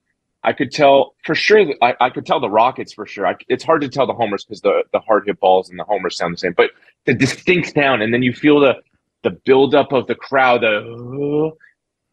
I 0.44 0.54
could 0.54 0.72
tell 0.72 1.14
for 1.26 1.36
sure. 1.36 1.66
that- 1.66 1.78
I, 1.82 1.96
I 2.00 2.10
could 2.10 2.26
tell 2.26 2.40
the 2.40 2.50
Rockets 2.50 2.94
for 2.94 3.06
sure. 3.06 3.28
I, 3.28 3.36
it's 3.50 3.64
hard 3.66 3.82
to 3.82 3.90
tell 3.90 4.08
the 4.08 4.14
homers 4.14 4.46
because 4.46 4.62
the 4.62 4.84
the 4.94 5.00
hard 5.02 5.26
hit 5.28 5.40
balls 5.40 5.70
and 5.70 5.78
the 5.78 5.84
homers 5.84 6.18
sound 6.18 6.34
the 6.34 6.38
same, 6.38 6.54
but 6.54 6.72
the 7.06 7.14
distinct 7.14 7.74
sound, 7.74 8.02
and 8.02 8.14
then 8.14 8.24
you 8.24 8.34
feel 8.34 8.60
the 8.62 8.76
the 9.24 9.32
buildup 9.32 9.92
of 9.92 10.08
the 10.08 10.16
crowd, 10.16 10.62
the 10.62 11.52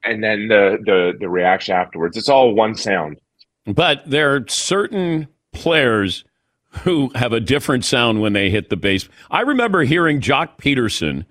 and 0.05 0.23
then 0.25 0.49
the 0.49 0.79
the 0.85 1.13
the 1.21 1.29
reaction 1.29 1.75
afterwards. 1.75 2.17
It's 2.17 2.29
all 2.29 2.55
one 2.55 2.75
sound. 2.75 3.21
But 3.67 4.09
there 4.09 4.35
are 4.35 4.45
certain 4.49 5.29
players 5.53 6.25
who 6.71 7.11
have 7.15 7.33
a 7.33 7.41
different 7.41 7.85
sound 7.85 8.21
when 8.21 8.33
they 8.33 8.49
hit 8.49 8.71
the 8.71 8.77
base. 8.77 9.09
I 9.31 9.41
remember 9.41 9.83
hearing 9.83 10.21
Joc 10.21 10.57
Pederson, 10.59 11.27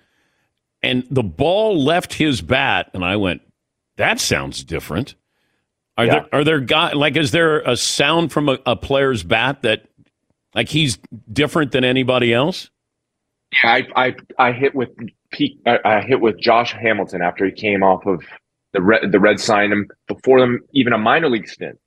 and 0.83 1.05
the 1.09 1.23
ball 1.23 1.81
left 1.81 2.13
his 2.13 2.41
bat, 2.41 2.91
and 2.93 3.03
I 3.03 3.15
went, 3.15 3.41
"That 3.97 4.19
sounds 4.19 4.63
different." 4.63 5.15
Are 5.97 6.05
Yeah. 6.05 6.11
there 6.11 6.25
are 6.33 6.43
there 6.43 6.59
guy 6.59 6.93
like 6.93 7.17
is 7.17 7.31
there 7.31 7.59
a 7.61 7.75
sound 7.75 8.31
from 8.31 8.49
a, 8.49 8.59
a 8.65 8.75
player's 8.75 9.23
bat 9.23 9.63
that 9.63 9.85
like 10.53 10.69
he's 10.69 10.97
different 11.31 11.71
than 11.71 11.83
anybody 11.83 12.33
else? 12.33 12.69
Yeah, 13.51 13.71
I 13.71 13.87
I 13.95 14.15
I 14.37 14.51
hit 14.51 14.75
with 14.75 14.89
peak. 15.31 15.59
I, 15.65 16.01
hit 16.01 16.21
with 16.21 16.39
Josh 16.39 16.73
Hamilton 16.73 17.21
after 17.21 17.45
he 17.45 17.51
came 17.51 17.83
off 17.83 18.05
of 18.05 18.23
the 18.73 18.81
red. 18.81 19.11
The 19.11 19.19
Red 19.19 19.39
signed 19.39 19.73
him 19.73 19.89
before 20.07 20.39
them 20.39 20.61
even 20.73 20.93
a 20.93 20.97
minor 20.97 21.29
league 21.29 21.47
stint. 21.47 21.79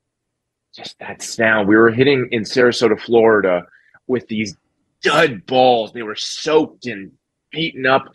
Just 0.75 0.97
that 0.99 1.21
sound. 1.21 1.67
We 1.67 1.75
were 1.75 1.91
hitting 1.91 2.27
in 2.31 2.43
Sarasota, 2.43 2.99
Florida, 2.99 3.65
with 4.07 4.27
these 4.27 4.57
dud 5.01 5.45
balls. 5.45 5.93
They 5.93 6.03
were 6.03 6.15
soaked 6.15 6.85
and 6.87 7.11
beaten 7.51 7.85
up, 7.85 8.05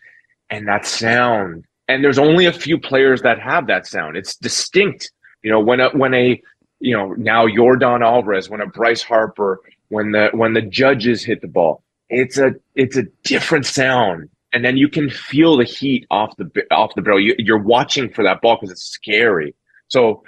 and 0.51 0.66
that 0.68 0.84
sound. 0.84 1.64
And 1.86 2.05
there's 2.05 2.18
only 2.18 2.46
a 2.46 2.53
few 2.53 2.78
players 2.78 3.22
that 3.22 3.40
have 3.40 3.66
that 3.68 3.86
sound. 3.86 4.16
It's 4.16 4.36
distinct. 4.36 5.11
You 5.42 5.51
know, 5.51 5.61
when 5.61 5.80
a 5.80 5.90
when 5.90 6.12
a 6.14 6.40
you 6.80 6.96
know 6.96 7.12
now 7.12 7.46
Yordan 7.46 8.03
Alvarez, 8.03 8.51
when 8.51 8.61
a 8.61 8.66
Bryce 8.66 9.03
Harper, 9.03 9.61
when 9.88 10.12
the 10.12 10.28
when 10.32 10.53
the 10.53 10.62
judges 10.62 11.24
hit 11.24 11.40
the 11.40 11.49
ball, 11.49 11.82
it's 12.11 12.39
a 12.39 12.55
it's 12.75 12.97
a 12.97 13.05
different 13.25 13.67
sound, 13.67 14.29
and 14.53 14.65
then 14.65 14.77
you 14.77 14.89
can 14.89 15.11
feel 15.11 15.57
the 15.57 15.65
heat 15.65 16.07
off 16.11 16.37
the 16.37 16.51
off 16.71 16.95
the 16.95 17.03
barrel. 17.03 17.21
You, 17.21 17.35
you're 17.39 17.59
watching 17.59 18.13
for 18.13 18.25
that 18.25 18.41
ball 18.41 18.57
because 18.57 18.71
it's 18.71 18.85
scary. 18.85 19.55
So 19.89 20.23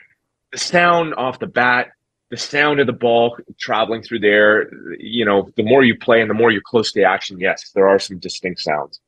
the 0.52 0.58
sound 0.58 1.14
off 1.14 1.38
the 1.38 1.46
bat, 1.46 1.88
the 2.30 2.36
sound 2.36 2.80
of 2.80 2.86
the 2.86 2.92
ball 2.92 3.36
traveling 3.58 4.02
through 4.02 4.20
there. 4.20 4.70
You 4.98 5.24
know, 5.24 5.50
the 5.56 5.62
more 5.62 5.84
you 5.84 5.96
play 5.96 6.20
and 6.20 6.28
the 6.28 6.34
more 6.34 6.50
you're 6.50 6.62
close 6.62 6.92
to 6.92 7.00
the 7.00 7.06
action, 7.06 7.38
yes, 7.38 7.70
there 7.74 7.88
are 7.88 7.98
some 7.98 8.18
distinct 8.18 8.60
sounds. 8.60 9.00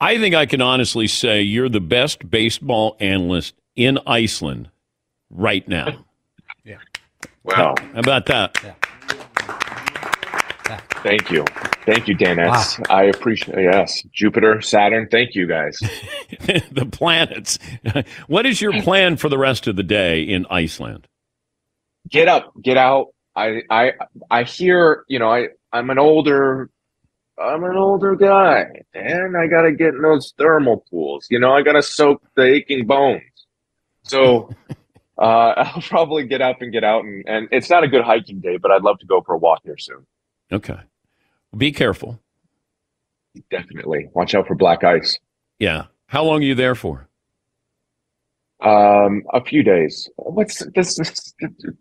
I 0.00 0.16
think 0.18 0.34
I 0.34 0.46
can 0.46 0.60
honestly 0.60 1.08
say 1.08 1.42
you're 1.42 1.68
the 1.68 1.80
best 1.80 2.30
baseball 2.30 2.96
analyst 3.00 3.54
in 3.74 3.98
Iceland 4.06 4.70
right 5.30 5.66
now. 5.66 6.04
Yeah. 6.64 6.76
Wow. 7.42 7.74
How 7.94 8.00
about 8.00 8.26
that? 8.26 8.76
Thank 11.02 11.30
you. 11.30 11.44
Thank 11.86 12.08
you, 12.08 12.14
Dan 12.14 12.38
S. 12.38 12.80
I 12.90 13.04
appreciate 13.04 13.62
yes. 13.62 14.02
Jupiter, 14.12 14.60
Saturn, 14.60 15.08
thank 15.10 15.34
you 15.34 15.46
guys. 15.46 15.78
the 15.80 16.88
planets. 16.90 17.58
What 18.26 18.46
is 18.46 18.60
your 18.60 18.80
plan 18.82 19.16
for 19.16 19.28
the 19.28 19.38
rest 19.38 19.66
of 19.66 19.76
the 19.76 19.82
day 19.82 20.22
in 20.22 20.46
Iceland? 20.50 21.08
Get 22.10 22.28
up, 22.28 22.52
get 22.62 22.76
out. 22.76 23.08
I 23.34 23.62
I 23.70 23.92
I 24.30 24.42
hear, 24.42 25.04
you 25.08 25.18
know, 25.18 25.30
I 25.30 25.48
I'm 25.72 25.90
an 25.90 25.98
older 25.98 26.70
I'm 27.40 27.62
an 27.64 27.76
older 27.76 28.16
guy, 28.16 28.66
and 28.94 29.36
I 29.36 29.46
gotta 29.46 29.72
get 29.72 29.94
in 29.94 30.02
those 30.02 30.34
thermal 30.36 30.84
pools. 30.90 31.26
You 31.30 31.38
know, 31.38 31.52
I 31.52 31.62
gotta 31.62 31.82
soak 31.82 32.22
the 32.34 32.42
aching 32.42 32.86
bones. 32.86 33.22
So 34.02 34.50
uh, 35.18 35.22
I'll 35.56 35.82
probably 35.82 36.26
get 36.26 36.42
up 36.42 36.62
and 36.62 36.72
get 36.72 36.84
out, 36.84 37.04
and, 37.04 37.24
and 37.28 37.48
it's 37.52 37.70
not 37.70 37.84
a 37.84 37.88
good 37.88 38.04
hiking 38.04 38.40
day, 38.40 38.56
but 38.56 38.70
I'd 38.70 38.82
love 38.82 38.98
to 39.00 39.06
go 39.06 39.22
for 39.22 39.34
a 39.34 39.38
walk 39.38 39.60
here 39.64 39.78
soon. 39.78 40.06
Okay. 40.52 40.78
Be 41.56 41.72
careful. 41.72 42.20
Definitely, 43.50 44.08
watch 44.14 44.34
out 44.34 44.46
for 44.46 44.54
black 44.54 44.84
ice. 44.84 45.18
Yeah. 45.58 45.84
How 46.06 46.24
long 46.24 46.40
are 46.40 46.46
you 46.46 46.54
there 46.54 46.74
for? 46.74 47.08
Um, 48.60 49.22
a 49.32 49.44
few 49.44 49.62
days. 49.62 50.08
What's 50.16 50.64
this? 50.74 51.34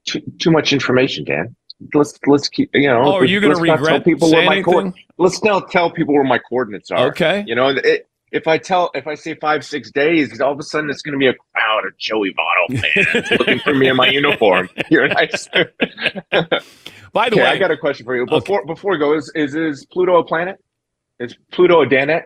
too, 0.06 0.22
too 0.40 0.52
much 0.52 0.74
information, 0.74 1.26
Dan. 1.26 1.56
Let's 1.94 2.20
let's 2.28 2.50
keep. 2.50 2.70
You 2.74 2.88
know. 2.88 3.04
Oh, 3.04 3.14
are 3.14 3.26
you 3.26 3.40
let's 3.40 3.60
tell 3.60 3.76
regret 3.76 4.06
people 4.06 4.32
where 4.32 4.46
my 4.46 4.58
anything? 4.58 4.94
Let's 5.18 5.44
now 5.44 5.60
tell 5.60 5.90
people 5.90 6.14
where 6.14 6.24
my 6.24 6.38
coordinates 6.38 6.92
are. 6.92 7.08
Okay. 7.08 7.44
You 7.48 7.56
know, 7.56 7.70
it, 7.70 8.08
if 8.32 8.48
I 8.48 8.58
tell, 8.58 8.92
if 8.94 9.08
I 9.08 9.16
say 9.16 9.36
five 9.36 9.66
six 9.66 9.92
days, 9.92 10.40
all 10.42 10.52
of 10.52 10.60
a 10.60 10.64
sudden 10.64 10.90
it's 10.90 11.02
going 11.02 11.14
to 11.14 11.20
be 11.20 11.28
a 11.28 11.34
crowd 11.54 11.86
of 11.86 11.98
Joey 11.98 12.34
Votto 12.34 12.80
fans 12.80 13.32
looking 13.32 13.60
for 13.60 13.74
me 13.74 13.88
in 13.88 13.96
my 13.96 14.08
uniform. 14.08 14.70
You're 14.90 15.08
nice. 15.08 15.48
By 17.14 17.30
the 17.30 17.36
Okay, 17.36 17.42
way, 17.42 17.48
I 17.48 17.58
got 17.58 17.72
a 17.72 17.78
question 17.78 18.06
for 18.06 18.16
you. 18.16 18.26
Before 18.26 18.66
before 18.66 18.92
we 18.92 18.98
go, 18.98 19.14
is 19.16 19.32
is 19.34 19.56
is 19.56 19.86
Pluto 19.86 20.18
a 20.18 20.24
planet? 20.26 20.58
Is 21.20 21.36
Pluto 21.52 21.82
a 21.82 21.86
Danette? 21.88 22.26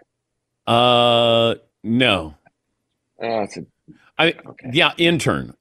Uh, 0.68 1.56
no. 1.84 2.36
It's 3.20 3.58
a 3.58 3.66
I 4.18 4.34
yeah, 4.72 4.94
intern. 4.98 5.56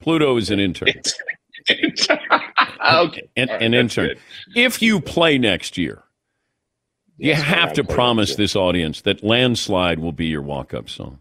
Pluto 0.00 0.36
is 0.36 0.50
an 0.50 0.60
intern. 0.60 0.88
okay. 1.70 3.28
An, 3.36 3.48
right, 3.48 3.62
an 3.62 3.74
intern. 3.74 4.08
good. 4.08 4.18
If 4.56 4.80
you 4.80 5.00
play 5.00 5.36
next 5.38 5.76
year, 5.76 6.04
you 7.20 7.28
Yes, 7.28 7.42
have 7.42 7.72
to 7.74 7.84
promise 7.84 8.34
this 8.36 8.56
audience 8.56 9.02
that 9.02 9.22
"Landslide" 9.22 9.98
will 9.98 10.12
be 10.12 10.26
your 10.26 10.42
walk-up 10.42 10.88
song. 10.88 11.20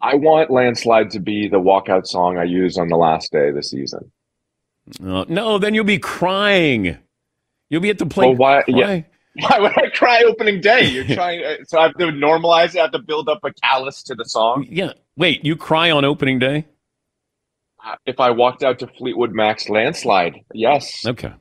I 0.00 0.14
want 0.14 0.50
Landslide 0.50 1.10
to 1.10 1.20
be 1.20 1.48
the 1.48 1.58
walkout 1.58 2.06
song 2.06 2.38
I 2.38 2.44
use 2.44 2.78
on 2.78 2.88
the 2.88 2.96
last 2.96 3.32
day 3.32 3.48
of 3.48 3.56
the 3.56 3.62
season. 3.64 4.12
Uh, 5.04 5.24
no, 5.28 5.58
then 5.58 5.74
you'll 5.74 5.84
be 5.84 5.98
crying. 5.98 6.96
You'll 7.68 7.80
be 7.80 7.90
at 7.90 7.98
the 7.98 8.06
plate. 8.06 8.28
Well, 8.28 8.36
why? 8.36 8.64
Yeah. 8.68 9.02
Why 9.40 9.60
would 9.60 9.78
I 9.78 9.88
cry 9.90 10.24
opening 10.26 10.60
day? 10.60 10.88
You're 10.88 11.04
trying, 11.14 11.44
uh, 11.44 11.56
so 11.64 11.78
I 11.78 11.82
have 11.84 11.94
to 11.98 12.06
normalize 12.06 12.74
it. 12.74 12.78
I 12.78 12.82
have 12.82 12.90
to 12.92 12.98
build 12.98 13.28
up 13.28 13.38
a 13.44 13.52
callus 13.52 14.02
to 14.04 14.16
the 14.16 14.24
song. 14.24 14.66
Yeah. 14.68 14.94
Wait, 15.16 15.44
you 15.44 15.54
cry 15.54 15.92
on 15.92 16.04
opening 16.04 16.40
day? 16.40 16.66
Uh, 17.84 17.94
If 18.04 18.18
I 18.18 18.30
walked 18.30 18.64
out 18.64 18.80
to 18.80 18.88
Fleetwood 18.88 19.32
Mac's 19.32 19.68
landslide, 19.68 20.40
yes. 20.54 21.06
Okay. 21.06 21.32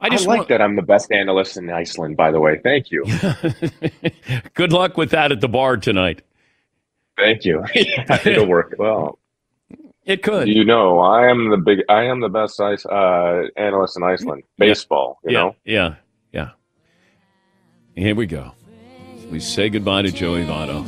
I, 0.00 0.06
I 0.06 0.10
just 0.10 0.26
like 0.26 0.38
want- 0.38 0.48
that 0.50 0.60
I'm 0.60 0.76
the 0.76 0.82
best 0.82 1.10
analyst 1.10 1.56
in 1.56 1.70
Iceland, 1.70 2.16
by 2.16 2.30
the 2.30 2.40
way. 2.40 2.58
Thank 2.62 2.90
you. 2.90 3.04
Good 4.54 4.72
luck 4.72 4.96
with 4.96 5.10
that 5.10 5.32
at 5.32 5.40
the 5.40 5.48
bar 5.48 5.76
tonight. 5.76 6.22
Thank 7.16 7.44
you. 7.44 7.64
Yeah, 7.74 8.18
it'll 8.26 8.46
work. 8.46 8.74
Well, 8.78 9.18
It 10.04 10.22
could. 10.22 10.46
you 10.48 10.64
know, 10.64 11.00
I 11.00 11.28
am 11.28 11.50
the 11.50 11.56
big, 11.56 11.80
I 11.88 12.04
am 12.04 12.20
the 12.20 12.28
best 12.28 12.60
ice, 12.60 12.86
uh, 12.86 13.44
analyst 13.56 13.96
in 13.96 14.04
Iceland. 14.04 14.44
Baseball, 14.56 15.18
you 15.24 15.32
yeah, 15.32 15.38
know? 15.40 15.56
yeah, 15.64 15.94
yeah. 16.32 16.50
Here 17.96 18.14
we 18.14 18.26
go. 18.26 18.52
We 19.32 19.40
say 19.40 19.68
goodbye 19.68 20.02
to 20.02 20.12
Joey 20.12 20.44
Votto. 20.44 20.86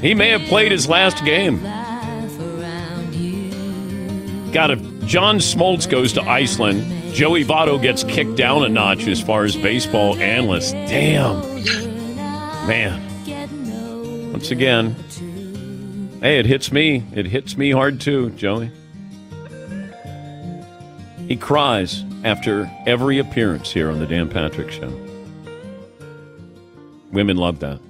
He 0.00 0.12
may 0.14 0.30
have 0.30 0.40
played 0.48 0.72
his 0.72 0.88
last 0.88 1.24
game. 1.24 1.60
God, 4.54 4.70
if 4.70 5.06
John 5.06 5.38
Smoltz 5.38 5.90
goes 5.90 6.12
to 6.12 6.22
Iceland, 6.22 7.12
Joey 7.12 7.44
Votto 7.44 7.82
gets 7.82 8.04
kicked 8.04 8.36
down 8.36 8.64
a 8.64 8.68
notch 8.68 9.08
as 9.08 9.20
far 9.20 9.42
as 9.42 9.56
baseball 9.56 10.14
analyst. 10.14 10.74
Damn. 10.74 11.40
Man. 12.68 14.30
Once 14.30 14.52
again, 14.52 14.94
hey, 16.20 16.38
it 16.38 16.46
hits 16.46 16.70
me. 16.70 17.02
It 17.12 17.26
hits 17.26 17.56
me 17.56 17.72
hard 17.72 18.00
too, 18.00 18.30
Joey. 18.30 18.70
He 21.26 21.34
cries 21.34 22.04
after 22.22 22.70
every 22.86 23.18
appearance 23.18 23.72
here 23.72 23.90
on 23.90 23.98
the 23.98 24.06
Dan 24.06 24.28
Patrick 24.28 24.70
Show. 24.70 24.92
Women 27.10 27.38
love 27.38 27.58
that. 27.58 27.80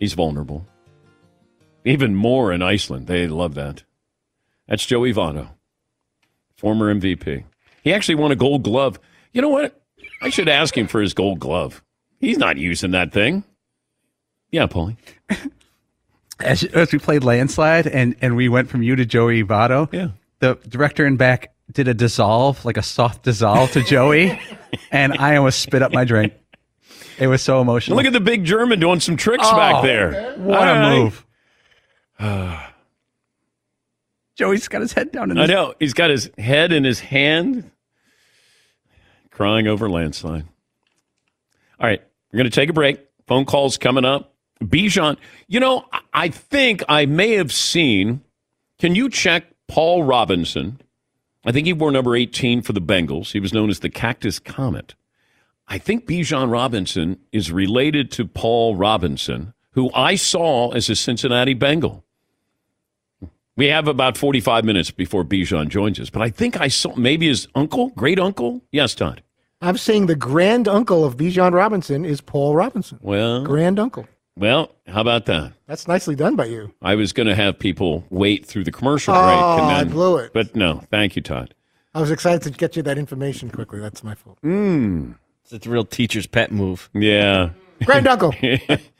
He's 0.00 0.14
vulnerable. 0.14 0.66
Even 1.84 2.16
more 2.16 2.52
in 2.52 2.60
Iceland. 2.60 3.06
They 3.06 3.28
love 3.28 3.54
that. 3.54 3.84
That's 4.66 4.84
Joey 4.84 5.14
Votto, 5.14 5.48
former 6.60 6.94
MVP. 6.94 7.42
He 7.82 7.92
actually 7.94 8.16
won 8.16 8.30
a 8.30 8.36
gold 8.36 8.62
glove. 8.62 9.00
You 9.32 9.40
know 9.40 9.48
what? 9.48 9.80
I 10.20 10.28
should 10.28 10.48
ask 10.48 10.76
him 10.76 10.86
for 10.86 11.00
his 11.00 11.14
gold 11.14 11.40
glove. 11.40 11.82
He's 12.20 12.36
not 12.36 12.58
using 12.58 12.90
that 12.90 13.12
thing. 13.12 13.42
Yeah, 14.50 14.66
Paulie. 14.66 14.96
as, 16.40 16.62
as 16.64 16.92
we 16.92 16.98
played 16.98 17.24
landslide 17.24 17.86
and 17.86 18.14
and 18.20 18.36
we 18.36 18.48
went 18.48 18.68
from 18.68 18.82
you 18.82 18.94
to 18.96 19.06
Joey 19.06 19.42
Votto. 19.42 19.90
Yeah. 19.92 20.08
The 20.40 20.58
director 20.68 21.06
in 21.06 21.16
back 21.16 21.54
did 21.72 21.88
a 21.88 21.94
dissolve, 21.94 22.62
like 22.64 22.76
a 22.76 22.82
soft 22.82 23.22
dissolve 23.22 23.70
to 23.72 23.82
Joey, 23.82 24.38
and 24.90 25.14
I 25.18 25.36
almost 25.36 25.60
spit 25.60 25.82
up 25.82 25.92
my 25.92 26.04
drink. 26.04 26.34
It 27.18 27.26
was 27.28 27.42
so 27.42 27.60
emotional. 27.60 27.96
Look 27.96 28.06
at 28.06 28.12
the 28.12 28.20
big 28.20 28.44
German 28.44 28.80
doing 28.80 29.00
some 29.00 29.16
tricks 29.16 29.46
Oh, 29.46 29.56
back 29.56 29.82
there. 29.82 30.34
What 30.38 30.66
All 30.68 30.74
a 30.74 30.78
right. 30.80 30.98
move! 30.98 31.26
Joey's 34.40 34.68
got 34.68 34.80
his 34.80 34.94
head 34.94 35.12
down 35.12 35.30
in 35.30 35.36
I 35.38 35.42
his 35.42 35.50
know. 35.50 35.74
He's 35.78 35.92
got 35.92 36.08
his 36.08 36.30
head 36.38 36.72
in 36.72 36.82
his 36.84 36.98
hand, 37.00 37.70
crying 39.30 39.66
over 39.66 39.88
landslide. 39.90 40.46
All 41.78 41.86
right, 41.86 42.02
we're 42.32 42.38
going 42.38 42.50
to 42.50 42.54
take 42.54 42.70
a 42.70 42.72
break. 42.72 43.00
Phone 43.26 43.44
calls 43.44 43.76
coming 43.76 44.04
up. 44.06 44.34
Bijan, 44.62 45.16
you 45.46 45.60
know, 45.60 45.84
I- 45.92 46.00
I 46.12 46.28
think 46.28 46.82
I 46.88 47.04
may 47.06 47.32
have 47.32 47.52
seen. 47.52 48.22
Can 48.78 48.94
you 48.94 49.10
check 49.10 49.44
Paul 49.68 50.04
Robinson? 50.04 50.80
I 51.44 51.52
think 51.52 51.66
he 51.66 51.72
wore 51.74 51.90
number 51.92 52.16
18 52.16 52.62
for 52.62 52.72
the 52.72 52.80
Bengals. 52.80 53.32
He 53.32 53.40
was 53.40 53.52
known 53.52 53.68
as 53.70 53.80
the 53.80 53.88
Cactus 53.90 54.38
Comet. 54.38 54.94
I 55.68 55.76
think 55.78 56.06
Bijan 56.06 56.50
Robinson 56.50 57.18
is 57.30 57.52
related 57.52 58.10
to 58.12 58.26
Paul 58.26 58.74
Robinson, 58.74 59.52
who 59.72 59.90
I 59.94 60.14
saw 60.16 60.70
as 60.72 60.88
a 60.90 60.96
Cincinnati 60.96 61.54
Bengal. 61.54 62.04
We 63.60 63.66
have 63.66 63.88
about 63.88 64.16
45 64.16 64.64
minutes 64.64 64.90
before 64.90 65.22
Bijan 65.22 65.68
joins 65.68 66.00
us, 66.00 66.08
but 66.08 66.22
I 66.22 66.30
think 66.30 66.58
I 66.58 66.68
saw 66.68 66.94
maybe 66.96 67.28
his 67.28 67.46
uncle, 67.54 67.90
great 67.90 68.18
uncle. 68.18 68.62
Yes, 68.72 68.94
Todd. 68.94 69.22
I'm 69.60 69.76
saying 69.76 70.06
the 70.06 70.16
grand 70.16 70.66
uncle 70.66 71.04
of 71.04 71.18
Bijan 71.18 71.52
Robinson 71.52 72.06
is 72.06 72.22
Paul 72.22 72.54
Robinson. 72.54 72.98
Well, 73.02 73.44
Grand 73.44 73.78
uncle. 73.78 74.08
well, 74.34 74.74
how 74.86 75.02
about 75.02 75.26
that? 75.26 75.52
That's 75.66 75.86
nicely 75.86 76.14
done 76.16 76.36
by 76.36 76.46
you. 76.46 76.72
I 76.80 76.94
was 76.94 77.12
going 77.12 77.26
to 77.26 77.34
have 77.34 77.58
people 77.58 78.02
wait 78.08 78.46
through 78.46 78.64
the 78.64 78.72
commercial 78.72 79.12
Oh, 79.14 79.20
break, 79.20 79.38
I 79.38 79.58
and 79.78 79.88
then, 79.90 79.94
blew 79.94 80.16
it. 80.16 80.32
But 80.32 80.56
no, 80.56 80.82
thank 80.90 81.14
you, 81.14 81.20
Todd. 81.20 81.54
I 81.94 82.00
was 82.00 82.10
excited 82.10 82.40
to 82.44 82.50
get 82.58 82.76
you 82.76 82.82
that 82.84 82.96
information 82.96 83.50
quickly. 83.50 83.78
That's 83.78 84.02
my 84.02 84.14
fault. 84.14 84.38
Mm. 84.42 85.16
It's 85.50 85.66
a 85.66 85.68
real 85.68 85.84
teacher's 85.84 86.26
pet 86.26 86.50
move. 86.50 86.88
Yeah. 86.94 87.50
Grand 87.84 88.06
uncle. 88.06 88.34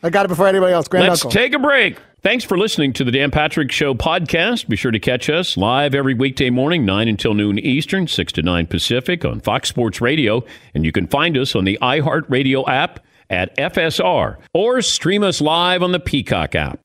I 0.02 0.10
got 0.10 0.24
it 0.24 0.28
before 0.28 0.46
anybody 0.48 0.72
else. 0.72 0.88
Grand 0.88 1.06
Let's 1.08 1.22
uncle. 1.24 1.30
take 1.30 1.52
a 1.52 1.58
break. 1.58 1.98
Thanks 2.22 2.44
for 2.44 2.58
listening 2.58 2.92
to 2.94 3.04
the 3.04 3.10
Dan 3.10 3.30
Patrick 3.30 3.72
Show 3.72 3.94
podcast. 3.94 4.68
Be 4.68 4.76
sure 4.76 4.90
to 4.90 4.98
catch 4.98 5.30
us 5.30 5.56
live 5.56 5.94
every 5.94 6.14
weekday 6.14 6.50
morning, 6.50 6.84
9 6.84 7.08
until 7.08 7.32
noon 7.34 7.58
Eastern, 7.58 8.06
6 8.06 8.32
to 8.32 8.42
9 8.42 8.66
Pacific 8.66 9.24
on 9.24 9.40
Fox 9.40 9.68
Sports 9.70 10.00
Radio. 10.00 10.44
And 10.74 10.84
you 10.84 10.92
can 10.92 11.06
find 11.06 11.36
us 11.36 11.54
on 11.54 11.64
the 11.64 11.78
iHeartRadio 11.80 12.68
app 12.68 13.00
at 13.30 13.56
FSR 13.56 14.36
or 14.52 14.82
stream 14.82 15.22
us 15.22 15.40
live 15.40 15.82
on 15.82 15.92
the 15.92 16.00
Peacock 16.00 16.54
app. 16.54 16.80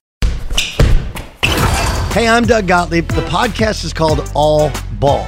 Hey, 2.13 2.29
I'm 2.29 2.45
Doug 2.45 2.65
Gottlieb. 2.67 3.07
The 3.09 3.21
podcast 3.23 3.83
is 3.83 3.91
called 3.91 4.31
All 4.33 4.71
Ball. 4.93 5.27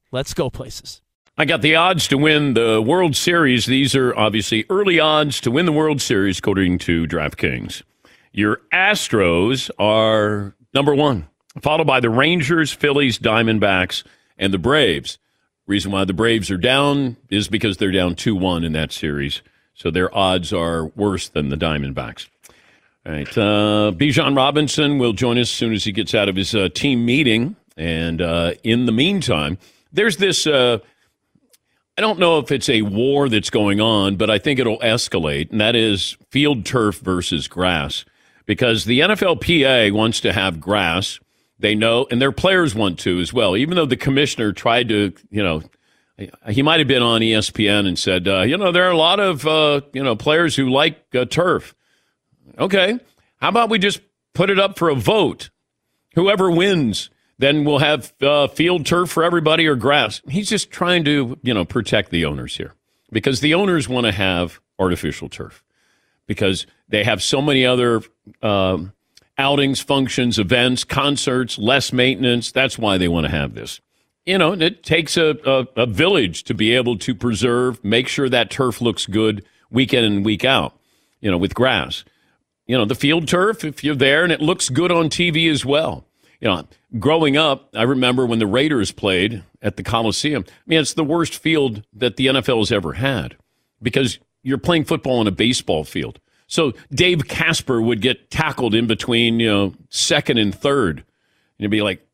let's 0.11 0.33
go 0.33 0.49
places. 0.49 1.01
I 1.37 1.45
got 1.45 1.61
the 1.61 1.75
odds 1.75 2.07
to 2.09 2.17
win 2.17 2.53
the 2.53 2.81
World 2.81 3.15
Series. 3.15 3.65
These 3.65 3.95
are 3.95 4.15
obviously 4.15 4.65
early 4.69 4.99
odds 4.99 5.39
to 5.41 5.51
win 5.51 5.65
the 5.65 5.71
World 5.71 6.01
Series, 6.01 6.39
according 6.39 6.77
to 6.79 7.07
DraftKings. 7.07 7.83
Your 8.33 8.61
Astros 8.73 9.69
are 9.79 10.55
number 10.73 10.93
one, 10.93 11.27
followed 11.61 11.87
by 11.87 11.99
the 11.99 12.09
Rangers, 12.09 12.71
Phillies, 12.71 13.17
Diamondbacks, 13.17 14.03
and 14.37 14.53
the 14.53 14.59
Braves. 14.59 15.17
Reason 15.67 15.91
why 15.91 16.05
the 16.05 16.13
Braves 16.13 16.51
are 16.51 16.57
down 16.57 17.17
is 17.29 17.47
because 17.47 17.77
they're 17.77 17.91
down 17.91 18.15
2 18.15 18.35
1 18.35 18.63
in 18.63 18.73
that 18.73 18.91
series. 18.91 19.41
So 19.73 19.89
their 19.89 20.15
odds 20.15 20.51
are 20.51 20.87
worse 20.87 21.29
than 21.29 21.49
the 21.49 21.55
Diamondbacks. 21.55 22.27
All 23.05 23.13
right. 23.13 23.37
Uh, 23.37 23.91
Bijan 23.95 24.35
Robinson 24.35 24.99
will 24.99 25.13
join 25.13 25.37
us 25.37 25.43
as 25.43 25.51
soon 25.51 25.73
as 25.73 25.85
he 25.85 25.91
gets 25.91 26.13
out 26.13 26.29
of 26.29 26.35
his 26.35 26.53
uh, 26.53 26.69
team 26.69 27.05
meeting. 27.05 27.55
And 27.77 28.21
uh, 28.21 28.53
in 28.63 28.85
the 28.85 28.91
meantime, 28.91 29.57
there's 29.91 30.17
this. 30.17 30.47
Uh, 30.47 30.79
I 31.97 32.01
don't 32.01 32.19
know 32.19 32.39
if 32.39 32.51
it's 32.51 32.69
a 32.69 32.81
war 32.81 33.29
that's 33.29 33.49
going 33.49 33.81
on, 33.81 34.15
but 34.15 34.29
I 34.29 34.39
think 34.39 34.59
it'll 34.59 34.79
escalate, 34.79 35.51
and 35.51 35.61
that 35.61 35.75
is 35.75 36.17
field 36.29 36.65
turf 36.65 36.99
versus 36.99 37.47
grass. 37.47 38.05
Because 38.45 38.85
the 38.85 39.01
NFLPA 39.01 39.91
wants 39.91 40.21
to 40.21 40.33
have 40.33 40.59
grass. 40.59 41.19
They 41.59 41.75
know, 41.75 42.07
and 42.09 42.19
their 42.19 42.31
players 42.31 42.73
want 42.73 42.97
to 42.99 43.19
as 43.19 43.31
well. 43.31 43.55
Even 43.55 43.75
though 43.75 43.85
the 43.85 43.95
commissioner 43.95 44.51
tried 44.51 44.89
to, 44.89 45.13
you 45.29 45.43
know, 45.43 45.61
he 46.49 46.61
might 46.61 46.79
have 46.79 46.87
been 46.87 47.03
on 47.03 47.21
ESPN 47.21 47.87
and 47.87 47.97
said, 47.97 48.27
uh, 48.27 48.41
you 48.41 48.57
know, 48.57 48.71
there 48.71 48.87
are 48.87 48.91
a 48.91 48.97
lot 48.97 49.19
of, 49.19 49.45
uh, 49.45 49.81
you 49.93 50.03
know, 50.03 50.15
players 50.15 50.55
who 50.55 50.69
like 50.69 51.03
uh, 51.13 51.25
turf. 51.25 51.75
Okay. 52.57 52.99
How 53.37 53.49
about 53.49 53.69
we 53.69 53.79
just 53.79 54.01
put 54.33 54.49
it 54.49 54.59
up 54.59 54.77
for 54.77 54.89
a 54.89 54.95
vote? 54.95 55.49
Whoever 56.15 56.51
wins, 56.51 57.09
then 57.41 57.65
we'll 57.65 57.79
have 57.79 58.13
uh, 58.21 58.47
field 58.47 58.85
turf 58.85 59.09
for 59.09 59.23
everybody 59.23 59.67
or 59.67 59.75
grass. 59.75 60.21
He's 60.29 60.49
just 60.49 60.71
trying 60.71 61.03
to, 61.05 61.37
you 61.43 61.53
know, 61.53 61.65
protect 61.65 62.11
the 62.11 62.23
owners 62.25 62.55
here 62.55 62.73
because 63.11 63.41
the 63.41 63.53
owners 63.53 63.89
want 63.89 64.05
to 64.05 64.11
have 64.11 64.59
artificial 64.79 65.27
turf 65.27 65.63
because 66.27 66.65
they 66.87 67.03
have 67.03 67.21
so 67.21 67.41
many 67.41 67.65
other 67.65 68.01
um, 68.41 68.93
outings, 69.37 69.81
functions, 69.81 70.39
events, 70.39 70.83
concerts, 70.83 71.57
less 71.57 71.91
maintenance. 71.91 72.51
That's 72.51 72.77
why 72.77 72.97
they 72.97 73.07
want 73.07 73.25
to 73.25 73.31
have 73.31 73.53
this. 73.55 73.81
you 74.25 74.37
know, 74.37 74.53
it 74.53 74.83
takes 74.83 75.17
a, 75.17 75.37
a, 75.45 75.81
a 75.83 75.85
village 75.85 76.43
to 76.43 76.53
be 76.53 76.75
able 76.75 76.97
to 76.99 77.15
preserve, 77.15 77.83
make 77.83 78.07
sure 78.07 78.29
that 78.29 78.51
turf 78.51 78.81
looks 78.81 79.05
good 79.07 79.43
week 79.71 79.93
in 79.93 80.03
and 80.03 80.23
week 80.23 80.45
out, 80.45 80.77
you 81.21 81.31
know, 81.31 81.37
with 81.37 81.55
grass. 81.55 82.03
You 82.67 82.77
know, 82.77 82.85
the 82.85 82.95
field 82.95 83.27
turf, 83.27 83.63
if 83.63 83.83
you're 83.83 83.95
there 83.95 84.23
and 84.23 84.31
it 84.31 84.41
looks 84.41 84.69
good 84.69 84.91
on 84.91 85.09
TV 85.09 85.51
as 85.51 85.65
well. 85.65 86.05
You 86.41 86.47
know, 86.47 86.67
growing 86.99 87.37
up, 87.37 87.69
I 87.75 87.83
remember 87.83 88.25
when 88.25 88.39
the 88.39 88.47
Raiders 88.47 88.91
played 88.91 89.43
at 89.61 89.77
the 89.77 89.83
Coliseum. 89.83 90.43
I 90.47 90.51
mean, 90.65 90.79
it's 90.79 90.95
the 90.95 91.03
worst 91.03 91.37
field 91.37 91.83
that 91.93 92.17
the 92.17 92.27
NFL 92.27 92.59
has 92.59 92.71
ever 92.71 92.93
had 92.93 93.37
because 93.81 94.19
you're 94.43 94.57
playing 94.57 94.85
football 94.85 95.19
on 95.19 95.27
a 95.27 95.31
baseball 95.31 95.83
field. 95.83 96.19
So 96.47 96.73
Dave 96.91 97.27
Casper 97.27 97.81
would 97.81 98.01
get 98.01 98.29
tackled 98.29 98.75
in 98.75 98.87
between, 98.87 99.39
you 99.39 99.49
know, 99.49 99.73
second 99.89 100.39
and 100.39 100.53
third. 100.53 100.97
And 100.97 101.05
you'd 101.59 101.71
be 101.71 101.81
like, 101.81 102.05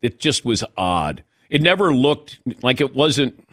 it 0.00 0.20
just 0.20 0.44
was 0.44 0.64
odd. 0.76 1.24
It 1.50 1.60
never 1.60 1.92
looked 1.92 2.38
like 2.62 2.80
it 2.80 2.94
wasn't, 2.94 3.46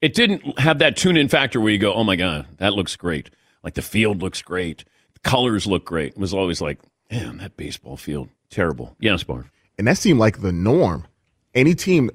it 0.00 0.14
didn't 0.14 0.58
have 0.58 0.78
that 0.78 0.96
tune 0.96 1.16
in 1.16 1.28
factor 1.28 1.60
where 1.60 1.72
you 1.72 1.78
go, 1.78 1.92
oh 1.92 2.04
my 2.04 2.16
God, 2.16 2.46
that 2.58 2.72
looks 2.72 2.96
great. 2.96 3.30
Like 3.62 3.74
the 3.74 3.82
field 3.82 4.22
looks 4.22 4.42
great. 4.42 4.84
The 5.14 5.20
colors 5.20 5.66
look 5.66 5.84
great. 5.84 6.12
It 6.12 6.18
was 6.18 6.32
always 6.32 6.60
like, 6.60 6.78
man, 7.10 7.38
that 7.38 7.56
baseball 7.56 7.96
field, 7.96 8.28
terrible. 8.54 8.96
Yes, 8.98 9.22
Barb. 9.22 9.46
And 9.78 9.86
that 9.86 9.98
seemed 9.98 10.18
like 10.18 10.40
the 10.40 10.52
norm. 10.52 11.06
Any 11.54 11.74
team, 11.74 12.10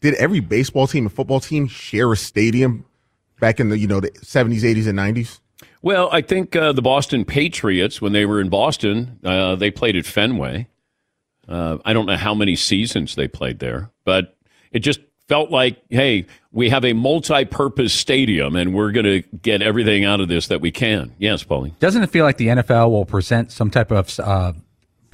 did 0.00 0.14
every 0.14 0.40
baseball 0.40 0.86
team 0.86 1.06
and 1.06 1.12
football 1.12 1.40
team 1.40 1.68
share 1.68 2.12
a 2.12 2.16
stadium 2.16 2.84
back 3.40 3.60
in 3.60 3.68
the, 3.68 3.78
you 3.78 3.86
know, 3.86 4.00
the 4.00 4.10
70s, 4.10 4.60
80s, 4.60 4.86
and 4.86 4.98
90s? 4.98 5.40
Well, 5.82 6.08
I 6.12 6.22
think 6.22 6.56
uh, 6.56 6.72
the 6.72 6.82
Boston 6.82 7.24
Patriots, 7.24 8.00
when 8.00 8.12
they 8.12 8.26
were 8.26 8.40
in 8.40 8.48
Boston, 8.48 9.18
uh, 9.24 9.54
they 9.54 9.70
played 9.70 9.96
at 9.96 10.06
Fenway. 10.06 10.68
Uh, 11.46 11.78
I 11.84 11.92
don't 11.92 12.06
know 12.06 12.16
how 12.16 12.34
many 12.34 12.56
seasons 12.56 13.14
they 13.14 13.28
played 13.28 13.58
there, 13.58 13.90
but 14.04 14.36
it 14.72 14.80
just 14.80 15.00
felt 15.28 15.50
like, 15.50 15.82
hey, 15.90 16.26
we 16.52 16.70
have 16.70 16.84
a 16.84 16.92
multi-purpose 16.92 17.92
stadium, 17.92 18.56
and 18.56 18.74
we're 18.74 18.92
going 18.92 19.04
to 19.04 19.22
get 19.38 19.62
everything 19.62 20.04
out 20.04 20.20
of 20.20 20.28
this 20.28 20.48
that 20.48 20.60
we 20.60 20.70
can. 20.70 21.14
Yes, 21.18 21.44
Paulie. 21.44 21.78
Doesn't 21.78 22.02
it 22.02 22.10
feel 22.10 22.24
like 22.24 22.36
the 22.36 22.48
NFL 22.48 22.90
will 22.90 23.06
present 23.06 23.52
some 23.52 23.70
type 23.70 23.90
of 23.90 24.18
uh, 24.20 24.52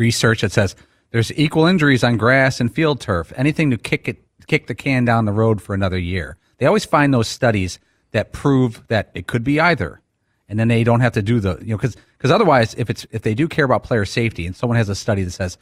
research 0.00 0.40
that 0.40 0.50
says 0.50 0.74
there's 1.10 1.32
equal 1.34 1.66
injuries 1.66 2.02
on 2.02 2.16
grass 2.16 2.58
and 2.60 2.74
field 2.74 3.00
turf, 3.00 3.32
anything 3.36 3.70
to 3.70 3.76
kick 3.76 4.08
it, 4.08 4.24
kick 4.48 4.66
the 4.66 4.74
can 4.74 5.04
down 5.04 5.26
the 5.26 5.32
road 5.32 5.62
for 5.62 5.74
another 5.74 5.98
year? 5.98 6.36
They 6.58 6.66
always 6.66 6.84
find 6.84 7.14
those 7.14 7.28
studies 7.28 7.78
that 8.10 8.32
prove 8.32 8.82
that 8.88 9.10
it 9.14 9.28
could 9.28 9.44
be 9.44 9.60
either, 9.60 10.00
and 10.48 10.58
then 10.58 10.66
they 10.66 10.82
don't 10.82 11.00
have 11.00 11.12
to 11.12 11.22
do 11.22 11.38
the 11.38 11.58
you 11.60 11.68
know 11.68 11.76
because 11.76 11.96
because 12.18 12.32
otherwise, 12.32 12.74
if 12.74 12.90
it's 12.90 13.06
if 13.12 13.22
they 13.22 13.34
do 13.34 13.46
care 13.46 13.64
about 13.64 13.84
player 13.84 14.04
safety, 14.04 14.46
and 14.46 14.56
someone 14.56 14.76
has 14.76 14.88
a 14.88 14.94
study 14.94 15.22
that 15.22 15.30
says 15.30 15.58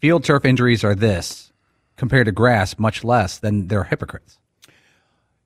field 0.00 0.24
turf 0.24 0.44
injuries 0.44 0.82
are 0.82 0.94
this 0.94 1.52
compared 1.96 2.26
to 2.26 2.32
grass, 2.32 2.78
much 2.78 3.04
less, 3.04 3.38
then 3.38 3.68
they're 3.68 3.84
hypocrites. 3.84 4.38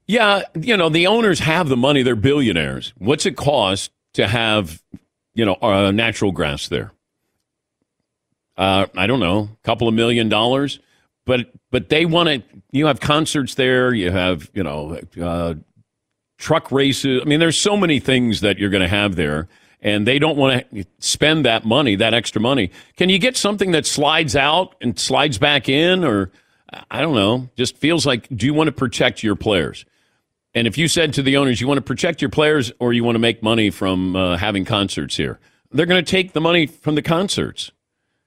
Yeah, 0.07 0.43
you 0.59 0.77
know, 0.77 0.89
the 0.89 1.07
owners 1.09 1.41
have 1.41 1.69
the 1.69 1.77
money. 1.77 2.03
They're 2.03 2.17
billionaires. 2.17 2.95
What's 2.97 3.27
it 3.27 3.37
cost 3.37 3.91
to 4.15 4.29
have, 4.29 4.83
you 5.35 5.45
know, 5.45 5.57
uh, 5.61 5.91
natural 5.91 6.33
grass 6.33 6.69
there? 6.69 6.93
Uh, 8.57 8.87
I 8.97 9.07
don't 9.07 9.21
know, 9.21 9.51
a 9.53 9.65
couple 9.65 9.89
of 9.89 9.95
million 9.95 10.29
dollars. 10.29 10.79
But 11.25 11.51
but 11.71 11.89
they 11.89 12.07
want 12.07 12.29
to. 12.29 12.43
You 12.71 12.87
have 12.87 13.01
concerts 13.01 13.55
there. 13.55 13.93
You 13.93 14.11
have 14.11 14.51
you 14.55 14.63
know 14.63 15.01
uh, 15.21 15.55
truck 16.39 16.71
races. 16.71 17.21
I 17.21 17.25
mean, 17.25 17.41
there's 17.41 17.59
so 17.59 17.77
many 17.77 17.99
things 18.01 18.41
that 18.41 18.59
you're 18.59 18.71
going 18.71 18.83
to 18.83 18.89
have 18.89 19.17
there, 19.17 19.49
and 19.81 20.07
they 20.07 20.19
don't 20.19 20.37
want 20.37 20.71
to 20.73 20.85
spend 21.01 21.45
that 21.45 21.65
money, 21.65 21.97
that 21.97 22.15
extra 22.15 22.41
money. 22.41 22.71
Can 22.97 23.09
you 23.09 23.19
get 23.19 23.37
something 23.37 23.73
that 23.73 23.87
slides 23.87 24.37
out 24.37 24.77
and 24.81 24.99
slides 24.99 25.37
back 25.37 25.69
in, 25.69 26.05
or 26.05 26.31
I 26.91 27.03
don't 27.03 27.15
know? 27.15 27.49
Just 27.57 27.77
feels 27.77 28.07
like. 28.07 28.29
Do 28.29 28.47
you 28.47 28.55
want 28.55 28.69
to 28.69 28.73
protect 28.73 29.25
your 29.25 29.35
players? 29.37 29.85
And 30.55 30.67
if 30.67 30.79
you 30.79 30.89
said 30.89 31.13
to 31.15 31.23
the 31.23 31.37
owners, 31.37 31.61
you 31.61 31.67
want 31.69 31.79
to 31.79 31.83
protect 31.83 32.23
your 32.23 32.31
players 32.31 32.73
or 32.79 32.95
you 32.95 33.05
want 33.05 33.17
to 33.17 33.21
make 33.21 33.43
money 33.43 33.69
from 33.69 34.17
uh, 34.17 34.39
having 34.39 34.65
concerts 34.65 35.15
here, 35.15 35.39
they're 35.71 35.85
going 35.85 36.03
to 36.03 36.11
take 36.11 36.33
the 36.33 36.41
money 36.41 36.67
from 36.67 36.95
the 36.95 37.03
concerts 37.03 37.73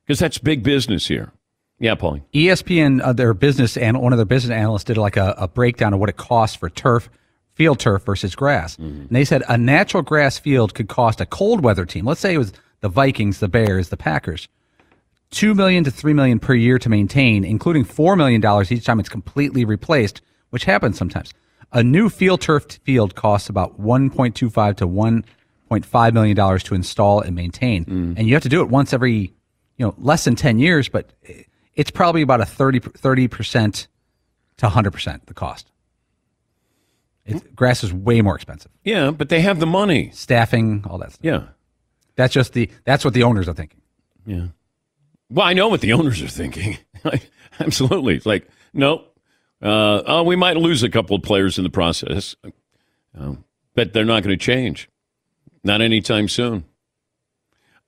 because 0.09 0.17
that's 0.17 0.39
big 0.39 0.63
business 0.63 1.05
here. 1.07 1.31
Yeah, 1.77 1.93
Paulie. 1.93 2.23
ESPN, 2.33 2.99
uh, 3.03 3.13
their 3.13 3.35
business 3.35 3.77
and 3.77 4.01
one 4.01 4.11
of 4.11 4.17
their 4.17 4.25
business 4.25 4.49
analysts 4.51 4.85
did 4.85 4.97
like 4.97 5.17
a, 5.17 5.35
a 5.37 5.47
breakdown 5.47 5.93
of 5.93 5.99
what 5.99 6.09
it 6.09 6.17
costs 6.17 6.55
for 6.55 6.67
turf, 6.67 7.11
field 7.53 7.77
turf 7.79 8.03
versus 8.05 8.33
grass. 8.35 8.75
Mm-hmm. 8.77 9.01
And 9.01 9.09
they 9.11 9.23
said 9.23 9.43
a 9.47 9.55
natural 9.55 10.01
grass 10.01 10.39
field 10.39 10.73
could 10.73 10.87
cost 10.89 11.21
a 11.21 11.27
cold 11.27 11.63
weather 11.63 11.85
team. 11.85 12.05
Let's 12.05 12.21
say 12.21 12.33
it 12.33 12.39
was 12.39 12.53
the 12.81 12.89
Vikings, 12.89 13.39
the 13.39 13.47
Bears, 13.47 13.89
the 13.89 13.97
Packers, 13.97 14.47
two 15.29 15.53
million 15.53 15.83
to 15.83 15.91
three 15.91 16.13
million 16.13 16.39
per 16.39 16.55
year 16.55 16.79
to 16.79 16.89
maintain, 16.89 17.43
including 17.45 17.83
four 17.83 18.15
million 18.15 18.41
dollars 18.41 18.71
each 18.71 18.85
time 18.85 18.99
it's 18.99 19.09
completely 19.09 19.63
replaced, 19.63 20.21
which 20.49 20.65
happens 20.65 20.97
sometimes. 20.97 21.31
A 21.71 21.83
new 21.83 22.09
field 22.09 22.41
turf 22.41 22.65
field 22.83 23.13
costs 23.13 23.47
about 23.47 23.79
one 23.79 24.09
point 24.09 24.35
two 24.35 24.49
five 24.49 24.75
to 24.77 24.87
one 24.87 25.23
point 25.69 25.85
five 25.85 26.15
million 26.15 26.35
dollars 26.35 26.63
to 26.63 26.73
install 26.73 27.21
and 27.21 27.35
maintain, 27.35 27.85
Mm. 27.85 28.15
and 28.17 28.27
you 28.27 28.33
have 28.33 28.41
to 28.41 28.49
do 28.49 28.61
it 28.61 28.69
once 28.69 28.91
every, 28.91 29.33
you 29.79 29.85
know, 29.85 29.95
less 29.97 30.25
than 30.25 30.35
ten 30.35 30.59
years, 30.59 30.89
but 30.89 31.11
it's 31.73 31.89
probably 31.89 32.21
about 32.21 32.41
a 32.41 32.45
30 32.45 33.27
percent 33.29 33.87
to 34.57 34.69
hundred 34.69 34.91
percent 34.91 35.25
the 35.25 35.33
cost. 35.33 35.71
It, 37.25 37.55
grass 37.55 37.83
is 37.83 37.93
way 37.93 38.21
more 38.21 38.35
expensive. 38.35 38.71
Yeah, 38.83 39.11
but 39.11 39.29
they 39.29 39.41
have 39.41 39.59
the 39.59 39.65
money, 39.65 40.11
staffing, 40.13 40.83
all 40.87 40.97
that. 40.99 41.13
Stuff. 41.13 41.23
Yeah, 41.23 41.43
that's 42.15 42.33
just 42.33 42.53
the 42.53 42.69
that's 42.83 43.05
what 43.05 43.13
the 43.13 43.23
owners 43.23 43.47
are 43.47 43.53
thinking. 43.53 43.81
Yeah. 44.25 44.47
Well, 45.31 45.45
I 45.45 45.53
know 45.53 45.67
what 45.67 45.81
the 45.81 45.93
owners 45.93 46.21
are 46.21 46.27
thinking. 46.27 46.77
Absolutely. 47.59 48.15
It's 48.15 48.25
like, 48.25 48.47
no, 48.73 49.03
uh, 49.61 50.01
oh, 50.05 50.23
we 50.23 50.35
might 50.35 50.57
lose 50.57 50.81
a 50.83 50.89
couple 50.89 51.15
of 51.15 51.21
players 51.21 51.57
in 51.57 51.63
the 51.63 51.69
process, 51.69 52.35
uh, 53.19 53.35
but 53.75 53.93
they're 53.93 54.05
not 54.05 54.23
going 54.23 54.37
to 54.37 54.43
change. 54.43 54.89
Not 55.63 55.81
anytime 55.81 56.27
soon. 56.27 56.65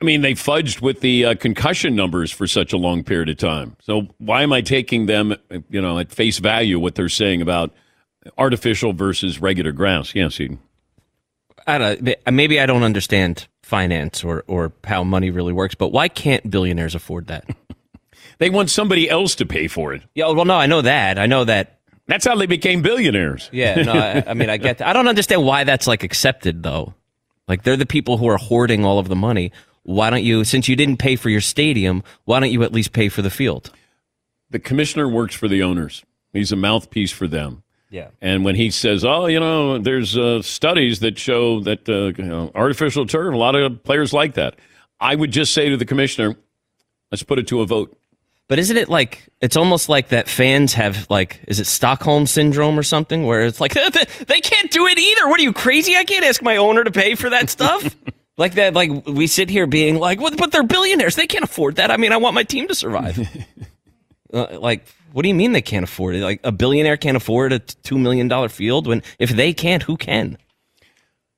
I 0.01 0.03
mean, 0.03 0.21
they 0.21 0.33
fudged 0.33 0.81
with 0.81 1.01
the 1.01 1.25
uh, 1.25 1.35
concussion 1.35 1.95
numbers 1.95 2.31
for 2.31 2.47
such 2.47 2.73
a 2.73 2.77
long 2.77 3.03
period 3.03 3.29
of 3.29 3.37
time. 3.37 3.77
So 3.81 4.07
why 4.17 4.41
am 4.41 4.51
I 4.51 4.61
taking 4.61 5.05
them, 5.05 5.35
you 5.69 5.79
know, 5.79 5.99
at 5.99 6.11
face 6.11 6.39
value 6.39 6.79
what 6.79 6.95
they're 6.95 7.07
saying 7.09 7.41
about 7.41 7.71
artificial 8.37 8.93
versus 8.93 9.39
regular 9.39 9.71
grass? 9.71 10.15
Yes, 10.15 10.39
Eden. 10.39 10.59
I 11.67 11.77
don't. 11.77 12.17
Maybe 12.31 12.59
I 12.59 12.65
don't 12.65 12.81
understand 12.81 13.47
finance 13.61 14.23
or 14.23 14.43
or 14.47 14.73
how 14.83 15.03
money 15.03 15.29
really 15.29 15.53
works, 15.53 15.75
but 15.75 15.89
why 15.89 16.07
can't 16.07 16.49
billionaires 16.49 16.95
afford 16.95 17.27
that? 17.27 17.45
They 18.37 18.49
want 18.49 18.71
somebody 18.71 19.07
else 19.07 19.35
to 19.35 19.45
pay 19.45 19.67
for 19.67 19.93
it. 19.93 20.01
Yeah, 20.15 20.29
well, 20.29 20.45
no, 20.45 20.55
I 20.55 20.65
know 20.65 20.81
that. 20.81 21.19
I 21.19 21.27
know 21.27 21.43
that. 21.43 21.79
That's 22.07 22.25
how 22.25 22.35
they 22.35 22.47
became 22.47 22.81
billionaires. 22.81 23.47
Yeah, 23.53 23.83
no, 23.83 23.91
I, 23.91 24.23
I 24.31 24.33
mean, 24.33 24.49
I 24.49 24.57
get 24.57 24.79
that. 24.79 24.87
I 24.87 24.93
don't 24.93 25.07
understand 25.07 25.45
why 25.45 25.63
that's 25.63 25.85
like 25.85 26.03
accepted 26.03 26.63
though. 26.63 26.95
Like 27.47 27.61
they're 27.61 27.77
the 27.77 27.85
people 27.85 28.17
who 28.17 28.27
are 28.27 28.37
hoarding 28.37 28.83
all 28.83 28.97
of 28.97 29.09
the 29.09 29.15
money. 29.15 29.51
Why 29.83 30.09
don't 30.09 30.23
you, 30.23 30.43
since 30.43 30.67
you 30.67 30.75
didn't 30.75 30.97
pay 30.97 31.15
for 31.15 31.29
your 31.29 31.41
stadium, 31.41 32.03
why 32.25 32.39
don't 32.39 32.51
you 32.51 32.63
at 32.63 32.71
least 32.71 32.93
pay 32.93 33.09
for 33.09 33.21
the 33.21 33.29
field? 33.29 33.71
The 34.49 34.59
commissioner 34.59 35.07
works 35.07 35.35
for 35.35 35.47
the 35.47 35.63
owners. 35.63 36.03
He's 36.33 36.51
a 36.51 36.55
mouthpiece 36.55 37.11
for 37.11 37.27
them. 37.27 37.63
Yeah. 37.89 38.07
And 38.21 38.45
when 38.45 38.55
he 38.55 38.71
says, 38.71 39.03
"Oh, 39.03 39.25
you 39.25 39.39
know, 39.39 39.77
there's 39.77 40.17
uh, 40.17 40.41
studies 40.41 41.01
that 41.01 41.19
show 41.19 41.59
that 41.61 41.89
uh, 41.89 42.13
you 42.21 42.29
know, 42.29 42.51
artificial 42.55 43.05
turf, 43.05 43.33
a 43.33 43.37
lot 43.37 43.53
of 43.53 43.83
players 43.83 44.13
like 44.13 44.35
that," 44.35 44.55
I 44.99 45.13
would 45.13 45.31
just 45.31 45.53
say 45.53 45.67
to 45.67 45.75
the 45.75 45.85
commissioner, 45.85 46.37
"Let's 47.11 47.23
put 47.23 47.37
it 47.37 47.47
to 47.47 47.59
a 47.59 47.65
vote." 47.65 47.97
But 48.47 48.59
isn't 48.59 48.75
it 48.77 48.87
like 48.87 49.29
it's 49.41 49.57
almost 49.57 49.89
like 49.89 50.09
that 50.09 50.29
fans 50.29 50.73
have 50.73 51.05
like 51.09 51.41
is 51.47 51.59
it 51.59 51.67
Stockholm 51.67 52.27
syndrome 52.27 52.79
or 52.79 52.83
something 52.83 53.25
where 53.25 53.43
it's 53.43 53.59
like 53.59 53.73
they 54.27 54.41
can't 54.41 54.71
do 54.71 54.87
it 54.87 54.97
either. 54.97 55.27
What 55.27 55.39
are 55.39 55.43
you 55.43 55.53
crazy? 55.53 55.95
I 55.97 56.05
can't 56.05 56.25
ask 56.25 56.41
my 56.41 56.57
owner 56.57 56.83
to 56.83 56.91
pay 56.91 57.15
for 57.15 57.29
that 57.29 57.49
stuff. 57.49 57.95
like 58.41 58.55
that 58.55 58.73
like 58.73 58.89
we 59.05 59.27
sit 59.27 59.49
here 59.49 59.67
being 59.67 59.99
like, 59.99 60.19
well, 60.19 60.31
but 60.35 60.51
they're 60.51 60.63
billionaires. 60.63 61.15
They 61.15 61.27
can't 61.27 61.43
afford 61.43 61.75
that. 61.75 61.91
I 61.91 61.97
mean, 61.97 62.11
I 62.11 62.17
want 62.17 62.33
my 62.33 62.43
team 62.43 62.67
to 62.67 62.75
survive. 62.75 63.19
uh, 64.33 64.59
like 64.59 64.85
what 65.13 65.21
do 65.21 65.29
you 65.29 65.35
mean 65.35 65.51
they 65.51 65.61
can't 65.61 65.83
afford 65.83 66.15
it? 66.15 66.23
Like 66.23 66.39
a 66.43 66.51
billionaire 66.51 66.97
can't 66.97 67.17
afford 67.17 67.53
a 67.53 67.59
2 67.59 67.97
million 67.97 68.27
dollar 68.27 68.49
field 68.49 68.87
when 68.87 69.03
if 69.19 69.29
they 69.29 69.53
can't, 69.53 69.83
who 69.83 69.95
can? 69.95 70.37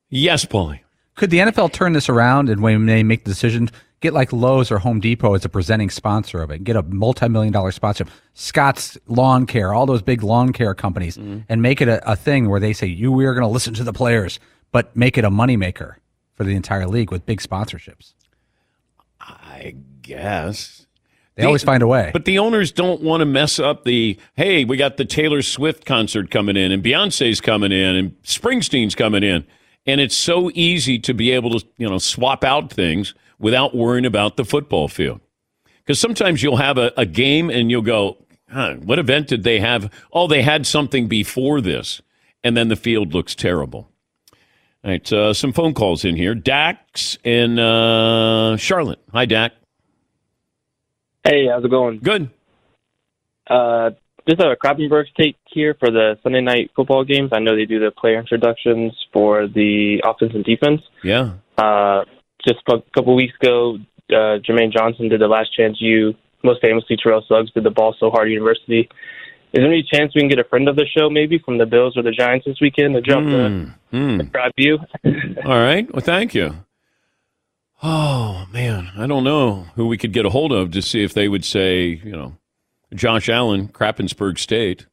Yes, 0.10 0.45
Paulie. 0.45 0.80
Could 1.16 1.30
the 1.30 1.39
NFL 1.39 1.74
turn 1.74 1.93
this 1.93 2.10
around 2.10 2.49
and 2.49 2.62
when 2.62 2.86
they 2.86 3.04
make 3.04 3.26
the 3.26 3.32
decision, 3.32 3.70
get 3.99 4.14
like 4.14 4.32
Lowe's 4.32 4.72
or 4.72 4.80
Home 4.80 4.99
Depot 4.99 5.34
as 5.34 5.43
a 5.43 5.49
presenting 5.49 5.89
sponsor 5.89 6.41
of 6.41 6.51
it, 6.51 6.64
get 6.64 6.76
a 6.76 6.84
multi-million 6.84 7.51
dollar 7.51 7.72
sponsor, 7.72 8.06
Scott's 8.34 8.97
Lawn 9.08 9.45
Care, 9.45 9.74
all 9.74 9.86
those 9.86 10.01
big 10.01 10.24
lawn 10.24 10.54
care 10.54 10.74
companies, 10.74 11.18
and 11.49 11.62
make 11.62 11.82
it 11.82 11.88
a, 11.88 12.12
a 12.12 12.16
thing 12.16 12.49
where 12.49 12.60
they 12.60 12.74
say, 12.74 12.88
you, 12.88 13.12
we 13.12 13.26
are 13.26 13.34
going 13.34 13.45
to 13.45 13.51
listen 13.51 13.74
to 13.76 13.84
the 13.84 13.93
players, 13.93 14.39
but 14.72 14.95
make 14.95 15.18
it 15.18 15.26
a 15.26 15.30
moneymaker 15.30 15.95
for 16.34 16.43
the 16.43 16.55
entire 16.55 16.88
league 16.88 17.11
with 17.11 17.25
big 17.25 17.41
sponsorships. 17.41 18.13
I 19.19 19.75
guess. 20.01 20.86
They 21.36 21.45
always 21.45 21.63
find 21.63 21.81
a 21.81 21.88
way. 21.88 22.11
But 22.13 22.25
the 22.25 22.38
owners 22.38 22.71
don't 22.71 23.01
want 23.01 23.21
to 23.21 23.25
mess 23.25 23.57
up 23.57 23.86
the 23.86 24.19
hey, 24.36 24.65
we 24.65 24.77
got 24.77 24.97
the 24.97 25.05
Taylor 25.05 25.41
Swift 25.41 25.86
concert 25.86 26.29
coming 26.29 26.55
in 26.55 26.71
and 26.71 26.84
Beyonce's 26.84 27.41
coming 27.41 27.71
in 27.71 27.95
and 27.95 28.21
Springsteen's 28.23 28.93
coming 28.93 29.23
in. 29.23 29.45
And 29.86 29.99
it's 29.99 30.15
so 30.15 30.51
easy 30.53 30.99
to 30.99 31.13
be 31.13 31.31
able 31.31 31.59
to, 31.59 31.65
you 31.77 31.89
know, 31.89 31.97
swap 31.97 32.43
out 32.43 32.71
things 32.71 33.15
without 33.39 33.75
worrying 33.75 34.05
about 34.05 34.38
the 34.38 34.45
football 34.45 34.88
field. 34.88 35.19
Because 35.79 35.99
sometimes 35.99 36.41
you'll 36.41 36.57
have 36.57 36.77
a, 36.77 36.93
a 36.95 37.05
game 37.05 37.49
and 37.49 37.69
you'll 37.69 37.81
go, 37.81 38.17
huh, 38.49 38.75
what 38.75 38.99
event 38.99 39.27
did 39.27 39.43
they 39.43 39.59
have? 39.59 39.91
Oh, 40.13 40.27
they 40.27 40.41
had 40.41 40.65
something 40.65 41.07
before 41.07 41.59
this, 41.59 42.01
and 42.43 42.55
then 42.55 42.69
the 42.69 42.77
field 42.77 43.13
looks 43.13 43.36
terrible. 43.36 43.89
All 44.84 44.91
right, 44.91 45.13
uh, 45.13 45.34
some 45.34 45.53
phone 45.53 45.73
calls 45.73 46.03
in 46.03 46.17
here. 46.17 46.36
Dax 46.36 47.17
in 47.23 47.57
uh, 47.57 48.57
Charlotte. 48.57 48.99
Hi, 49.13 49.25
Dax. 49.25 49.55
Hey, 51.23 51.47
how's 51.47 51.63
it 51.63 51.69
going? 51.69 51.99
Good. 51.99 52.29
Uh, 53.47 53.91
just 54.27 54.41
have 54.41 54.51
a 54.51 54.57
Krappensburg 54.57 55.07
State 55.09 55.38
here 55.45 55.73
for 55.79 55.89
the 55.89 56.17
Sunday 56.21 56.41
night 56.41 56.71
football 56.75 57.05
games. 57.05 57.29
I 57.31 57.39
know 57.39 57.55
they 57.55 57.65
do 57.65 57.79
the 57.79 57.91
player 57.91 58.19
introductions 58.19 58.93
for 59.13 59.47
the 59.47 60.01
offense 60.03 60.34
and 60.36 60.43
defense. 60.43 60.81
Yeah. 61.01 61.36
Uh, 61.57 62.03
just 62.45 62.59
a 62.67 62.81
couple 62.93 63.15
weeks 63.15 63.34
ago, 63.41 63.77
uh, 64.09 64.39
Jermaine 64.39 64.73
Johnson 64.73 65.07
did 65.07 65.21
the 65.21 65.27
Last 65.27 65.55
Chance 65.55 65.77
U. 65.79 66.13
Most 66.43 66.59
famously, 66.61 66.97
Terrell 67.01 67.23
Suggs 67.25 67.51
did 67.53 67.63
the 67.63 67.69
Ball 67.69 67.95
So 68.01 68.09
Hard 68.09 68.29
University. 68.29 68.89
Is 69.54 69.60
there 69.62 69.68
any 69.68 69.84
chance 69.84 70.16
we 70.16 70.22
can 70.22 70.30
get 70.30 70.39
a 70.39 70.43
friend 70.43 70.68
of 70.68 70.76
the 70.76 70.86
show, 70.88 71.10
maybe 71.12 71.38
from 71.38 71.60
the 71.60 71.68
Bills 71.68 71.95
or 71.95 72.01
the 72.01 72.12
Giants 72.12 72.45
this 72.47 72.60
weekend, 72.60 72.95
to 72.95 73.01
jump 73.01 73.28
Hmm, 73.28 73.66
hmm. 73.95 74.18
the 74.18 74.24
grab 74.24 74.51
you? 74.58 74.80
All 75.45 75.60
right. 75.60 75.91
Well, 75.93 76.01
thank 76.01 76.34
you. 76.34 76.56
Oh 77.84 78.45
man, 78.51 78.89
I 78.97 79.06
don't 79.08 79.24
know 79.24 79.68
who 79.76 79.88
we 79.88 79.97
could 79.97 80.12
get 80.14 80.26
a 80.26 80.30
hold 80.30 80.51
of 80.51 80.72
to 80.72 80.82
see 80.82 81.04
if 81.04 81.14
they 81.14 81.28
would 81.28 81.45
say, 81.45 82.01
you 82.04 82.12
know, 82.14 82.38
Josh 82.95 83.30
Allen, 83.30 83.68
Krappensburg 83.68 84.39
State 84.39 84.88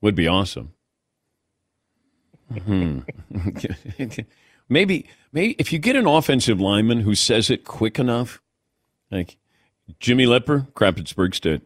would 0.00 0.14
be 0.14 0.28
awesome. 0.28 0.74
Hmm. 2.52 3.00
maybe, 4.68 5.08
maybe 5.32 5.54
if 5.58 5.72
you 5.72 5.78
get 5.78 5.96
an 5.96 6.06
offensive 6.06 6.60
lineman 6.60 7.00
who 7.00 7.14
says 7.14 7.48
it 7.50 7.64
quick 7.64 7.98
enough, 7.98 8.42
like 9.10 9.38
Jimmy 10.00 10.26
Lepper, 10.26 10.66
Krappensburg 10.74 11.34
State, 11.34 11.62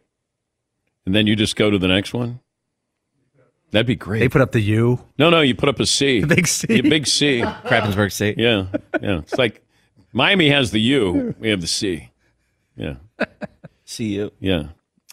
and 1.08 1.14
then 1.14 1.26
you 1.26 1.34
just 1.34 1.56
go 1.56 1.70
to 1.70 1.78
the 1.78 1.88
next 1.88 2.12
one. 2.12 2.38
That'd 3.70 3.86
be 3.86 3.96
great. 3.96 4.18
They 4.18 4.28
put 4.28 4.42
up 4.42 4.52
the 4.52 4.60
U. 4.60 5.00
No, 5.18 5.30
no, 5.30 5.40
you 5.40 5.54
put 5.54 5.70
up 5.70 5.80
a 5.80 5.86
C. 5.86 6.22
big 6.26 6.46
C. 6.46 6.66
A 6.68 6.82
big 6.82 7.06
C. 7.06 7.40
Krappensburg 7.40 8.12
C. 8.12 8.34
Yeah, 8.36 8.66
yeah. 9.00 9.20
It's 9.20 9.38
like 9.38 9.64
Miami 10.12 10.50
has 10.50 10.70
the 10.70 10.82
U, 10.82 11.34
we 11.38 11.48
have 11.48 11.62
the 11.62 11.66
C. 11.66 12.10
Yeah. 12.76 12.96
See 13.86 14.16
you. 14.16 14.32
Yeah. 14.38 14.64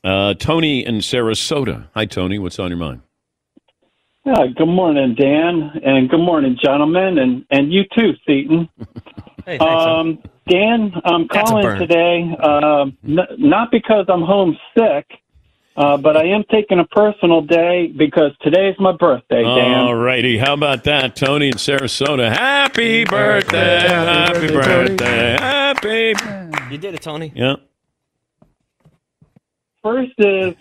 Uh, 0.03 0.33
Tony 0.33 0.85
in 0.85 0.95
Sarasota. 0.95 1.87
Hi, 1.93 2.05
Tony. 2.05 2.39
What's 2.39 2.59
on 2.59 2.71
your 2.71 2.77
mind? 2.77 2.99
Yeah, 4.25 4.47
good 4.53 4.67
morning, 4.67 5.15
Dan, 5.17 5.79
and 5.81 6.09
good 6.09 6.19
morning, 6.19 6.57
gentlemen, 6.61 7.19
and 7.19 7.45
and 7.51 7.71
you 7.71 7.83
too, 7.97 8.11
Seton. 8.27 8.67
Hey, 9.45 9.59
um, 9.59 10.17
Dan, 10.49 10.91
I'm 11.05 11.27
That's 11.31 11.51
calling 11.51 11.77
today 11.77 12.35
um, 12.43 12.97
n- 13.07 13.27
not 13.37 13.69
because 13.69 14.07
I'm 14.09 14.23
homesick, 14.23 15.05
uh, 15.75 15.97
but 15.97 16.15
I 16.15 16.25
am 16.27 16.43
taking 16.51 16.79
a 16.79 16.85
personal 16.85 17.41
day 17.41 17.87
because 17.95 18.31
today's 18.41 18.75
my 18.79 18.91
birthday, 18.91 19.43
Dan. 19.43 19.79
All 19.79 19.95
righty. 19.95 20.37
How 20.37 20.53
about 20.53 20.83
that, 20.85 21.15
Tony 21.15 21.47
in 21.47 21.55
Sarasota? 21.55 22.31
Happy 22.31 23.03
birthday. 23.03 23.87
Happy 23.87 24.47
birthday. 24.47 25.37
Happy. 25.39 26.13
You 26.71 26.77
did 26.77 26.95
it, 26.95 27.01
Tony. 27.01 27.31
Yeah. 27.35 27.55
First 29.83 30.13
is 30.17 30.55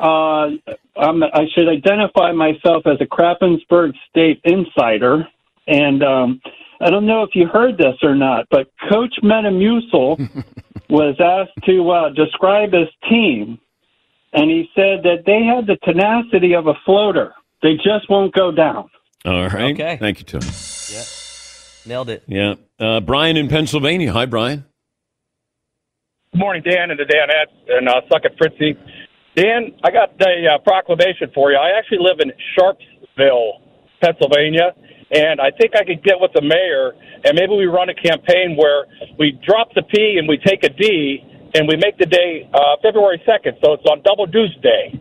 uh, 0.00 0.48
I'm, 0.96 1.22
I 1.22 1.46
should 1.54 1.68
identify 1.68 2.32
myself 2.32 2.86
as 2.86 2.98
a 3.00 3.06
Krappensburg 3.06 3.92
State 4.10 4.40
insider, 4.44 5.26
and 5.66 6.02
um, 6.02 6.40
I 6.80 6.90
don't 6.90 7.06
know 7.06 7.22
if 7.22 7.30
you 7.34 7.46
heard 7.46 7.78
this 7.78 7.94
or 8.02 8.14
not, 8.14 8.46
but 8.50 8.68
Coach 8.90 9.14
Metamucil 9.22 10.44
was 10.90 11.16
asked 11.20 11.66
to 11.66 11.90
uh, 11.90 12.08
describe 12.10 12.72
his 12.72 12.88
team, 13.08 13.58
and 14.34 14.50
he 14.50 14.68
said 14.74 15.02
that 15.04 15.22
they 15.24 15.44
had 15.44 15.66
the 15.66 15.76
tenacity 15.84 16.54
of 16.54 16.66
a 16.66 16.74
floater. 16.84 17.34
They 17.62 17.74
just 17.76 18.10
won't 18.10 18.34
go 18.34 18.52
down. 18.52 18.90
All 19.24 19.46
right. 19.46 19.72
Okay. 19.72 19.96
Thank 19.98 20.18
you, 20.18 20.24
Tony. 20.24 20.46
Yeah. 20.92 21.04
Nailed 21.86 22.10
it. 22.10 22.24
Yeah. 22.26 22.54
Uh, 22.78 23.00
Brian 23.00 23.36
in 23.36 23.48
Pennsylvania. 23.48 24.12
Hi, 24.12 24.26
Brian. 24.26 24.66
Good 26.32 26.40
morning, 26.40 26.62
Dan, 26.66 26.90
and 26.90 26.98
to 26.98 27.06
Danette, 27.06 27.78
and 27.78 27.88
uh, 27.88 28.00
suck 28.10 28.24
it, 28.24 28.34
Fritzy. 28.36 28.76
Dan, 29.36 29.70
I 29.84 29.90
got 29.90 30.10
a 30.20 30.54
uh, 30.54 30.58
proclamation 30.58 31.30
for 31.32 31.52
you. 31.52 31.56
I 31.56 31.78
actually 31.78 31.98
live 32.00 32.18
in 32.18 32.32
Sharpsville, 32.58 33.62
Pennsylvania, 34.02 34.74
and 35.12 35.40
I 35.40 35.50
think 35.52 35.76
I 35.76 35.84
could 35.84 36.02
get 36.02 36.18
with 36.18 36.32
the 36.34 36.42
mayor, 36.42 36.92
and 37.24 37.38
maybe 37.38 37.54
we 37.54 37.66
run 37.66 37.88
a 37.88 37.94
campaign 37.94 38.56
where 38.56 38.86
we 39.16 39.38
drop 39.46 39.68
the 39.74 39.82
P 39.82 40.16
and 40.18 40.28
we 40.28 40.38
take 40.38 40.64
a 40.64 40.70
D, 40.70 41.22
and 41.54 41.68
we 41.68 41.76
make 41.76 41.96
the 41.98 42.06
day 42.06 42.48
uh, 42.52 42.76
February 42.82 43.22
2nd, 43.26 43.60
so 43.62 43.74
it's 43.74 43.84
on 43.90 44.02
Double 44.02 44.26
Deuce 44.26 44.54
Day. 44.62 45.00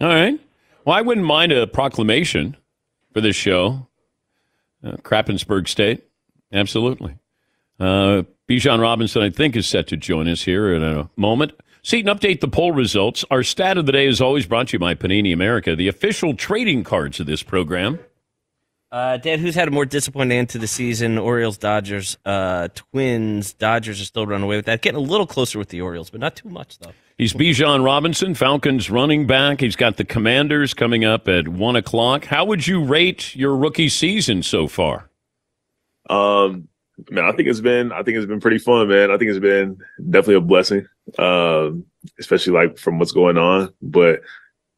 All 0.00 0.08
right. 0.08 0.38
Well, 0.84 0.96
I 0.96 1.02
wouldn't 1.02 1.26
mind 1.26 1.52
a 1.52 1.66
proclamation 1.66 2.56
for 3.12 3.20
this 3.20 3.36
show. 3.36 3.88
Uh, 4.84 4.92
Krappensburg 4.98 5.68
State. 5.68 6.04
Absolutely. 6.52 7.16
Uh, 7.78 8.22
Bijan 8.48 8.80
Robinson, 8.80 9.22
I 9.22 9.30
think, 9.30 9.56
is 9.56 9.66
set 9.66 9.86
to 9.88 9.96
join 9.96 10.28
us 10.28 10.42
here 10.42 10.72
in 10.72 10.82
a 10.82 11.08
moment. 11.16 11.52
Seton, 11.82 12.14
update 12.14 12.40
the 12.40 12.48
poll 12.48 12.72
results. 12.72 13.24
Our 13.30 13.42
stat 13.42 13.76
of 13.76 13.86
the 13.86 13.92
day 13.92 14.06
is 14.06 14.20
always 14.20 14.46
brought 14.46 14.68
to 14.68 14.74
you 14.74 14.78
by 14.78 14.94
Panini 14.94 15.32
America, 15.32 15.74
the 15.74 15.88
official 15.88 16.34
trading 16.34 16.84
cards 16.84 17.18
of 17.18 17.26
this 17.26 17.42
program. 17.42 17.98
Uh, 18.92 19.16
Dan, 19.16 19.38
who's 19.38 19.54
had 19.54 19.68
a 19.68 19.70
more 19.70 19.86
disappointing 19.86 20.36
end 20.36 20.50
to 20.50 20.58
the 20.58 20.66
season? 20.66 21.16
Orioles, 21.16 21.56
Dodgers, 21.56 22.18
uh, 22.26 22.68
Twins. 22.74 23.54
Dodgers 23.54 24.02
are 24.02 24.04
still 24.04 24.26
running 24.26 24.44
away 24.44 24.56
with 24.56 24.66
that. 24.66 24.82
Getting 24.82 24.98
a 24.98 25.02
little 25.02 25.26
closer 25.26 25.58
with 25.58 25.70
the 25.70 25.80
Orioles, 25.80 26.10
but 26.10 26.20
not 26.20 26.36
too 26.36 26.50
much, 26.50 26.78
though. 26.78 26.92
He's 27.16 27.32
Bijan 27.32 27.86
Robinson, 27.86 28.34
Falcons 28.34 28.90
running 28.90 29.26
back. 29.26 29.60
He's 29.60 29.76
got 29.76 29.96
the 29.96 30.04
Commanders 30.04 30.74
coming 30.74 31.06
up 31.06 31.26
at 31.26 31.48
1 31.48 31.76
o'clock. 31.76 32.26
How 32.26 32.44
would 32.44 32.66
you 32.66 32.84
rate 32.84 33.34
your 33.34 33.56
rookie 33.56 33.88
season 33.88 34.42
so 34.42 34.68
far? 34.68 35.08
Um, 36.10 36.68
man, 37.10 37.24
I 37.24 37.32
think 37.32 37.48
it's 37.48 37.60
been 37.60 37.92
I 37.92 38.02
think 38.02 38.18
it's 38.18 38.26
been 38.26 38.40
pretty 38.40 38.58
fun, 38.58 38.88
man. 38.88 39.10
I 39.10 39.16
think 39.16 39.30
it's 39.30 39.38
been 39.38 39.78
definitely 40.10 40.34
a 40.34 40.40
blessing, 40.40 40.86
um, 41.18 41.86
especially 42.18 42.52
like 42.52 42.76
from 42.76 42.98
what's 42.98 43.12
going 43.12 43.38
on. 43.38 43.72
But 43.80 44.20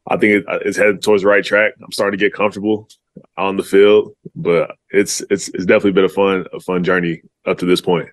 I 0.07 0.15
think 0.15 0.33
it, 0.33 0.45
it's 0.61 0.77
headed 0.77 1.01
towards 1.01 1.23
the 1.23 1.29
right 1.29 1.43
track. 1.43 1.73
I'm 1.83 1.91
starting 1.91 2.17
to 2.17 2.23
get 2.23 2.33
comfortable 2.33 2.87
on 3.37 3.57
the 3.57 3.63
field, 3.63 4.15
but 4.35 4.75
it's 4.89 5.21
it's 5.29 5.47
it's 5.49 5.65
definitely 5.65 5.93
been 5.93 6.05
a 6.05 6.09
fun 6.09 6.45
a 6.53 6.59
fun 6.59 6.83
journey 6.83 7.21
up 7.45 7.57
to 7.59 7.65
this 7.65 7.81
point. 7.81 8.09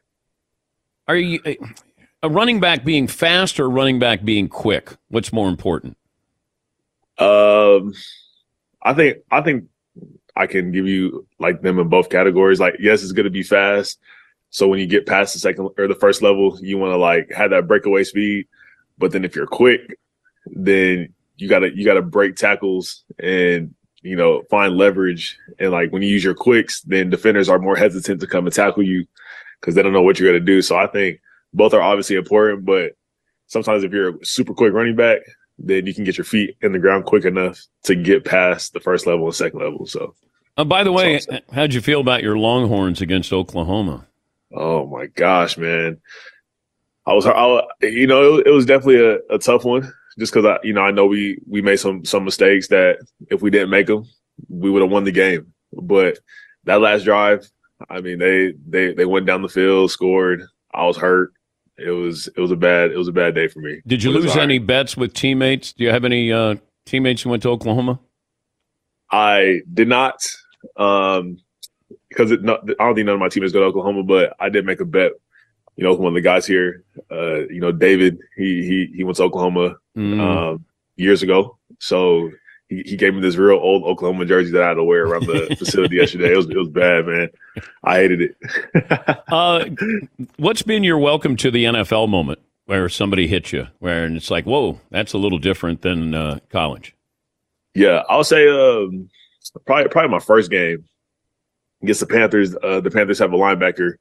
Are 1.09 1.17
you 1.17 1.41
a 2.23 2.29
running 2.29 2.61
back 2.61 2.85
being 2.85 3.07
fast 3.07 3.59
or 3.59 3.65
a 3.65 3.69
running 3.69 3.99
back 3.99 4.25
being 4.25 4.49
quick? 4.49 4.97
What's 5.09 5.33
more 5.33 5.49
important? 5.49 5.97
Um, 7.19 7.93
I 8.83 8.95
think 8.95 9.19
I 9.31 9.41
think 9.43 9.65
I 10.37 10.47
can 10.47 10.73
give 10.73 10.87
you 10.87 11.27
like 11.39 11.63
them 11.63 11.79
in 11.79 11.89
both 11.89 12.09
categories. 12.09 12.61
Like, 12.61 12.77
yes, 12.79 13.03
it's 13.03 13.13
going 13.13 13.25
to 13.25 13.31
be 13.31 13.43
fast. 13.43 13.99
So 14.51 14.69
when 14.69 14.79
you 14.79 14.87
get 14.87 15.07
past 15.07 15.33
the 15.33 15.41
second 15.41 15.71
or 15.79 15.89
the 15.89 15.95
first 15.95 16.23
level, 16.23 16.59
you 16.61 16.79
want 16.79 16.93
to 16.93 16.97
like 16.97 17.31
have 17.33 17.51
that 17.51 17.67
breakaway 17.67 18.05
speed. 18.05 18.47
But 18.99 19.13
then 19.13 19.25
if 19.25 19.35
you're 19.35 19.47
quick, 19.47 19.99
then 20.47 21.15
you 21.37 21.49
gotta 21.49 21.75
you 21.75 21.85
gotta 21.85 22.03
break 22.03 22.37
tackles 22.37 23.05
and 23.19 23.75
you 24.03 24.17
know 24.17 24.43
find 24.51 24.77
leverage. 24.77 25.39
And 25.59 25.73
like 25.73 25.93
when 25.93 26.03
you 26.03 26.09
use 26.09 26.25
your 26.25 26.35
quicks, 26.35 26.81
then 26.83 27.11
defenders 27.11 27.49
are 27.49 27.59
more 27.59 27.77
hesitant 27.77 28.21
to 28.21 28.27
come 28.27 28.47
and 28.47 28.55
tackle 28.55 28.83
you 28.83 29.07
because 29.61 29.75
they 29.75 29.83
don't 29.83 29.93
know 29.93 30.03
what 30.03 30.19
you're 30.19 30.29
gonna 30.31 30.45
do. 30.45 30.63
So 30.63 30.77
I 30.77 30.87
think 30.87 31.21
both 31.55 31.75
are 31.75 31.83
obviously 31.83 32.17
important, 32.17 32.65
but 32.65 32.93
sometimes 33.47 33.85
if 33.85 33.93
you're 33.93 34.17
a 34.17 34.25
super 34.25 34.55
quick 34.55 34.73
running 34.73 34.97
back, 34.97 35.21
then 35.59 35.87
you 35.87 35.95
can 35.95 36.05
get 36.05 36.17
your 36.17 36.25
feet 36.25 36.57
in 36.63 36.73
the 36.73 36.79
ground 36.79 37.05
quick 37.05 37.25
enough 37.25 37.61
to 37.85 37.95
get 37.95 38.25
past 38.25 38.73
the 38.73 38.81
first 38.81 39.07
level 39.07 39.27
and 39.27 39.35
second 39.35 39.61
level. 39.61 39.87
So, 39.87 40.15
Uh, 40.57 40.65
by 40.65 40.83
the 40.83 40.93
way, 40.93 41.21
how'd 41.53 41.75
you 41.75 41.81
feel 41.81 42.01
about 42.01 42.23
your 42.23 42.37
Longhorns 42.39 43.01
against 43.01 43.33
Oklahoma? 43.33 44.07
oh 44.55 44.87
my 44.87 45.07
gosh, 45.07 45.57
man, 45.57 45.99
I 47.07 47.15
was, 47.15 47.27
I, 47.27 47.63
you 47.83 48.07
know, 48.07 48.37
it, 48.39 48.47
it 48.49 48.51
was 48.51 48.67
definitely 48.67 49.03
a, 49.05 49.35
a 49.35 49.39
tough 49.39 49.65
one 49.65 49.93
just 50.19 50.33
because 50.33 50.47
I, 50.47 50.59
you 50.63 50.73
know, 50.73 50.83
I 50.83 50.91
know 50.91 51.07
we 51.07 51.39
we 51.49 51.63
made 51.63 51.77
some 51.77 52.05
some 52.05 52.25
mistakes 52.25 52.69
that 52.69 52.99
if 53.31 53.43
we 53.43 53.51
didn't 53.51 53.71
make 53.71 53.87
them, 53.87 54.05
we 54.49 54.71
would 54.71 54.83
have 54.83 54.91
won 54.91 55.05
the 55.05 55.13
game. 55.13 55.53
But 55.73 56.19
that 56.65 56.81
last 56.81 57.05
drive, 57.05 57.51
I 57.89 58.01
mean, 58.01 58.19
they 58.19 58.55
they 58.67 58.93
they 58.95 59.05
went 59.05 59.27
down 59.27 59.43
the 59.43 59.49
field, 59.49 59.91
scored. 59.91 60.43
I 60.75 60.87
was 60.87 60.97
hurt. 60.97 61.33
It 61.79 61.91
was 61.91 62.29
it 62.29 62.41
was 62.41 62.51
a 62.51 62.57
bad 62.57 62.93
it 62.93 62.97
was 62.97 63.09
a 63.09 63.13
bad 63.13 63.35
day 63.35 63.49
for 63.49 63.61
me. 63.61 63.81
Did 63.87 64.03
you 64.03 64.11
lose 64.11 64.37
any 64.37 64.59
bets 64.59 64.97
with 64.97 65.15
teammates? 65.15 65.73
Do 65.73 65.85
you 65.85 65.91
have 65.91 66.05
any 66.05 66.33
uh, 66.33 66.57
teammates 66.87 67.23
who 67.23 67.31
went 67.31 67.43
to 67.45 67.49
Oklahoma? 67.49 67.99
I 69.11 69.61
did 69.73 69.89
not, 69.89 70.25
um, 70.77 71.39
because 72.09 72.33
I 72.33 72.37
don't 72.37 72.67
think 72.67 73.07
none 73.07 73.15
of 73.15 73.21
my 73.21 73.29
teammates 73.29 73.53
go 73.53 73.61
to 73.61 73.67
Oklahoma, 73.67 74.03
but 74.03 74.35
I 74.41 74.49
did 74.49 74.65
make 74.65 74.81
a 74.81 74.85
bet. 74.87 75.13
You 75.77 75.85
know, 75.85 75.95
one 75.95 76.09
of 76.09 76.15
the 76.15 76.21
guys 76.21 76.47
here, 76.47 76.85
uh, 77.11 77.47
you 77.49 77.61
know, 77.61 77.73
David, 77.73 78.19
he 78.37 78.67
he 78.67 78.93
he 78.97 79.05
went 79.05 79.17
to 79.17 79.25
Oklahoma 79.25 79.77
Mm. 79.97 80.21
um, 80.21 80.65
years 80.97 81.23
ago, 81.23 81.59
so 81.79 82.31
he, 82.71 82.83
he 82.87 82.97
gave 82.97 83.15
me 83.15 83.21
this 83.21 83.37
real 83.37 83.59
old 83.59 83.83
Oklahoma 83.85 84.25
jersey 84.25 84.51
that 84.53 84.63
I 84.63 84.69
had 84.69 84.75
to 84.75 84.85
wear 84.85 85.05
around 85.05 85.27
the 85.27 85.55
facility 85.59 85.97
yesterday. 85.97 86.33
It 86.33 86.37
was 86.37 86.49
it 86.49 86.57
was 86.57 86.71
bad, 86.71 87.07
man. 87.07 87.29
I 87.85 87.97
hated 87.97 88.23
it. 88.23 88.37
uh, 89.29 89.67
what's 90.37 90.63
been 90.63 90.83
your 90.83 90.97
welcome 90.99 91.37
to 91.37 91.51
the 91.51 91.65
NFL 91.65 92.09
moment 92.09 92.39
where 92.65 92.89
somebody 92.89 93.27
hit 93.27 93.53
you, 93.53 93.67
where 93.81 94.05
and 94.05 94.17
it's 94.17 94.31
like, 94.31 94.47
whoa, 94.47 94.81
that's 94.91 95.13
a 95.13 95.19
little 95.19 95.39
different 95.39 95.83
than 95.83 96.15
uh, 96.15 96.39
college. 96.51 96.95
Yeah, 97.75 98.03
I'll 98.09 98.25
say 98.25 98.49
um, 98.49 99.11
probably 99.67 99.89
probably 99.89 100.11
my 100.11 100.21
first 100.21 100.51
game 100.51 100.85
against 101.83 102.01
the 102.01 102.07
Panthers. 102.07 102.57
Uh, 102.63 102.81
the 102.81 102.91
Panthers 102.91 103.19
have 103.19 103.33
a 103.35 103.37
linebacker, 103.37 103.95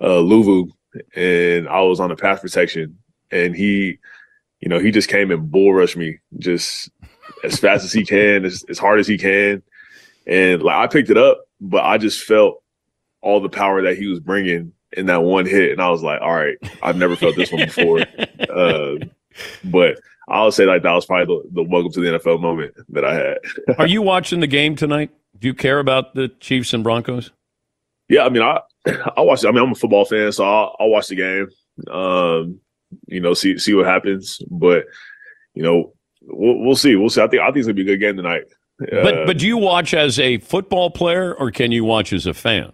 uh, 0.00 0.06
Luvu, 0.06 0.70
and 1.14 1.68
I 1.68 1.80
was 1.82 2.00
on 2.00 2.10
the 2.10 2.16
pass 2.16 2.40
protection, 2.40 2.98
and 3.30 3.54
he, 3.54 3.98
you 4.60 4.68
know, 4.68 4.78
he 4.78 4.90
just 4.90 5.08
came 5.08 5.30
and 5.30 5.50
bull 5.50 5.74
rushed 5.74 5.96
me 5.96 6.18
just 6.38 6.90
as 7.44 7.58
fast 7.58 7.84
as 7.84 7.92
he 7.92 8.04
can, 8.04 8.44
as, 8.44 8.64
as 8.68 8.78
hard 8.78 9.00
as 9.00 9.06
he 9.06 9.18
can, 9.18 9.62
and 10.26 10.62
like 10.62 10.76
I 10.76 10.86
picked 10.86 11.10
it 11.10 11.18
up, 11.18 11.44
but 11.60 11.84
I 11.84 11.98
just 11.98 12.24
felt 12.24 12.62
all 13.20 13.40
the 13.40 13.48
power 13.48 13.82
that 13.82 13.96
he 13.96 14.06
was 14.06 14.20
bringing 14.20 14.72
in 14.92 15.06
that 15.06 15.22
one 15.22 15.46
hit, 15.46 15.72
and 15.72 15.80
I 15.80 15.90
was 15.90 16.02
like, 16.02 16.20
all 16.20 16.34
right, 16.34 16.56
I've 16.82 16.96
never 16.96 17.16
felt 17.16 17.36
this 17.36 17.50
one 17.50 17.64
before. 17.64 18.00
uh, 18.50 18.96
but 19.64 19.98
I'll 20.28 20.52
say 20.52 20.66
like 20.66 20.82
that 20.82 20.92
was 20.92 21.06
probably 21.06 21.42
the, 21.52 21.62
the 21.62 21.62
welcome 21.62 21.92
to 21.92 22.00
the 22.00 22.18
NFL 22.18 22.40
moment 22.40 22.74
that 22.90 23.04
I 23.04 23.14
had. 23.14 23.38
Are 23.78 23.86
you 23.86 24.02
watching 24.02 24.40
the 24.40 24.46
game 24.46 24.76
tonight? 24.76 25.10
Do 25.38 25.48
you 25.48 25.54
care 25.54 25.78
about 25.78 26.14
the 26.14 26.28
Chiefs 26.40 26.72
and 26.72 26.84
Broncos? 26.84 27.30
Yeah, 28.08 28.24
I 28.24 28.28
mean, 28.28 28.42
I 28.42 28.60
I 28.86 29.20
watch. 29.20 29.44
I 29.44 29.50
mean, 29.50 29.62
I'm 29.62 29.72
a 29.72 29.76
football 29.76 30.04
fan, 30.04 30.32
so 30.32 30.44
I'll, 30.44 30.76
I'll 30.80 30.90
watch 30.90 31.08
the 31.08 31.16
game. 31.16 31.48
Um, 31.92 32.60
you 33.06 33.20
know, 33.20 33.34
see 33.34 33.58
see 33.58 33.74
what 33.74 33.86
happens. 33.86 34.40
But 34.50 34.84
you 35.54 35.62
know, 35.62 35.92
we'll, 36.22 36.58
we'll 36.58 36.76
see. 36.76 36.96
We'll 36.96 37.10
see. 37.10 37.22
I 37.22 37.28
think 37.28 37.42
I 37.42 37.46
think 37.46 37.58
it's 37.58 37.66
gonna 37.66 37.74
be 37.74 37.82
a 37.82 37.84
good 37.84 38.00
game 38.00 38.16
tonight. 38.16 38.44
But 38.78 39.18
Uh, 39.18 39.26
but 39.26 39.38
do 39.38 39.46
you 39.46 39.56
watch 39.56 39.94
as 39.94 40.18
a 40.18 40.38
football 40.38 40.90
player 40.90 41.34
or 41.34 41.50
can 41.50 41.70
you 41.70 41.84
watch 41.84 42.12
as 42.12 42.26
a 42.26 42.34
fan? 42.34 42.72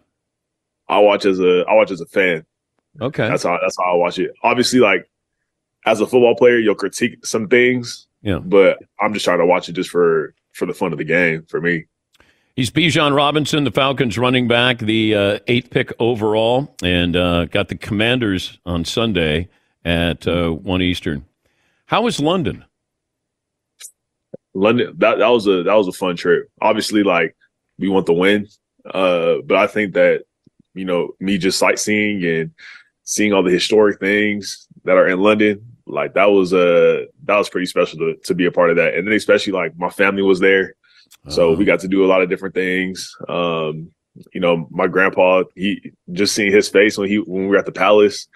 I 0.88 0.98
watch 1.00 1.26
as 1.26 1.38
a 1.38 1.64
I 1.68 1.74
watch 1.74 1.90
as 1.90 2.00
a 2.00 2.06
fan. 2.06 2.46
Okay, 3.00 3.28
that's 3.28 3.42
how 3.42 3.58
that's 3.60 3.76
how 3.76 3.92
I 3.92 3.94
watch 3.94 4.18
it. 4.18 4.32
Obviously, 4.42 4.80
like 4.80 5.08
as 5.84 6.00
a 6.00 6.06
football 6.06 6.34
player, 6.34 6.58
you'll 6.58 6.74
critique 6.74 7.24
some 7.26 7.48
things. 7.48 8.06
Yeah, 8.22 8.38
but 8.38 8.78
I'm 9.00 9.12
just 9.12 9.24
trying 9.24 9.38
to 9.38 9.46
watch 9.46 9.68
it 9.68 9.74
just 9.74 9.90
for 9.90 10.34
for 10.54 10.66
the 10.66 10.74
fun 10.74 10.92
of 10.92 10.98
the 10.98 11.04
game 11.04 11.44
for 11.48 11.60
me. 11.60 11.84
He's 12.58 12.72
Bijan 12.72 13.14
Robinson, 13.14 13.62
the 13.62 13.70
Falcons 13.70 14.18
running 14.18 14.48
back, 14.48 14.80
the 14.80 15.14
uh, 15.14 15.38
eighth 15.46 15.70
pick 15.70 15.92
overall, 16.00 16.74
and 16.82 17.14
uh, 17.14 17.44
got 17.44 17.68
the 17.68 17.76
Commanders 17.76 18.58
on 18.66 18.84
Sunday 18.84 19.48
at 19.84 20.26
uh, 20.26 20.50
one 20.50 20.82
Eastern. 20.82 21.24
How 21.86 22.08
is 22.08 22.18
London? 22.18 22.64
London 24.54 24.92
that 24.98 25.18
that 25.18 25.28
was 25.28 25.46
a 25.46 25.62
that 25.62 25.74
was 25.74 25.86
a 25.86 25.92
fun 25.92 26.16
trip. 26.16 26.50
Obviously, 26.60 27.04
like 27.04 27.36
we 27.78 27.88
want 27.88 28.06
the 28.06 28.12
win, 28.12 28.48
uh, 28.92 29.36
but 29.46 29.56
I 29.56 29.68
think 29.68 29.94
that 29.94 30.24
you 30.74 30.84
know 30.84 31.14
me 31.20 31.38
just 31.38 31.60
sightseeing 31.60 32.24
and 32.24 32.50
seeing 33.04 33.32
all 33.32 33.44
the 33.44 33.52
historic 33.52 34.00
things 34.00 34.66
that 34.82 34.96
are 34.96 35.06
in 35.06 35.20
London, 35.20 35.64
like 35.86 36.14
that 36.14 36.28
was 36.28 36.52
uh 36.52 37.04
that 37.22 37.36
was 37.36 37.48
pretty 37.48 37.66
special 37.66 38.00
to 38.00 38.16
to 38.24 38.34
be 38.34 38.46
a 38.46 38.50
part 38.50 38.70
of 38.70 38.76
that. 38.78 38.94
And 38.94 39.06
then 39.06 39.14
especially 39.14 39.52
like 39.52 39.78
my 39.78 39.90
family 39.90 40.22
was 40.22 40.40
there, 40.40 40.74
so 41.28 41.54
we 41.54 41.64
got 41.64 41.80
to 41.80 41.88
do 41.88 42.04
a 42.04 42.08
lot 42.08 42.22
of 42.22 42.28
different 42.28 42.54
things. 42.54 43.14
Um, 43.28 43.90
you 44.32 44.40
know, 44.40 44.66
my 44.70 44.86
grandpa, 44.86 45.44
he 45.54 45.92
just 46.12 46.34
seeing 46.34 46.52
his 46.52 46.68
face 46.68 46.98
when 46.98 47.08
he 47.08 47.16
when 47.18 47.42
we 47.42 47.46
were 47.48 47.58
at 47.58 47.66
the 47.66 47.72
palace 47.72 48.26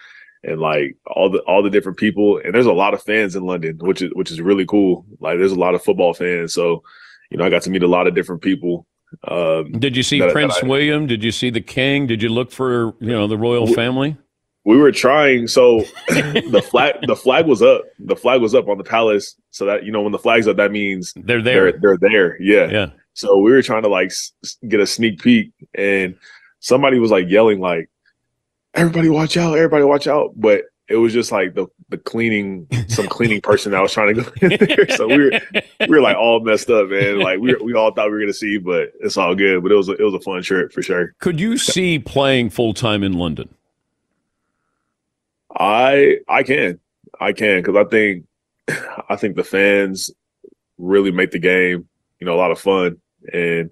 and 0.43 0.59
like 0.59 0.95
all 1.07 1.29
the 1.29 1.39
all 1.39 1.63
the 1.63 1.69
different 1.69 1.97
people 1.97 2.39
and 2.43 2.53
there's 2.53 2.65
a 2.65 2.73
lot 2.73 2.93
of 2.93 3.01
fans 3.01 3.35
in 3.35 3.43
London 3.43 3.77
which 3.81 4.01
is 4.01 4.11
which 4.13 4.29
is 4.29 4.41
really 4.41 4.65
cool 4.65 5.05
like 5.21 5.37
there's 5.37 5.53
a 5.53 5.59
lot 5.59 5.73
of 5.73 5.81
football 5.81 6.13
fans 6.13 6.53
so 6.53 6.83
you 7.31 7.37
know 7.37 7.45
I 7.45 7.49
got 7.49 7.61
to 7.63 7.69
meet 7.69 7.81
a 7.81 7.87
lot 7.87 8.07
of 8.07 8.13
different 8.15 8.41
people 8.41 8.85
um 9.27 9.71
Did 9.71 9.95
you 9.95 10.03
see 10.03 10.19
that- 10.19 10.25
that 10.27 10.33
Prince 10.33 10.59
I- 10.61 10.67
William? 10.67 11.07
Did 11.07 11.23
you 11.23 11.31
see 11.31 11.49
the 11.49 11.61
King? 11.61 12.07
Did 12.07 12.21
you 12.21 12.27
look 12.29 12.51
for 12.51 12.93
you 12.99 13.11
know 13.11 13.27
the 13.27 13.37
royal 13.37 13.67
family? 13.67 14.17
We 14.65 14.77
were 14.77 14.91
trying 14.91 15.47
so 15.47 15.79
the 16.07 16.65
flag 16.69 16.95
the 17.07 17.15
flag 17.15 17.45
was 17.45 17.61
up. 17.61 17.83
The 17.99 18.15
flag 18.15 18.41
was 18.41 18.55
up 18.55 18.67
on 18.69 18.77
the 18.77 18.83
palace 18.83 19.35
so 19.51 19.65
that 19.65 19.83
you 19.83 19.91
know 19.91 20.01
when 20.01 20.11
the 20.11 20.19
flag's 20.19 20.47
up 20.47 20.57
that 20.57 20.71
means 20.71 21.13
they're 21.15 21.41
there. 21.41 21.71
They're, 21.73 21.97
they're 21.97 22.09
there 22.09 22.41
yeah. 22.41 22.69
Yeah. 22.71 22.89
So 23.13 23.37
we 23.37 23.51
were 23.51 23.61
trying 23.61 23.83
to 23.83 23.89
like 23.89 24.07
s- 24.07 24.33
get 24.67 24.79
a 24.79 24.87
sneak 24.87 25.21
peek 25.21 25.51
and 25.75 26.15
somebody 26.59 26.97
was 26.99 27.11
like 27.11 27.29
yelling 27.29 27.59
like 27.59 27.89
everybody 28.73 29.09
watch 29.09 29.37
out 29.37 29.55
everybody 29.55 29.83
watch 29.83 30.07
out. 30.07 30.31
But 30.35 30.63
it 30.87 30.95
was 30.97 31.13
just 31.13 31.31
like 31.31 31.55
the 31.55 31.67
the 31.89 31.97
cleaning 31.97 32.67
some 32.87 33.07
cleaning 33.07 33.41
person 33.49 33.71
that 33.73 33.81
was 33.81 33.93
trying 33.93 34.15
to 34.15 34.21
go 34.23 34.31
in 34.41 34.57
there. 34.67 34.89
So 34.95 35.07
we 35.07 35.17
were 35.17 35.41
we 35.81 35.87
were 35.87 36.01
like 36.01 36.15
all 36.17 36.39
messed 36.39 36.69
up 36.69 36.89
man. 36.89 37.19
Like 37.19 37.39
we 37.39 37.53
we 37.55 37.73
all 37.73 37.91
thought 37.93 38.05
we 38.07 38.11
were 38.13 38.19
gonna 38.21 38.33
see 38.33 38.57
but 38.57 38.91
it's 39.01 39.17
all 39.17 39.35
good. 39.35 39.61
But 39.61 39.73
it 39.73 39.75
was 39.75 39.89
a, 39.89 39.93
it 39.93 40.03
was 40.03 40.13
a 40.13 40.19
fun 40.21 40.41
trip 40.41 40.71
for 40.71 40.81
sure. 40.81 41.13
Could 41.19 41.39
you 41.39 41.57
see 41.57 41.99
playing 41.99 42.49
full 42.49 42.73
time 42.73 43.03
in 43.03 43.13
London? 43.13 43.53
I 45.55 46.17
I 46.27 46.43
can 46.43 46.79
I 47.19 47.33
can 47.33 47.61
because 47.61 47.75
I 47.75 47.83
think 47.89 48.25
I 49.09 49.15
think 49.15 49.35
the 49.35 49.43
fans 49.43 50.11
really 50.77 51.11
make 51.11 51.31
the 51.31 51.39
game 51.39 51.87
you 52.19 52.25
know 52.25 52.33
a 52.33 52.37
lot 52.37 52.51
of 52.51 52.59
fun 52.59 52.97
and 53.31 53.71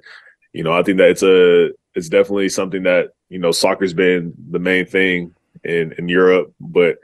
you 0.53 0.63
know 0.63 0.73
I 0.73 0.83
think 0.83 0.97
that 0.97 1.09
it's 1.09 1.23
a 1.23 1.71
it's 1.95 2.09
definitely 2.09 2.49
something 2.49 2.83
that 2.83 3.11
you 3.29 3.39
know 3.39 3.51
soccer's 3.51 3.93
been 3.93 4.33
the 4.51 4.59
main 4.59 4.85
thing 4.85 5.33
in 5.63 5.93
in 5.97 6.07
Europe 6.07 6.53
but 6.59 6.97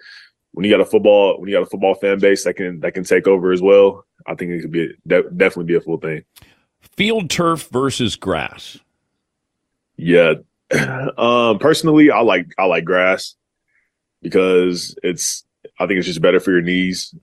when 0.52 0.66
you 0.66 0.72
got 0.72 0.82
a 0.82 0.86
football 0.86 1.40
when 1.40 1.50
you 1.50 1.56
got 1.56 1.64
a 1.64 1.70
football 1.70 1.96
fan 1.96 2.20
base 2.20 2.44
that 2.44 2.56
can 2.56 2.80
that 2.82 2.94
can 2.94 3.04
take 3.04 3.28
over 3.28 3.52
as 3.52 3.62
well 3.62 4.06
I 4.28 4.36
think 4.36 4.52
it 4.52 4.62
could 4.62 4.72
be 4.72 4.94
de- 5.08 5.30
definitely 5.32 5.66
be 5.66 5.76
a 5.76 5.82
full 5.82 5.98
thing 5.98 6.24
Field 6.82 7.30
turf 7.30 7.68
versus 7.70 8.16
grass. 8.16 8.80
Yeah. 9.98 10.36
Um 11.18 11.60
personally 11.60 12.12
I 12.12 12.20
like 12.20 12.54
I 12.58 12.66
like 12.66 12.84
grass 12.84 13.36
because 14.22 14.98
it's 15.04 15.44
I 15.80 15.86
think 15.88 15.98
it's 16.00 16.08
just 16.08 16.22
better 16.22 16.40
for 16.40 16.52
your 16.52 16.62
knees. 16.62 17.14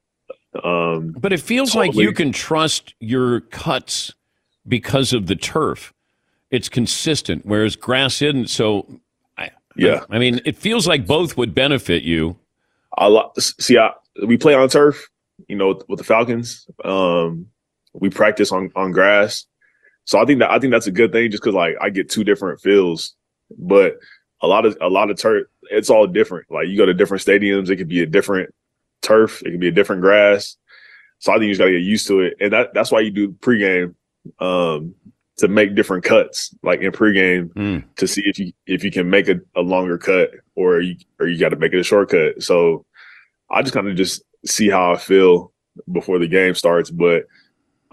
Um 0.63 1.15
But 1.19 1.33
it 1.33 1.41
feels 1.41 1.75
like 1.75 1.95
you 1.95 2.13
can 2.13 2.33
trust 2.33 2.95
your 3.01 3.41
cuts 3.41 4.13
because 4.67 5.13
of 5.13 5.27
the 5.27 5.37
turf. 5.37 5.93
It's 6.51 6.69
consistent, 6.69 7.45
whereas 7.45 7.75
grass 7.75 8.23
isn't. 8.23 8.49
So, 8.49 9.01
I, 9.37 9.51
Yeah. 9.77 10.05
I 10.09 10.19
mean, 10.19 10.41
it 10.45 10.57
feels 10.57 10.87
like 10.87 11.07
both 11.07 11.37
would 11.37 11.55
benefit 11.55 12.03
you. 12.05 12.37
I 12.97 13.07
lo- 13.09 13.33
see 13.39 13.77
I 13.79 13.91
we 14.25 14.37
play 14.37 14.55
on 14.55 14.69
turf, 14.69 15.09
you 15.49 15.57
know, 15.57 15.69
with, 15.69 15.89
with 15.89 15.99
the 15.99 16.05
Falcons. 16.05 16.69
Um 16.85 17.47
we 17.93 18.11
practice 18.11 18.53
on 18.53 18.71
on 18.77 18.93
grass. 18.93 19.47
So 20.05 20.21
I 20.21 20.25
think 20.25 20.39
that 20.41 20.51
I 20.51 20.59
think 20.59 20.71
that's 20.71 20.87
a 20.87 20.93
good 20.93 21.11
thing 21.13 21.31
just 21.31 21.43
cuz 21.43 21.55
like 21.55 21.75
I 21.81 21.91
get 21.91 22.09
two 22.11 22.23
different 22.25 22.61
feels. 22.61 23.15
But 23.59 23.99
a 24.41 24.47
lot 24.47 24.65
of 24.67 24.77
a 24.81 24.89
lot 24.89 25.11
of 25.11 25.19
turf 25.19 25.47
it's 25.71 25.91
all 25.91 26.07
different. 26.07 26.51
Like 26.51 26.69
you 26.69 26.77
go 26.77 26.87
to 26.87 26.95
different 26.95 27.25
stadiums, 27.25 27.71
it 27.71 27.77
could 27.77 27.89
be 27.89 28.03
a 28.03 28.07
different 28.07 28.55
turf, 29.03 29.43
it 29.43 29.51
could 29.51 29.61
be 29.61 29.69
a 29.69 29.73
different 29.73 30.03
grass. 30.03 30.57
So 31.19 31.33
I 31.33 31.37
think 31.37 31.45
you 31.45 31.51
just 31.51 31.61
got 31.61 31.67
to 31.67 31.73
get 31.73 31.83
used 31.83 32.07
to 32.09 32.21
it, 32.21 32.35
and 32.41 32.53
that 32.53 32.75
that's 32.75 32.91
why 32.91 33.01
you 33.01 33.11
do 33.11 33.33
pregame 33.33 33.95
um, 34.41 34.95
to 35.39 35.49
make 35.49 35.75
different 35.75 36.05
cuts, 36.05 36.55
like 36.63 36.81
in 36.81 36.93
pregame, 36.93 37.51
to 37.97 38.07
see 38.07 38.23
if 38.27 38.39
you 38.39 38.53
if 38.67 38.85
you 38.85 38.91
can 38.91 39.09
make 39.09 39.29
a, 39.29 39.41
a 39.57 39.63
longer 39.63 39.99
cut 39.99 40.31
or 40.55 40.81
you 40.81 40.97
or 41.19 41.27
you 41.27 41.39
got 41.39 41.51
to 41.51 41.57
make 41.57 41.73
it 41.73 41.81
a 41.81 41.85
shortcut. 41.85 42.43
So 42.43 42.85
I 43.51 43.63
just 43.63 43.75
kind 43.75 43.89
of 43.89 43.97
just 43.97 44.23
see 44.45 44.69
how 44.69 44.93
I 44.93 44.97
feel 44.99 45.53
before 45.91 46.19
the 46.19 46.29
game 46.29 46.55
starts. 46.55 46.91
But 46.91 47.25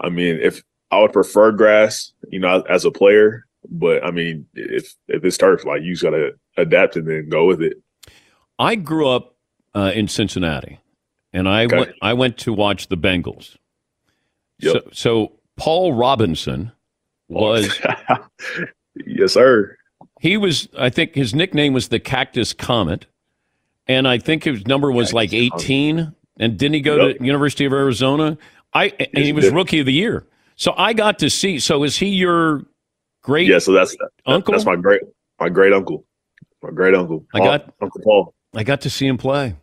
I 0.00 0.08
mean, 0.08 0.38
if 0.42 0.62
I 0.90 1.00
would 1.00 1.12
prefer 1.12 1.52
grass, 1.52 2.12
you 2.28 2.38
know, 2.38 2.60
as 2.62 2.84
a 2.84 2.90
player, 2.90 3.46
but 3.68 4.04
I 4.04 4.10
mean, 4.10 4.46
if 4.54 4.94
if 5.08 5.24
it's 5.24 5.38
turf, 5.38 5.64
like 5.64 5.82
you 5.82 5.92
just 5.92 6.02
got 6.02 6.10
to 6.10 6.32
adapt 6.56 6.96
and 6.96 7.06
then 7.06 7.28
go 7.28 7.46
with 7.46 7.62
it. 7.62 7.74
I 8.58 8.74
grew 8.74 9.08
up 9.08 9.34
uh, 9.74 9.92
in 9.94 10.08
Cincinnati, 10.08 10.78
and 11.32 11.48
I 11.48 11.64
Okay. 11.64 11.76
went. 11.78 11.92
I 12.02 12.12
went 12.14 12.38
to 12.38 12.52
watch 12.52 12.88
the 12.88 12.96
Bengals. 12.96 13.56
So, 14.60 14.80
so 14.92 15.32
Paul 15.56 15.92
Robinson 15.94 16.70
was. 17.28 17.80
yes, 19.06 19.32
sir. 19.32 19.76
He 20.20 20.36
was. 20.36 20.68
I 20.78 20.90
think 20.90 21.14
his 21.14 21.34
nickname 21.34 21.72
was 21.72 21.88
the 21.88 21.98
Cactus 21.98 22.52
Comet, 22.52 23.06
and 23.86 24.06
I 24.06 24.18
think 24.18 24.44
his 24.44 24.66
number 24.66 24.92
was 24.92 25.12
like 25.12 25.32
eighteen. 25.32 26.14
And 26.38 26.58
didn't 26.58 26.74
he 26.74 26.80
go 26.80 27.08
Yep. 27.08 27.18
to 27.18 27.24
University 27.24 27.64
of 27.66 27.72
Arizona? 27.72 28.38
I 28.72 28.86
and 28.98 29.08
Yes, 29.14 29.26
he 29.26 29.32
was. 29.32 29.50
Rookie 29.50 29.80
of 29.80 29.86
the 29.86 29.92
Year. 29.92 30.26
So 30.56 30.74
I 30.76 30.92
got 30.92 31.18
to 31.20 31.28
see. 31.30 31.58
So 31.58 31.82
is 31.82 31.96
he 31.98 32.08
your 32.08 32.64
great? 33.22 33.48
Yeah, 33.48 33.58
so 33.58 33.72
that's 33.72 33.96
uncle. 34.26 34.52
That's 34.52 34.64
my 34.64 34.76
great 34.76 35.02
my 35.40 35.48
great 35.48 35.72
uncle, 35.72 36.04
my 36.62 36.70
great 36.70 36.94
uncle. 36.94 37.24
I 37.34 37.38
got- 37.38 37.72
Uncle 37.80 38.00
Paul. 38.02 38.34
I 38.54 38.64
got 38.64 38.82
to 38.82 38.90
see 38.90 39.06
him 39.06 39.16
play. 39.18 39.56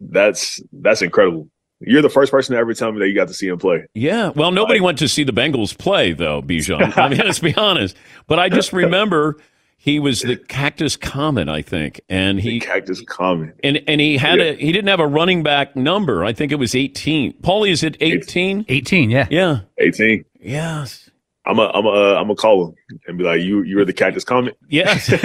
That's 0.00 0.60
that's 0.72 1.02
incredible. 1.02 1.48
You're 1.80 2.02
the 2.02 2.08
first 2.08 2.30
person 2.30 2.54
to 2.54 2.58
ever 2.58 2.72
tell 2.72 2.90
me 2.92 2.98
that 3.00 3.08
you 3.08 3.14
got 3.14 3.28
to 3.28 3.34
see 3.34 3.48
him 3.48 3.58
play. 3.58 3.84
Yeah. 3.94 4.30
Well, 4.30 4.50
nobody 4.50 4.80
went 4.80 4.98
to 5.00 5.08
see 5.08 5.24
the 5.24 5.32
Bengals 5.32 5.76
play, 5.76 6.12
though, 6.12 6.40
Bijan. 6.40 6.96
I 6.98 7.08
mean, 7.08 7.18
let's 7.18 7.40
be 7.40 7.54
honest. 7.54 7.96
But 8.26 8.38
I 8.38 8.48
just 8.48 8.72
remember 8.72 9.36
he 9.76 9.98
was 9.98 10.22
the 10.22 10.36
Cactus 10.36 10.96
Comet, 10.96 11.48
I 11.48 11.60
think, 11.60 12.00
and 12.08 12.40
he 12.40 12.60
Cactus 12.60 13.02
Comet, 13.02 13.54
and 13.62 13.82
and 13.86 14.00
he 14.00 14.16
had 14.16 14.38
Yeah. 14.38 14.44
a 14.46 14.54
he 14.56 14.72
didn't 14.72 14.88
have 14.88 15.00
a 15.00 15.06
running 15.06 15.42
back 15.42 15.76
number. 15.76 16.24
I 16.24 16.32
think 16.32 16.50
it 16.52 16.56
was 16.56 16.74
eighteen. 16.74 17.34
Paulie, 17.42 17.70
is 17.70 17.82
it 17.82 17.96
eighteen? 18.00 18.64
Eighteen, 18.68 19.10
yeah, 19.10 19.26
Yeah. 19.30 19.60
18. 19.78 20.24
Yes. 20.40 21.03
I'm 21.46 21.58
a 21.58 21.70
I'm 21.74 21.84
a 21.84 21.88
uh, 21.90 22.18
I'm 22.20 22.30
a 22.30 22.34
call 22.34 22.68
him 22.68 22.74
and 23.06 23.18
be 23.18 23.24
like, 23.24 23.42
you 23.42 23.62
you 23.62 23.76
were 23.76 23.84
the 23.84 23.92
cactus 23.92 24.24
comet. 24.24 24.56
Yes, 24.68 25.12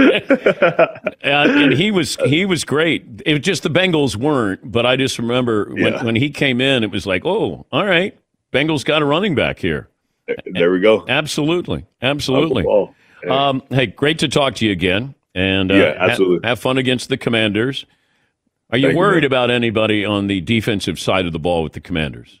uh, 0.00 0.98
and 1.22 1.72
he 1.72 1.90
was 1.90 2.16
he 2.24 2.44
was 2.46 2.64
great. 2.64 3.04
It 3.26 3.34
was 3.34 3.42
just 3.42 3.62
the 3.62 3.70
Bengals 3.70 4.16
weren't. 4.16 4.70
But 4.72 4.86
I 4.86 4.96
just 4.96 5.18
remember 5.18 5.66
when 5.72 5.92
Yeah. 5.94 6.04
when 6.04 6.16
he 6.16 6.30
came 6.30 6.60
in, 6.60 6.82
it 6.84 6.90
was 6.90 7.06
like, 7.06 7.24
oh, 7.24 7.66
all 7.72 7.86
right, 7.86 8.16
Bengals 8.52 8.84
got 8.84 9.02
a 9.02 9.04
running 9.04 9.34
back 9.34 9.58
here. 9.58 9.88
There 10.52 10.70
we 10.72 10.80
go. 10.80 11.04
Absolutely, 11.08 11.86
absolutely. 12.02 12.62
Uncle 12.62 12.94
Um, 13.28 13.62
hey, 13.70 13.86
great 13.86 14.18
to 14.20 14.28
talk 14.28 14.54
to 14.56 14.66
you 14.66 14.72
again. 14.72 15.14
And 15.34 15.70
uh, 15.70 15.74
Yeah, 15.74 15.98
ha- 15.98 16.04
absolutely. 16.10 16.48
have 16.48 16.58
fun 16.60 16.78
against 16.78 17.08
the 17.08 17.16
Commanders. 17.16 17.84
Are 18.70 18.78
you 18.78 18.88
Thank 18.88 18.98
worried 18.98 19.22
man. 19.22 19.24
about 19.24 19.50
anybody 19.50 20.04
on 20.04 20.28
the 20.28 20.40
defensive 20.40 21.00
side 21.00 21.26
of 21.26 21.32
the 21.32 21.40
ball 21.40 21.64
with 21.64 21.72
the 21.72 21.80
Commanders? 21.80 22.38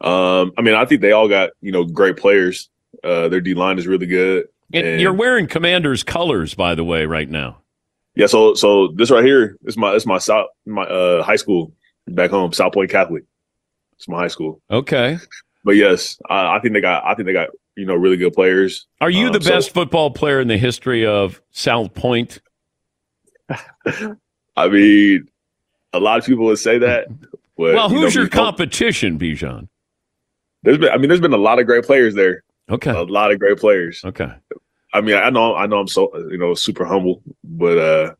Um, 0.00 0.52
I 0.58 0.62
mean, 0.62 0.74
I 0.74 0.84
think 0.84 1.00
they 1.00 1.12
all 1.12 1.28
got 1.28 1.50
you 1.60 1.72
know 1.72 1.84
great 1.84 2.16
players. 2.16 2.68
Uh, 3.04 3.28
their 3.28 3.40
D 3.40 3.54
line 3.54 3.78
is 3.78 3.86
really 3.86 4.06
good. 4.06 4.46
And 4.72 4.86
And- 4.86 5.00
you're 5.00 5.12
wearing 5.12 5.46
Commanders 5.46 6.02
colors, 6.02 6.54
by 6.54 6.74
the 6.74 6.84
way, 6.84 7.06
right 7.06 7.28
now. 7.28 7.58
Yeah, 8.14 8.26
so 8.26 8.54
so 8.54 8.88
this 8.88 9.10
right 9.10 9.24
here 9.24 9.56
is 9.64 9.76
my 9.76 9.94
it's 9.94 10.06
my 10.06 10.18
south 10.18 10.48
my 10.64 10.82
uh 10.84 11.22
high 11.22 11.36
school 11.36 11.72
back 12.08 12.30
home, 12.30 12.50
Salpointe 12.52 12.90
Catholic. 12.90 13.24
It's 13.96 14.08
my 14.08 14.18
high 14.18 14.28
school. 14.28 14.60
Okay. 14.70 15.18
But 15.64 15.72
yes, 15.76 16.18
I, 16.28 16.56
I 16.56 16.60
think 16.60 16.74
they 16.74 16.80
got 16.80 17.04
I 17.04 17.14
think 17.14 17.26
they 17.26 17.32
got 17.32 17.50
you 17.76 17.84
know 17.86 17.94
really 17.94 18.16
good 18.16 18.32
players. 18.32 18.86
Are 19.00 19.10
you 19.10 19.26
Um, 19.26 19.32
the 19.34 19.40
so- 19.42 19.50
best 19.50 19.72
football 19.74 20.10
player 20.10 20.40
in 20.40 20.48
the 20.48 20.56
history 20.58 21.04
of 21.06 21.40
Salpointe? 21.54 22.40
I 24.56 24.68
mean, 24.68 25.28
a 25.92 26.00
lot 26.00 26.18
of 26.18 26.24
people 26.26 26.46
would 26.46 26.58
say 26.58 26.78
that. 26.78 27.08
But, 27.56 27.74
well, 27.74 27.88
you 27.90 27.96
know, 27.96 28.00
who's 28.02 28.14
your 28.14 28.28
competition, 28.28 29.18
Bijan? 29.18 29.68
There's 30.66 30.78
been 30.78 30.90
I 30.90 30.98
mean, 30.98 31.08
there's 31.08 31.20
been 31.20 31.32
a 31.32 31.36
lot 31.38 31.60
of 31.60 31.66
great 31.66 31.84
players 31.84 32.16
there. 32.16 32.42
Okay. 32.68 32.90
A 32.90 33.04
lot 33.04 33.30
of 33.30 33.38
great 33.38 33.56
players. 33.56 34.02
Okay. 34.04 34.28
I 34.92 35.00
mean, 35.00 35.14
I 35.14 35.30
know 35.30 35.54
I 35.54 35.66
know 35.66 35.78
I'm 35.78 35.86
so 35.86 36.10
you 36.28 36.36
know 36.38 36.54
super 36.54 36.84
humble, 36.84 37.22
but 37.44 37.78
uh 37.78 38.14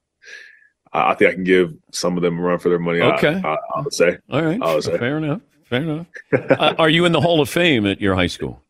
I 0.92 1.10
I 1.10 1.14
think 1.16 1.30
I 1.32 1.34
can 1.34 1.42
give 1.42 1.74
some 1.90 2.16
of 2.16 2.22
them 2.22 2.38
a 2.38 2.42
run 2.42 2.60
for 2.60 2.68
their 2.68 2.78
money. 2.78 3.00
Okay. 3.00 3.42
I, 3.44 3.56
I 3.74 3.80
would 3.80 3.92
say. 3.92 4.18
All 4.30 4.42
right. 4.42 4.62
I 4.62 4.74
would 4.76 4.84
say. 4.84 4.96
Fair 4.96 5.18
enough. 5.18 5.40
Fair 5.64 5.82
enough. 5.82 6.06
uh, 6.50 6.74
are 6.78 6.88
you 6.88 7.04
in 7.04 7.10
the 7.10 7.20
Hall 7.20 7.40
of 7.40 7.48
Fame 7.48 7.84
at 7.84 8.00
your 8.00 8.14
high 8.14 8.28
school? 8.28 8.62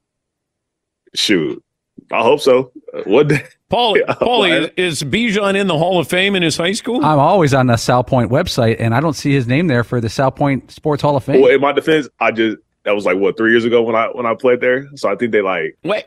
Shoot, 1.15 1.63
I 2.11 2.23
hope 2.23 2.41
so. 2.41 2.73
Uh, 2.95 3.03
What 3.05 3.29
day? 3.29 3.45
Paulie, 3.71 4.03
Paulie, 4.07 4.73
is 4.79 5.03
Bijan 5.03 5.57
in 5.57 5.67
the 5.67 5.77
Hall 5.77 5.99
of 5.99 6.09
Fame 6.09 6.35
in 6.37 6.43
his 6.43 6.57
high 6.57 6.73
school? 6.73 7.05
I'm 7.05 7.19
always 7.19 7.53
on 7.53 7.67
the 7.67 7.75
Salpointe 7.75 8.29
website, 8.29 8.77
and 8.79 8.95
I 8.95 9.01
don't 9.01 9.15
see 9.15 9.33
his 9.33 9.47
name 9.47 9.67
there 9.67 9.85
for 9.85 10.01
the 10.01 10.09
Salpointe 10.09 10.71
Sports 10.71 11.03
Hall 11.03 11.17
of 11.17 11.25
Fame. 11.25 11.43
Well, 11.43 11.51
in 11.51 11.61
my 11.61 11.73
defense, 11.73 12.09
I 12.19 12.31
just 12.31 12.57
that 12.87 12.95
was 12.95 13.05
like 13.05 13.19
what 13.19 13.37
three 13.37 13.51
years 13.51 13.65
ago 13.67 13.83
when 13.83 13.95
I 13.95 14.07
when 14.07 14.25
I 14.25 14.35
played 14.35 14.61
there. 14.61 14.89
So 14.97 15.11
I 15.11 15.17
think 15.17 15.33
they 15.33 15.43
like 15.43 15.77
Wait, 15.85 16.05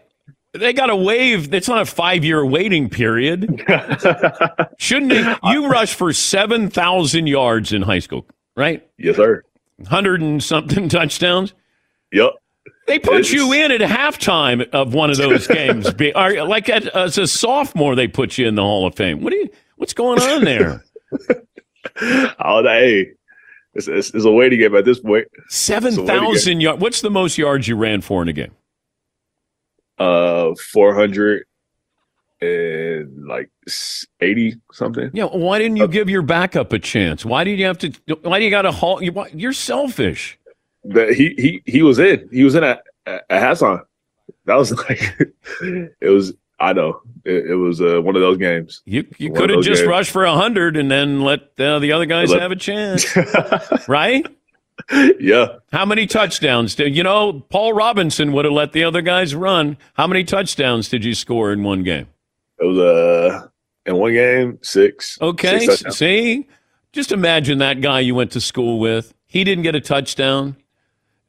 they 0.54 0.74
got 0.74 0.90
a 0.90 0.96
wave. 0.96 1.54
It's 1.54 1.68
not 1.68 1.82
a 1.82 1.86
five 1.86 2.24
year 2.26 2.44
waiting 2.44 2.90
period. 2.90 3.64
Shouldn't 4.78 5.12
it? 5.12 5.38
You 5.44 5.68
rush 5.68 5.94
for 5.94 6.12
7,000 6.14 7.28
yards 7.28 7.74
in 7.74 7.82
high 7.84 8.00
school, 8.00 8.26
right? 8.56 8.88
Yes, 8.98 9.18
sir. 9.18 9.44
100 9.78 10.22
and 10.22 10.44
something 10.44 10.90
touchdowns. 10.90 11.54
Yep. 12.12 12.32
They 12.88 12.98
put 12.98 13.30
you 13.30 13.54
in 13.54 13.72
at 13.72 13.82
halftime 13.82 14.68
of 14.72 14.94
one 14.94 15.12
of 15.12 15.18
those 15.18 15.46
games. 15.60 15.94
Be- 15.94 16.14
are- 16.14 16.44
like 16.46 16.70
at, 16.70 16.88
as 16.96 17.18
a 17.18 17.28
sophomore, 17.28 17.96
they 17.96 18.08
put 18.08 18.38
you 18.38 18.48
in 18.48 18.56
the 18.56 18.64
Hall 18.64 18.88
of 18.88 18.96
Fame. 18.96 19.22
What 19.22 19.32
do 19.32 19.38
you? 19.38 19.50
What's 19.76 19.94
going 19.94 20.20
on 20.20 20.44
there? 20.44 20.84
oh, 22.02 22.64
hey, 22.64 23.12
it's, 23.74 23.88
it's, 23.88 24.10
it's 24.14 24.26
a 24.26 24.32
way 24.32 24.50
to 24.50 24.58
get 24.58 24.74
at 24.74 24.86
this 24.86 25.00
point. 25.00 25.28
Seven 25.48 25.90
It's 25.90 25.98
a 25.98 26.02
way 26.02 26.08
to 26.08 26.14
get. 26.14 26.20
thousand 26.22 26.62
yards. 26.62 26.82
What's 26.82 27.02
the 27.02 27.10
most 27.12 27.38
yards 27.38 27.68
you 27.68 27.76
ran 27.76 28.02
for 28.02 28.22
in 28.22 28.28
a 28.28 28.34
game? 28.34 28.52
Uh, 29.98 30.54
four 30.72 30.96
hundred 30.96 31.44
and 32.42 33.28
like 33.28 33.50
eighty 34.22 34.56
something. 34.72 35.10
Yeah. 35.14 35.26
Why 35.26 35.60
didn't 35.60 35.76
you 35.78 35.88
give 35.88 36.10
your 36.10 36.22
backup 36.22 36.72
a 36.72 36.80
chance? 36.80 37.26
Why 37.26 37.44
did 37.44 37.60
you 37.60 37.66
have 37.66 37.78
to? 37.80 37.92
Why 38.22 38.40
do 38.40 38.46
you 38.46 38.52
got 38.52 38.62
to 38.64 38.72
why- 38.72 39.30
you're 39.34 39.54
selfish. 39.54 40.38
That 40.86 41.14
he 41.14 41.34
he 41.38 41.62
he 41.66 41.82
was 41.82 42.00
in. 42.00 42.30
He 42.32 42.44
was 42.46 42.56
in 42.56 42.64
at 42.64 42.84
at 43.06 43.28
halftime. 43.30 43.82
That 44.46 44.56
was 44.56 44.72
like 44.90 45.18
it 45.62 46.10
was. 46.10 46.34
I 46.62 46.74
know 46.74 47.02
it, 47.26 47.52
it 47.52 47.56
was 47.56 47.82
uh, 47.82 48.02
one 48.02 48.16
of 48.16 48.22
those 48.22 48.38
games. 48.38 48.82
You 48.86 49.06
you 49.18 49.32
could 49.32 49.50
have 49.50 49.62
just 49.64 49.82
games. 49.82 49.90
rushed 49.90 50.12
for 50.12 50.26
a 50.26 50.34
hundred 50.34 50.76
and 50.78 50.90
then 50.92 51.22
let 51.22 51.42
uh, 51.60 51.80
the 51.80 51.92
other 51.94 52.06
guys 52.06 52.30
Let- 52.32 52.42
have 52.42 52.52
a 52.52 52.56
chance, 52.56 53.06
right? 53.88 54.26
Yeah. 55.20 55.48
How 55.72 55.86
many 55.86 56.08
touchdowns 56.08 56.74
did 56.76 56.96
you 56.96 57.04
know? 57.04 57.42
Paul 57.50 57.74
Robinson 57.74 58.32
would 58.34 58.46
have 58.46 58.54
let 58.54 58.72
the 58.72 58.84
other 58.84 59.02
guys 59.02 59.36
run. 59.36 59.78
How 59.94 60.08
many 60.08 60.24
touchdowns 60.24 60.90
did 60.90 61.04
you 61.06 61.14
score 61.14 61.52
in 61.52 61.64
one 61.64 61.84
game? 61.84 62.08
It 62.60 62.66
was 62.66 62.78
uh 62.78 63.48
in 63.86 63.96
one 63.98 64.14
game 64.14 64.60
six. 64.62 65.18
Okay, 65.22 65.66
six 65.66 65.96
see, 65.98 66.48
just 66.94 67.12
imagine 67.12 67.60
that 67.60 67.82
guy 67.82 68.00
you 68.00 68.16
went 68.16 68.32
to 68.32 68.42
school 68.42 68.80
with. 68.80 69.14
He 69.28 69.44
didn't 69.44 69.64
get 69.64 69.76
a 69.76 69.82
touchdown. 69.82 70.56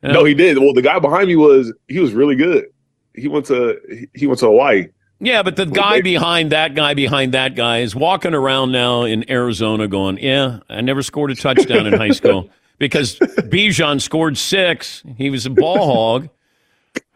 Uh, 0.03 0.13
No, 0.13 0.25
he 0.25 0.35
did. 0.35 0.59
Well, 0.59 0.73
the 0.73 0.83
guy 0.83 0.99
behind 0.99 1.29
me 1.29 1.37
was 1.37 1.73
he 1.89 1.99
was 2.01 2.13
really 2.15 2.37
good. 2.37 2.67
He 3.15 3.29
went 3.29 3.47
to 3.47 3.79
he 4.15 4.27
went 4.27 4.41
to 4.41 4.47
Hawaii. 4.47 4.87
Yeah, 5.21 5.43
but 5.43 5.57
the 5.57 5.67
guy 5.67 6.01
behind 6.01 6.51
that 6.53 6.75
guy 6.75 6.95
behind 6.95 7.35
that 7.35 7.55
guy 7.55 7.79
is 7.81 7.95
walking 7.95 8.33
around 8.35 8.73
now 8.73 9.03
in 9.03 9.31
Arizona 9.31 9.87
going, 9.87 10.19
Yeah, 10.19 10.61
I 10.69 10.81
never 10.81 11.03
scored 11.03 11.31
a 11.31 11.35
touchdown 11.35 11.87
in 11.87 11.93
high 11.93 12.13
school 12.13 12.49
because 12.79 13.19
Bijan 13.19 14.01
scored 14.01 14.39
six. 14.39 15.03
He 15.19 15.29
was 15.31 15.45
a 15.47 15.51
ball 15.51 15.87
hog. 15.93 16.29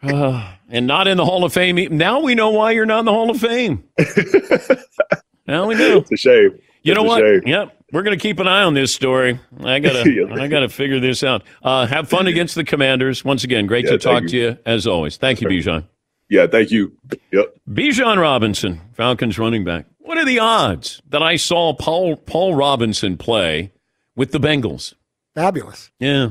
Uh, 0.03 0.53
and 0.69 0.85
not 0.87 1.07
in 1.07 1.17
the 1.17 1.25
Hall 1.25 1.43
of 1.43 1.51
Fame. 1.53 1.97
Now 1.97 2.19
we 2.19 2.35
know 2.35 2.51
why 2.51 2.71
you're 2.71 2.85
not 2.85 2.99
in 2.99 3.05
the 3.05 3.11
Hall 3.11 3.29
of 3.31 3.39
Fame. 3.39 3.83
now 5.47 5.67
we 5.67 5.75
know. 5.75 5.97
It's 5.97 6.11
a 6.11 6.17
shame. 6.17 6.59
You 6.83 6.93
know 6.93 7.01
It's 7.01 7.09
what? 7.09 7.19
shame. 7.21 7.41
Yep, 7.45 7.77
we're 7.91 8.03
gonna 8.03 8.17
keep 8.17 8.39
an 8.39 8.47
eye 8.47 8.61
on 8.63 8.75
this 8.75 8.93
story. 8.93 9.39
I 9.63 9.79
gotta, 9.79 10.27
I 10.39 10.47
gotta 10.47 10.69
figure 10.69 10.99
this 10.99 11.23
out. 11.23 11.43
Uh, 11.63 11.87
have 11.87 12.07
fun 12.07 12.27
against 12.27 12.53
the 12.55 12.63
Commanders. 12.63 13.25
Once 13.25 13.43
again, 13.43 13.65
great 13.65 13.85
Yeah, 13.85 13.91
to 13.91 13.97
talk 13.97 14.19
thank 14.19 14.29
to 14.31 14.37
you 14.37 14.57
as 14.65 14.85
always. 14.85 15.17
Thank 15.17 15.41
you, 15.41 15.47
Bijan. 15.47 15.85
Yeah, 16.29 16.47
thank 16.47 16.71
you. 16.71 16.97
Yep. 17.31 17.55
Bijan 17.69 18.19
Robinson, 18.19 18.81
Falcons 18.93 19.37
running 19.37 19.63
back. 19.63 19.85
What 19.99 20.17
are 20.17 20.25
the 20.25 20.39
odds 20.39 21.01
that 21.09 21.21
I 21.23 21.35
saw 21.35 21.73
Paul 21.73 22.15
Paul 22.15 22.55
Robinson 22.55 23.17
play 23.17 23.71
with 24.15 24.31
the 24.31 24.39
Bengals? 24.39 24.93
Fabulous. 25.33 25.91
Yeah, 25.99 26.29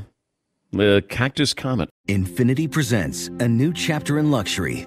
the 0.72 1.04
Cactus 1.08 1.54
Comet. 1.54 1.90
Infiniti 2.08 2.70
presents 2.70 3.28
a 3.38 3.48
new 3.48 3.72
chapter 3.72 4.18
in 4.18 4.30
luxury, 4.30 4.86